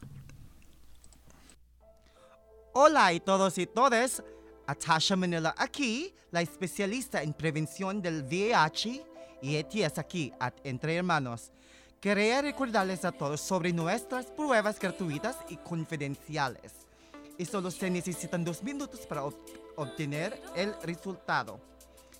Hola 2.74 3.12
y 3.12 3.18
todos 3.18 3.58
y 3.58 3.66
todas, 3.66 4.22
Atasha 4.68 5.16
Manila 5.16 5.52
aquí, 5.58 6.14
la 6.30 6.42
especialista 6.42 7.24
en 7.24 7.32
prevención 7.32 8.00
del 8.00 8.22
VIH 8.22 9.04
y 9.42 9.56
ETS 9.56 9.98
aquí, 9.98 10.32
Entre 10.62 10.94
Hermanos. 10.94 11.50
Quería 12.00 12.40
recordarles 12.40 13.04
a 13.04 13.10
todos 13.10 13.40
sobre 13.40 13.72
nuestras 13.72 14.26
pruebas 14.26 14.78
gratuitas 14.78 15.36
y 15.48 15.56
confidenciales. 15.56 16.86
Y 17.36 17.46
solo 17.46 17.72
se 17.72 17.90
necesitan 17.90 18.44
dos 18.44 18.62
minutos 18.62 19.00
para 19.08 19.24
obtener 19.74 20.40
el 20.54 20.72
resultado. 20.84 21.58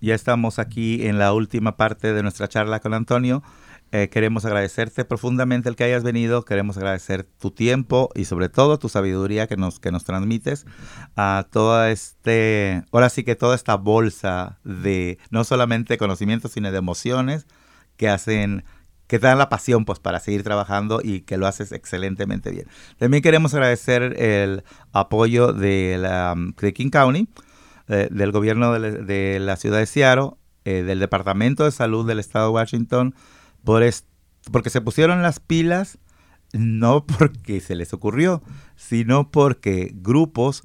Ya 0.00 0.14
estamos 0.14 0.58
aquí 0.58 1.06
en 1.06 1.18
la 1.18 1.32
última 1.32 1.76
parte 1.78 2.12
de 2.12 2.22
nuestra 2.22 2.46
charla 2.48 2.80
con 2.80 2.92
Antonio 2.92 3.42
eh, 3.94 4.08
queremos 4.08 4.44
agradecerte 4.44 5.04
profundamente 5.04 5.68
el 5.68 5.76
que 5.76 5.84
hayas 5.84 6.02
venido, 6.02 6.44
queremos 6.44 6.76
agradecer 6.76 7.22
tu 7.22 7.52
tiempo 7.52 8.10
y 8.16 8.24
sobre 8.24 8.48
todo 8.48 8.76
tu 8.76 8.88
sabiduría 8.88 9.46
que 9.46 9.56
nos, 9.56 9.78
que 9.78 9.92
nos 9.92 10.02
transmites 10.02 10.66
a 11.14 11.46
toda 11.52 11.92
este, 11.92 12.82
ahora 12.90 13.08
sí 13.08 13.22
que 13.22 13.36
toda 13.36 13.54
esta 13.54 13.76
bolsa 13.76 14.58
de 14.64 15.18
no 15.30 15.44
solamente 15.44 15.96
conocimientos, 15.96 16.50
sino 16.50 16.72
de 16.72 16.78
emociones 16.78 17.46
que 17.96 18.08
hacen 18.08 18.64
que 19.06 19.20
te 19.20 19.28
dan 19.28 19.38
la 19.38 19.48
pasión 19.48 19.84
pues 19.84 20.00
para 20.00 20.18
seguir 20.18 20.42
trabajando 20.42 21.00
y 21.00 21.20
que 21.20 21.36
lo 21.36 21.46
haces 21.46 21.70
excelentemente 21.70 22.50
bien. 22.50 22.66
También 22.98 23.22
queremos 23.22 23.54
agradecer 23.54 24.20
el 24.20 24.64
apoyo 24.90 25.52
de, 25.52 25.98
la, 26.00 26.34
de 26.60 26.72
King 26.72 26.90
County, 26.90 27.28
eh, 27.86 28.08
del 28.10 28.32
gobierno 28.32 28.72
de, 28.72 28.90
de, 29.04 29.38
la 29.38 29.54
ciudad 29.54 29.78
de 29.78 29.86
Seattle, 29.86 30.30
eh, 30.64 30.82
del 30.82 30.98
Departamento 30.98 31.64
de 31.64 31.70
Salud 31.70 32.04
del 32.08 32.18
Estado 32.18 32.46
de 32.46 32.54
Washington, 32.54 33.14
por 33.64 33.82
porque 34.52 34.70
se 34.70 34.80
pusieron 34.80 35.22
las 35.22 35.40
pilas 35.40 35.98
no 36.54 37.04
porque 37.18 37.60
se 37.60 37.74
les 37.74 37.92
ocurrió, 37.92 38.42
sino 38.76 39.30
porque 39.30 39.90
grupos 39.94 40.62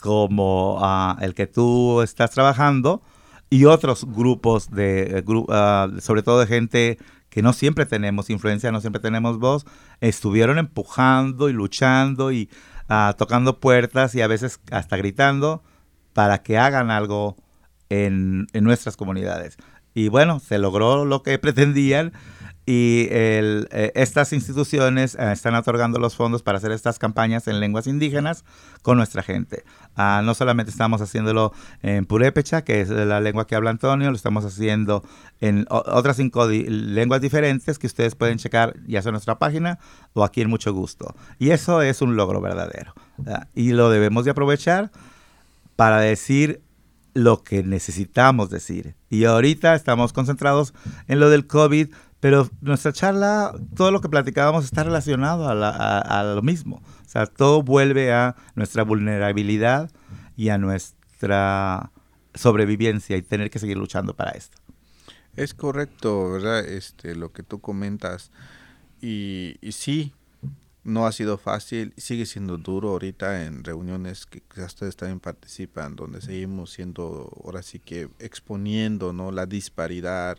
como 0.00 0.78
uh, 0.80 1.16
el 1.20 1.34
que 1.34 1.46
tú 1.46 2.02
estás 2.02 2.30
trabajando 2.30 3.02
y 3.48 3.64
otros 3.64 4.04
grupos 4.04 4.70
de, 4.70 5.24
uh, 5.26 6.00
sobre 6.00 6.22
todo 6.22 6.40
de 6.40 6.46
gente 6.46 6.98
que 7.28 7.42
no 7.42 7.52
siempre 7.52 7.86
tenemos 7.86 8.30
influencia, 8.30 8.72
no 8.72 8.80
siempre 8.80 9.00
tenemos 9.00 9.38
voz, 9.38 9.66
estuvieron 10.00 10.58
empujando 10.58 11.48
y 11.48 11.52
luchando 11.52 12.32
y 12.32 12.48
uh, 12.88 13.12
tocando 13.16 13.60
puertas 13.60 14.14
y 14.14 14.22
a 14.22 14.26
veces 14.26 14.60
hasta 14.70 14.96
gritando 14.96 15.62
para 16.12 16.42
que 16.42 16.56
hagan 16.58 16.90
algo 16.90 17.36
en, 17.88 18.46
en 18.52 18.64
nuestras 18.64 18.96
comunidades. 18.96 19.58
Y 19.94 20.08
bueno, 20.08 20.40
se 20.40 20.58
logró 20.58 21.04
lo 21.04 21.22
que 21.22 21.38
pretendían 21.38 22.12
y 22.68 23.06
el, 23.12 23.68
eh, 23.70 23.92
estas 23.94 24.32
instituciones 24.32 25.14
eh, 25.14 25.30
están 25.30 25.54
otorgando 25.54 26.00
los 26.00 26.16
fondos 26.16 26.42
para 26.42 26.58
hacer 26.58 26.72
estas 26.72 26.98
campañas 26.98 27.46
en 27.46 27.60
lenguas 27.60 27.86
indígenas 27.86 28.44
con 28.82 28.96
nuestra 28.96 29.22
gente. 29.22 29.62
Ah, 29.94 30.20
no 30.24 30.34
solamente 30.34 30.72
estamos 30.72 31.00
haciéndolo 31.00 31.52
en 31.82 32.06
Purépecha, 32.06 32.62
que 32.62 32.80
es 32.80 32.88
la 32.90 33.20
lengua 33.20 33.46
que 33.46 33.54
habla 33.54 33.70
Antonio, 33.70 34.10
lo 34.10 34.16
estamos 34.16 34.44
haciendo 34.44 35.04
en 35.40 35.64
otras 35.68 36.16
cinco 36.16 36.46
lenguas 36.48 37.20
diferentes 37.20 37.78
que 37.78 37.86
ustedes 37.86 38.16
pueden 38.16 38.38
checar 38.38 38.74
ya 38.88 39.00
sea 39.00 39.10
en 39.10 39.14
nuestra 39.14 39.38
página 39.38 39.78
o 40.12 40.24
aquí 40.24 40.40
en 40.40 40.50
Mucho 40.50 40.72
Gusto. 40.72 41.14
Y 41.38 41.50
eso 41.50 41.82
es 41.82 42.02
un 42.02 42.16
logro 42.16 42.40
verdadero. 42.40 42.94
Y 43.54 43.70
lo 43.70 43.90
debemos 43.90 44.24
de 44.24 44.32
aprovechar 44.32 44.90
para 45.76 46.00
decir 46.00 46.62
lo 47.16 47.42
que 47.42 47.62
necesitamos 47.62 48.50
decir. 48.50 48.94
Y 49.08 49.24
ahorita 49.24 49.74
estamos 49.74 50.12
concentrados 50.12 50.74
en 51.08 51.18
lo 51.18 51.30
del 51.30 51.46
COVID, 51.46 51.88
pero 52.20 52.48
nuestra 52.60 52.92
charla, 52.92 53.54
todo 53.74 53.90
lo 53.90 54.00
que 54.00 54.08
platicábamos 54.08 54.64
está 54.64 54.84
relacionado 54.84 55.48
a, 55.48 56.22
lo 56.34 56.42
mismo. 56.42 56.82
O 57.04 57.08
sea, 57.08 57.26
todo 57.26 57.62
vuelve 57.62 58.12
a 58.12 58.36
nuestra 58.54 58.82
vulnerabilidad 58.84 59.90
y 60.36 60.48
a 60.48 60.58
nuestra 60.58 61.90
sobrevivencia 62.34 63.16
y 63.16 63.22
tener 63.22 63.50
que 63.50 63.58
seguir 63.58 63.76
luchando 63.76 64.14
para 64.14 64.30
esto. 64.32 64.58
Es 65.36 65.52
correcto, 65.52 66.32
¿verdad? 66.32 66.64
Este, 66.64 67.14
lo 67.14 67.32
que 67.32 67.42
tú 67.42 67.60
comentas. 67.60 68.30
Y, 69.02 69.56
sí, 69.70 70.14
no 70.82 71.06
ha 71.06 71.12
sido 71.12 71.36
fácil, 71.36 71.92
sigue 71.98 72.24
siendo 72.24 72.56
duro 72.56 72.90
ahorita 72.90 73.44
en 73.44 73.62
reuniones 73.62 74.24
que 74.24 74.42
ustedes 74.62 74.96
también 74.96 75.20
participan, 75.20 75.96
donde 75.96 76.22
seguimos 76.22 76.70
siendo, 76.70 77.30
ahora 77.44 77.62
sí 77.62 77.78
que 77.78 78.08
exponiendo, 78.18 79.12
¿no? 79.12 79.32
La 79.32 79.44
disparidad, 79.44 80.38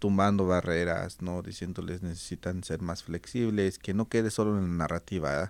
tumbando 0.00 0.46
barreras, 0.46 1.20
¿no? 1.20 1.42
Diciéndoles 1.42 2.02
necesitan 2.02 2.64
ser 2.64 2.80
más 2.80 3.04
flexibles, 3.04 3.78
que 3.78 3.94
no 3.94 4.08
quede 4.08 4.30
solo 4.30 4.58
en 4.58 4.62
la 4.62 4.76
narrativa, 4.84 5.44
¿eh? 5.44 5.48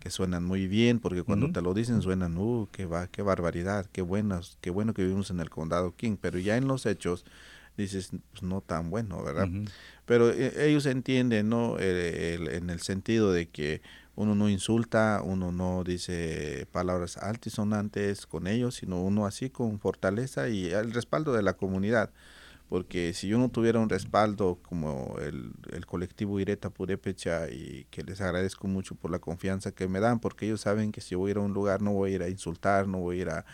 que 0.00 0.10
suenan 0.10 0.44
muy 0.44 0.68
bien, 0.68 1.00
porque 1.00 1.22
cuando 1.24 1.50
te 1.50 1.60
lo 1.60 1.74
dicen 1.74 2.00
suenan, 2.00 2.38
uh, 2.38 2.68
qué, 2.70 2.86
va, 2.86 3.08
qué 3.08 3.22
barbaridad, 3.22 3.86
qué 3.90 4.02
buenos, 4.02 4.56
qué 4.60 4.70
bueno 4.70 4.94
que 4.94 5.02
vivimos 5.02 5.30
en 5.30 5.40
el 5.40 5.50
condado 5.50 5.96
King, 5.96 6.16
pero 6.20 6.38
ya 6.38 6.56
en 6.56 6.68
los 6.68 6.86
hechos 6.86 7.24
dices, 7.76 8.10
pues 8.30 8.42
no 8.42 8.60
tan 8.60 8.90
bueno, 8.90 9.22
¿verdad? 9.22 9.48
Pero 10.04 10.30
eh, 10.30 10.68
ellos 10.68 10.86
entienden, 10.86 11.48
¿no? 11.48 11.78
en 11.78 12.70
el 12.70 12.80
sentido 12.80 13.32
de 13.32 13.48
que 13.48 13.82
uno 14.14 14.34
no 14.34 14.48
insulta, 14.48 15.22
uno 15.24 15.50
no 15.52 15.82
dice 15.84 16.66
palabras 16.70 17.16
altisonantes 17.16 18.26
con 18.26 18.46
ellos, 18.46 18.76
sino 18.76 19.02
uno 19.02 19.26
así 19.26 19.50
con 19.50 19.80
fortaleza 19.80 20.48
y 20.48 20.66
el 20.66 20.92
respaldo 20.92 21.32
de 21.32 21.42
la 21.42 21.54
comunidad 21.54 22.10
porque 22.68 23.14
si 23.14 23.28
yo 23.28 23.38
no 23.38 23.48
tuviera 23.48 23.78
un 23.80 23.88
respaldo 23.88 24.58
como 24.62 25.16
el, 25.20 25.52
el 25.72 25.86
colectivo 25.86 26.38
Ireta 26.38 26.68
Purepecha 26.68 27.48
y 27.50 27.86
que 27.90 28.02
les 28.02 28.20
agradezco 28.20 28.68
mucho 28.68 28.94
por 28.94 29.10
la 29.10 29.18
confianza 29.18 29.72
que 29.72 29.88
me 29.88 30.00
dan, 30.00 30.20
porque 30.20 30.46
ellos 30.46 30.60
saben 30.60 30.92
que 30.92 31.00
si 31.00 31.14
voy 31.14 31.28
a 31.28 31.32
ir 31.32 31.36
a 31.38 31.40
un 31.40 31.54
lugar 31.54 31.80
no 31.80 31.92
voy 31.92 32.12
a 32.12 32.14
ir 32.16 32.22
a 32.22 32.28
insultar, 32.28 32.86
no 32.86 32.98
voy 32.98 33.18
a 33.18 33.22
ir 33.22 33.28
a, 33.30 33.44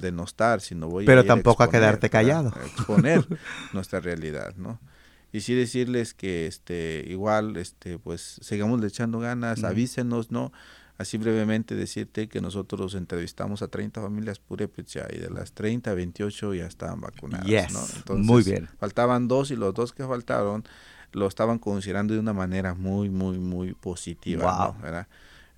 denostar, 0.00 0.62
sino 0.62 0.88
voy 0.88 1.04
Pero 1.04 1.20
a 1.20 1.24
ir 1.24 1.28
tampoco 1.28 1.62
a, 1.62 1.70
quedarte 1.70 2.08
callado. 2.08 2.50
A 2.56 2.64
exponer 2.64 3.26
nuestra 3.74 4.00
realidad, 4.00 4.54
¿no? 4.56 4.80
Y 5.32 5.42
sí 5.42 5.54
decirles 5.54 6.14
que 6.14 6.46
este 6.46 7.04
igual 7.08 7.58
este 7.58 7.98
pues 7.98 8.38
sigamos 8.40 8.82
echando 8.84 9.18
ganas, 9.18 9.64
avísenos, 9.64 10.30
¿no? 10.30 10.50
Así 11.02 11.18
brevemente 11.18 11.74
decirte 11.74 12.28
que 12.28 12.40
nosotros 12.40 12.94
entrevistamos 12.94 13.60
a 13.60 13.66
30 13.66 14.00
familias 14.00 14.38
purépecha 14.38 15.08
y 15.12 15.18
de 15.18 15.30
las 15.30 15.52
30, 15.52 15.92
28 15.92 16.54
ya 16.54 16.66
estaban 16.66 17.00
vacunadas. 17.00 17.48
muy 18.08 18.44
bien. 18.44 18.68
Faltaban 18.78 19.26
dos 19.26 19.50
y 19.50 19.56
los 19.56 19.74
dos 19.74 19.92
que 19.92 20.06
faltaron 20.06 20.62
lo 21.10 21.26
estaban 21.26 21.58
considerando 21.58 22.14
de 22.14 22.20
una 22.20 22.32
manera 22.32 22.74
muy, 22.74 23.10
muy, 23.10 23.38
muy 23.38 23.74
positiva. 23.74 24.76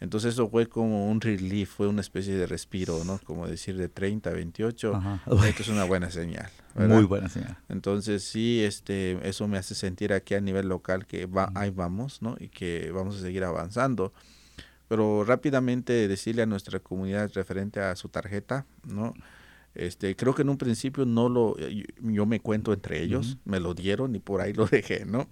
Entonces 0.01 0.32
eso 0.32 0.49
fue 0.49 0.66
como 0.66 1.11
un 1.11 1.20
relief, 1.20 1.74
fue 1.74 1.88
una 1.88 2.01
especie 2.01 2.34
de 2.34 2.47
respiro, 2.47 3.05
¿no? 3.05 3.18
Como 3.18 3.47
decir 3.47 3.76
de 3.76 3.90
30 3.90 4.30
a 4.30 4.32
28, 4.32 5.03
esto 5.47 5.62
es 5.62 5.68
una 5.68 5.84
buena 5.84 6.11
señal. 6.11 6.51
Muy 6.74 7.05
buena 7.05 7.28
señal. 7.28 7.59
Entonces 7.68 8.24
sí, 8.24 8.62
este, 8.64 9.18
eso 9.28 9.47
me 9.47 9.59
hace 9.59 9.74
sentir 9.74 10.14
aquí 10.14 10.34
a 10.34 10.40
nivel 10.40 10.68
local 10.68 11.05
que 11.07 11.26
va, 11.26 11.53
ahí 11.55 11.68
vamos, 11.68 12.22
¿no? 12.22 12.34
Y 12.40 12.49
que 12.49 12.90
vamos 12.92 13.16
a 13.16 13.20
seguir 13.20 13.45
avanzando 13.45 14.14
pero 14.95 15.24
rápidamente 15.24 16.07
decirle 16.07 16.42
a 16.42 16.47
nuestra 16.47 16.78
comunidad 16.78 17.28
referente 17.34 17.80
a 17.80 17.97
su 17.97 18.09
tarjeta, 18.09 18.64
¿no? 18.86 19.12
Este, 19.74 20.14
creo 20.14 20.36
que 20.36 20.42
en 20.42 20.51
un 20.51 20.57
principio 20.57 21.05
no 21.05 21.28
lo, 21.28 21.57
yo, 21.59 22.26
me 22.26 22.38
cuento 22.38 22.72
entre 22.72 23.03
ellos, 23.03 23.38
me 23.45 23.59
lo 23.59 23.74
dieron 23.74 24.14
y 24.14 24.20
por 24.20 24.40
ahí 24.40 24.53
lo 24.53 24.66
dejé, 24.70 25.05
¿no? 25.05 25.28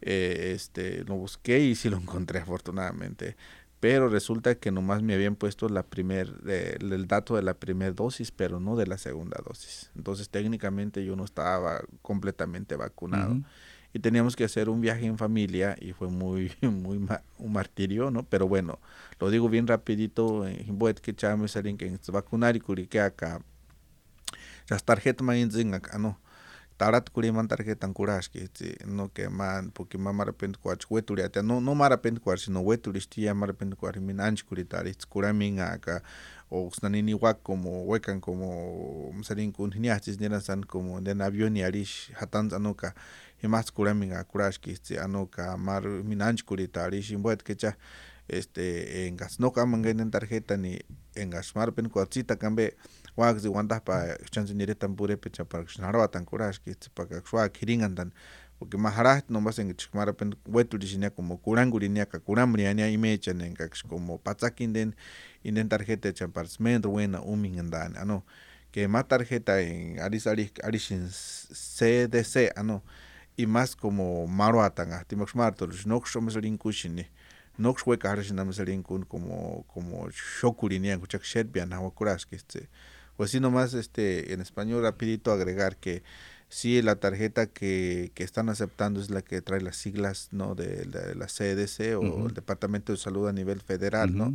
Eh, 0.00 0.50
este, 0.52 1.04
lo 1.04 1.14
busqué 1.14 1.60
y 1.60 1.76
sí 1.76 1.88
lo 1.88 1.98
encontré 1.98 2.40
afortunadamente, 2.40 3.36
pero 3.78 4.08
resulta 4.08 4.56
que 4.56 4.72
nomás 4.72 5.00
me 5.00 5.14
habían 5.14 5.36
puesto 5.36 5.68
la 5.68 5.84
primer, 5.84 6.34
eh, 6.48 6.78
el 6.80 7.06
dato 7.06 7.36
de 7.36 7.42
la 7.42 7.54
primera 7.54 7.92
dosis, 7.92 8.32
pero 8.32 8.58
no 8.58 8.74
de 8.74 8.88
la 8.88 8.98
segunda 8.98 9.40
dosis. 9.46 9.92
Entonces 9.94 10.28
técnicamente 10.28 11.04
yo 11.04 11.14
no 11.14 11.24
estaba 11.24 11.82
completamente 12.02 12.74
vacunado 12.74 13.36
y 13.92 13.98
teníamos 14.00 14.36
que 14.36 14.44
hacer 14.44 14.68
un 14.68 14.80
viaje 14.80 15.06
en 15.06 15.18
familia 15.18 15.76
y 15.80 15.92
fue 15.92 16.08
muy 16.08 16.52
muy 16.62 17.00
un 17.38 17.52
martirio 17.52 18.10
no 18.10 18.22
pero 18.22 18.46
bueno 18.46 18.78
lo 19.20 19.30
digo 19.30 19.48
bien 19.48 19.66
rapidito 19.66 20.46
voy 20.68 20.94
que 20.94 21.14
chame 21.14 21.48
salen 21.48 21.76
que 21.76 21.98
vacunar 22.12 22.56
y 22.56 22.60
que 22.86 23.00
acá. 23.00 23.40
Las 24.68 24.84
tarjetas 24.84 25.24
más 25.24 25.36
no 25.98 26.20
tarat 26.78 27.10
kuri 27.10 27.32
man 27.32 27.48
tarjeta 27.48 27.92
curash 27.92 28.30
que 28.30 28.48
no 28.86 29.08
que 29.08 29.28
man 29.28 29.70
porque 29.72 29.98
man 29.98 30.14
marapent 30.14 30.56
cuach 30.56 30.86
weturi 30.90 31.22
ate 31.22 31.42
no 31.42 31.60
no 31.60 31.74
marapent 31.74 32.20
cuach 32.20 32.38
sino 32.38 32.60
weturi 32.62 33.00
stia 33.00 33.34
marapent 33.34 33.74
cuach 33.74 33.98
min 33.98 34.20
anch 34.20 34.44
kuri 34.46 34.64
tarit 34.64 35.04
kuraminga 35.10 35.72
acá 35.72 36.02
o 36.50 36.70
snanini 36.70 37.14
wak 37.14 37.42
como 37.42 37.84
huecan 37.84 38.20
como 38.20 39.12
sarin 39.22 39.52
kun 39.52 39.74
como 40.66 41.00
den 41.00 41.20
avión 41.20 41.56
y 41.56 41.62
arish 41.62 42.12
hatan 42.14 42.54
anoka 42.54 42.94
himas 43.42 43.72
kuraminga 43.72 44.22
kurash 44.24 44.58
que 44.60 44.70
este 44.70 45.00
anoka 45.00 45.56
mar 45.56 45.82
minanch 45.82 46.44
kuri 46.44 46.68
tarish 46.68 47.10
imbuet 47.10 47.42
este 48.28 49.06
en 49.06 49.16
gas 49.16 49.40
no 49.40 49.52
kamangen 49.52 50.00
en 50.00 50.10
tarjeta 50.10 50.56
ni 50.56 50.78
en 51.14 51.30
gas 51.30 51.56
mar 51.56 51.72
pen 51.72 51.88
cuachita 51.88 52.36
cambe 52.36 52.76
wak 53.18 53.38
zi 53.38 53.48
wanda 53.48 53.80
pa 53.80 54.14
chance 54.30 54.54
ni 54.54 54.66
retan 54.66 54.94
pure 54.94 55.16
pe 55.16 55.30
cha 55.30 55.44
para 55.44 55.64
kshnarwa 55.64 56.08
tan 56.08 56.24
kurash 56.24 56.62
que 56.62 56.70
este 56.70 56.88
pa 56.94 57.04
kshwa 57.04 57.48
kiringan 57.48 57.94
tan 57.94 58.12
porque 58.58 58.78
maharaj 58.78 59.22
no 59.28 59.40
más 59.40 59.58
en 59.58 59.74
chikmara 59.74 60.12
pen 60.12 60.34
wetu 60.46 60.78
disinya 60.78 61.10
como 61.10 61.36
kurangurinia 61.36 62.06
ka 62.06 62.18
kuramriania 62.18 62.88
imecha 62.88 63.30
en 63.30 63.54
kaks 63.54 63.82
como 63.82 64.18
patsakin 64.18 64.72
den 64.72 64.94
in 65.42 65.54
den 65.54 65.68
tarjeta 65.68 66.12
cha 66.14 66.28
para 66.28 66.46
smen 66.48 66.82
ruena 66.82 67.20
umin 67.20 67.70
dan 67.70 67.96
ano 67.96 68.24
que 68.70 68.86
más 68.86 69.08
tarjeta 69.08 69.60
en 69.60 69.98
aris 69.98 70.26
aris 70.26 70.52
arishin 70.62 71.08
CDC 71.10 72.54
ano 72.56 72.82
y 73.36 73.46
más 73.46 73.74
como 73.74 74.26
maruatan 74.26 74.92
ahtimax 74.92 75.34
martos 75.34 75.86
nox 75.86 76.14
mesalin 76.22 76.58
kushini 76.58 77.06
nox 77.58 77.82
hueca 77.82 78.10
harshin 78.10 78.38
mesalin 78.46 78.82
kun 78.82 79.02
como 79.04 79.64
como 79.66 80.08
shokurinia 80.10 80.98
kuchak 80.98 81.22
shetbian 81.22 81.72
hawakuras 81.72 82.26
que 82.26 82.36
este 82.36 82.68
pues 83.18 83.30
así 83.30 83.40
nomás 83.40 83.74
este 83.74 84.32
en 84.32 84.40
español 84.40 84.82
rapidito 84.82 85.30
agregar 85.30 85.76
que 85.76 86.02
Sí, 86.50 86.80
la 86.80 86.96
tarjeta 86.96 87.46
que, 87.46 88.10
que 88.14 88.24
están 88.24 88.48
aceptando 88.48 89.02
es 89.02 89.10
la 89.10 89.20
que 89.20 89.42
trae 89.42 89.60
las 89.60 89.76
siglas 89.76 90.28
¿no? 90.30 90.54
de, 90.54 90.86
de 90.86 91.14
la 91.14 91.26
CDC 91.26 91.98
o 91.98 92.26
el 92.26 92.32
Departamento 92.32 92.90
de 92.90 92.96
Salud 92.96 93.28
a 93.28 93.34
nivel 93.34 93.60
federal, 93.60 94.16
¿no? 94.16 94.34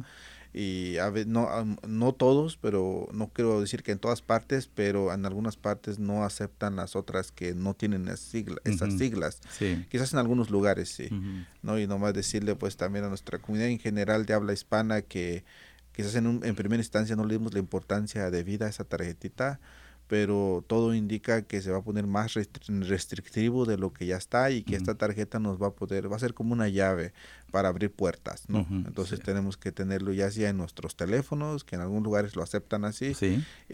y 0.53 0.97
a 0.97 1.09
veces, 1.09 1.27
no, 1.27 1.49
no 1.87 2.13
todos, 2.13 2.57
pero 2.57 3.09
no 3.11 3.31
quiero 3.33 3.59
decir 3.59 3.81
que 3.81 3.91
en 3.91 3.97
todas 3.97 4.21
partes, 4.21 4.69
pero 4.73 5.11
en 5.11 5.25
algunas 5.25 5.57
partes 5.57 5.97
no 5.97 6.23
aceptan 6.23 6.75
las 6.75 6.95
otras 6.95 7.31
que 7.31 7.55
no 7.55 7.73
tienen 7.73 8.07
esas, 8.07 8.19
sigla, 8.19 8.61
esas 8.63 8.93
siglas. 8.93 9.41
Quizás 9.89 10.13
en 10.13 10.19
algunos 10.19 10.51
lugares 10.51 10.89
sí, 10.89 11.09
¿no? 11.63 11.79
Y 11.79 11.87
nomás 11.87 12.13
decirle 12.13 12.55
pues 12.55 12.77
también 12.77 13.03
a 13.03 13.09
nuestra 13.09 13.39
comunidad 13.39 13.69
en 13.69 13.79
general 13.79 14.27
de 14.27 14.35
habla 14.35 14.53
hispana 14.53 15.01
que 15.01 15.43
quizás 15.93 16.15
en, 16.15 16.27
un, 16.27 16.45
en 16.45 16.55
primera 16.55 16.81
instancia 16.81 17.15
no 17.15 17.25
le 17.25 17.37
dimos 17.37 17.53
la 17.53 17.59
importancia 17.59 18.29
debida 18.29 18.65
a 18.65 18.69
esa 18.69 18.83
tarjetita, 18.83 19.59
pero 20.13 20.63
todo 20.67 20.93
indica 20.93 21.41
que 21.41 21.59
se 21.59 21.71
va 21.71 21.79
a 21.79 21.81
poner 21.81 22.05
más 22.05 22.35
restrictivo 22.35 23.65
de 23.65 23.79
lo 23.79 23.93
que 23.93 24.05
ya 24.05 24.15
está 24.15 24.51
y 24.51 24.61
que 24.61 24.75
esta 24.75 24.93
tarjeta 24.93 25.39
nos 25.39 25.59
va 25.59 25.69
a 25.69 25.71
poder, 25.71 26.11
va 26.11 26.17
a 26.17 26.19
ser 26.19 26.35
como 26.35 26.53
una 26.53 26.67
llave 26.67 27.13
para 27.49 27.69
abrir 27.69 27.91
puertas, 27.91 28.45
¿no? 28.47 28.67
Entonces 28.69 29.21
tenemos 29.21 29.57
que 29.57 29.71
tenerlo 29.71 30.13
ya 30.13 30.29
sea 30.29 30.49
en 30.49 30.57
nuestros 30.57 30.95
teléfonos, 30.95 31.63
que 31.63 31.75
en 31.75 31.81
algunos 31.81 32.03
lugares 32.03 32.35
lo 32.35 32.43
aceptan 32.43 32.85
así, 32.85 33.15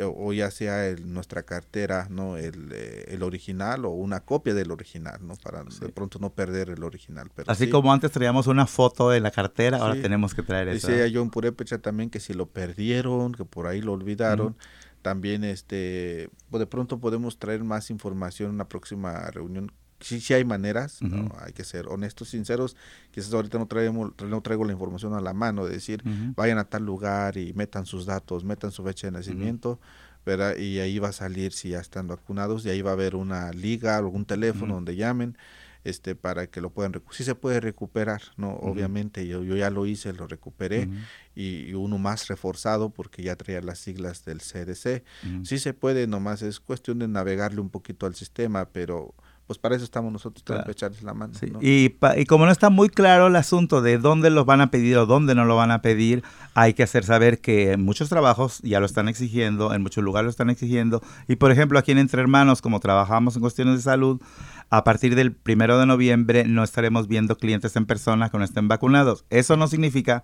o, 0.01 0.31
ya 0.31 0.49
sea 0.49 0.87
en 0.87 1.13
nuestra 1.13 1.43
cartera, 1.43 2.07
¿no? 2.09 2.37
El, 2.37 2.69
eh, 2.71 3.05
el, 3.09 3.21
original 3.23 3.83
o 3.83 3.89
una 3.89 4.21
copia 4.21 4.53
del 4.53 4.71
original, 4.71 5.19
¿no? 5.21 5.35
Para 5.35 5.65
de 5.65 5.89
pronto 5.89 6.19
no 6.19 6.29
perder 6.29 6.69
el 6.69 6.83
original. 6.83 7.29
Pero 7.35 7.51
así 7.51 7.69
como 7.69 7.91
antes 7.91 8.11
traíamos 8.11 8.47
una 8.47 8.65
foto 8.65 9.09
de 9.09 9.19
la 9.19 9.31
cartera, 9.31 9.79
ahora 9.79 10.01
tenemos 10.01 10.33
que 10.33 10.43
traer 10.43 10.69
eso. 10.69 10.87
Decía 10.87 11.07
yo 11.07 11.21
en 11.21 11.31
Purépecha 11.31 11.79
también 11.79 12.09
que 12.09 12.21
si 12.21 12.33
lo 12.33 12.45
perdieron, 12.45 13.33
que 13.33 13.43
por 13.43 13.67
ahí 13.67 13.81
lo 13.81 13.91
olvidaron, 13.91 14.55
también 15.02 15.43
este 15.43 16.30
de 16.52 16.68
pronto 16.68 17.00
podemos 17.00 17.39
traer 17.39 17.64
más 17.64 17.89
información 17.89 18.50
en 18.50 18.56
una 18.56 18.68
próxima 18.68 19.30
reunión. 19.32 19.72
Sí, 20.02 20.22
sí 20.22 20.34
hay 20.34 20.45
maneras, 20.45 21.02
¿no? 21.02 21.30
hay 21.41 21.52
que 21.52 21.66
ser 21.66 21.88
honestos, 21.88 22.30
sinceros. 22.30 22.78
Quizás 23.12 23.34
ahorita 23.34 23.58
no, 23.58 23.68
traemos, 23.68 24.14
no 24.26 24.41
traigo 24.41 24.64
la 24.64 24.72
información 24.72 25.14
a 25.14 25.20
la 25.20 25.34
mano, 25.34 25.66
de 25.66 25.74
decir, 25.74 26.02
vayan 26.38 26.58
a 26.58 26.64
tal 26.64 26.86
lugar 26.86 27.36
y 27.38 27.52
metan 27.54 27.86
sus 27.86 28.06
datos, 28.06 28.45
metan 28.45 28.72
su 28.72 28.82
fecha 28.86 29.08
de 29.08 29.12
nacimiento, 29.12 29.78
¿verdad? 30.26 30.56
Y 30.56 30.80
ahí 30.80 31.00
va 31.00 31.10
a 31.10 31.14
salir 31.14 31.52
si 31.52 31.70
ya 31.70 31.82
están 31.82 32.08
vacunados, 32.08 32.66
y 32.66 32.70
ahí 32.70 32.82
va 32.82 32.91
a 32.91 32.93
haber 32.93 33.14
una 33.14 33.52
liga, 33.52 33.97
algún 33.97 34.24
teléfono 34.24 34.76
donde 34.76 34.95
llamen 34.95 35.38
este 35.84 36.15
para 36.15 36.47
que 36.47 36.61
lo 36.61 36.71
puedan 36.71 36.93
sí 37.11 37.23
se 37.23 37.36
puede 37.36 37.59
recuperar 37.59 38.21
no 38.38 38.53
obviamente 38.55 39.25
yo, 39.27 39.43
yo 39.43 39.55
ya 39.55 39.69
lo 39.69 39.86
hice 39.86 40.13
lo 40.13 40.27
recuperé 40.27 40.89
y, 41.36 41.73
uno 41.73 41.97
más 41.97 42.27
reforzado 42.27 42.89
porque 42.89 43.23
ya 43.23 43.36
traía 43.36 43.61
las 43.61 43.80
siglas 43.80 44.25
del 44.25 44.39
CDC 44.39 45.03
sí 45.43 45.59
se 45.59 45.73
puede 45.73 46.07
nomás 46.07 46.41
es 46.41 46.59
cuestión 46.59 46.99
de 46.99 47.07
navegarle 47.07 47.61
un 47.61 47.69
poquito 47.69 48.05
al 48.05 48.15
sistema 48.15 48.65
pero 48.69 49.13
pues 49.50 49.58
para 49.58 49.76
eso 49.76 49.84
estamos 49.84 50.14
nosotros, 50.14 50.43
para 50.43 50.72
echarles 50.72 51.02
la 51.02 51.16
mano. 51.16 51.34
Y, 51.60 51.95
y, 52.18 52.26
como 52.26 52.45
no 52.45 52.52
está 52.52 52.70
muy 52.70 52.88
claro 52.88 53.26
el 53.26 53.36
asunto 53.36 53.82
de 53.82 53.97
dónde 53.97 54.30
los 54.30 54.45
van 54.45 54.62
a 54.62 54.70
pedir 54.70 54.95
o 54.97 55.08
dónde 55.08 55.34
no 55.34 55.43
lo 55.43 55.56
van 55.56 55.72
a 55.72 55.82
pedir, 55.82 56.24
hay 56.54 56.76
que 56.76 56.84
hacer 56.84 57.04
saber 57.04 57.41
que 57.41 57.72
en 57.72 57.82
muchos 57.82 58.10
trabajos 58.10 58.60
ya 58.62 58.80
lo 58.80 58.86
están 58.86 59.08
exigiendo, 59.10 59.74
en 59.74 59.82
muchos 59.82 60.04
lugares 60.04 60.26
lo 60.26 60.30
están 60.30 60.52
exigiendo. 60.52 61.02
Y 61.28 61.38
por 61.38 61.52
ejemplo, 61.52 61.80
aquí 61.80 61.91
en 61.91 61.97
Entre 61.97 62.22
Hermanos, 62.22 62.62
como 62.62 62.80
trabajamos 62.80 63.38
en 63.38 63.41
cuestiones 63.41 63.78
de 63.78 63.82
salud, 63.82 64.22
a 64.70 64.84
partir 64.84 65.16
del 65.16 65.32
primero 65.32 65.80
de 65.80 65.88
noviembre 65.88 66.43
no 66.43 66.64
estaremos 66.64 67.08
viendo 67.08 67.36
clientes 67.36 67.76
en 67.76 67.88
persona 67.88 68.30
que 68.30 68.38
no 68.38 68.43
estén 68.43 68.68
vacunados. 68.68 69.26
Eso 69.32 69.58
no 69.58 69.68
significa 69.68 70.22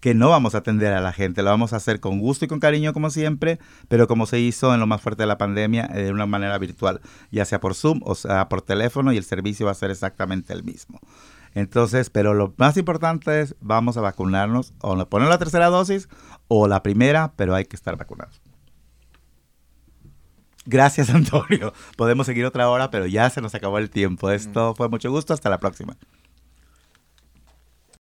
que 0.00 0.14
no 0.14 0.30
vamos 0.30 0.54
a 0.54 0.58
atender 0.58 0.92
a 0.92 1.00
la 1.00 1.12
gente, 1.12 1.42
lo 1.42 1.50
vamos 1.50 1.72
a 1.72 1.76
hacer 1.76 2.00
con 2.00 2.18
gusto 2.18 2.44
y 2.44 2.48
con 2.48 2.60
cariño 2.60 2.92
como 2.92 3.10
siempre, 3.10 3.58
pero 3.88 4.06
como 4.06 4.26
se 4.26 4.40
hizo 4.40 4.72
en 4.74 4.80
lo 4.80 4.86
más 4.86 5.00
fuerte 5.00 5.22
de 5.22 5.26
la 5.26 5.38
pandemia, 5.38 5.88
de 5.88 6.12
una 6.12 6.26
manera 6.26 6.58
virtual, 6.58 7.00
ya 7.30 7.44
sea 7.44 7.60
por 7.60 7.74
Zoom 7.74 8.00
o 8.04 8.14
sea 8.14 8.48
por 8.48 8.62
teléfono 8.62 9.12
y 9.12 9.16
el 9.16 9.24
servicio 9.24 9.66
va 9.66 9.72
a 9.72 9.74
ser 9.76 9.90
exactamente 9.90 10.52
el 10.52 10.64
mismo. 10.64 11.00
Entonces, 11.54 12.10
pero 12.10 12.34
lo 12.34 12.52
más 12.58 12.76
importante 12.76 13.40
es, 13.40 13.56
vamos 13.60 13.96
a 13.96 14.02
vacunarnos 14.02 14.74
o 14.82 15.06
poner 15.06 15.28
la 15.28 15.38
tercera 15.38 15.68
dosis 15.68 16.08
o 16.48 16.68
la 16.68 16.82
primera, 16.82 17.32
pero 17.34 17.54
hay 17.54 17.64
que 17.64 17.76
estar 17.76 17.96
vacunados. 17.96 18.42
Gracias, 20.66 21.08
Antonio. 21.14 21.72
Podemos 21.96 22.26
seguir 22.26 22.44
otra 22.44 22.68
hora, 22.68 22.90
pero 22.90 23.06
ya 23.06 23.30
se 23.30 23.40
nos 23.40 23.54
acabó 23.54 23.78
el 23.78 23.88
tiempo. 23.88 24.30
Esto 24.30 24.74
fue 24.74 24.88
mucho 24.88 25.10
gusto. 25.10 25.32
Hasta 25.32 25.48
la 25.48 25.58
próxima. 25.58 25.96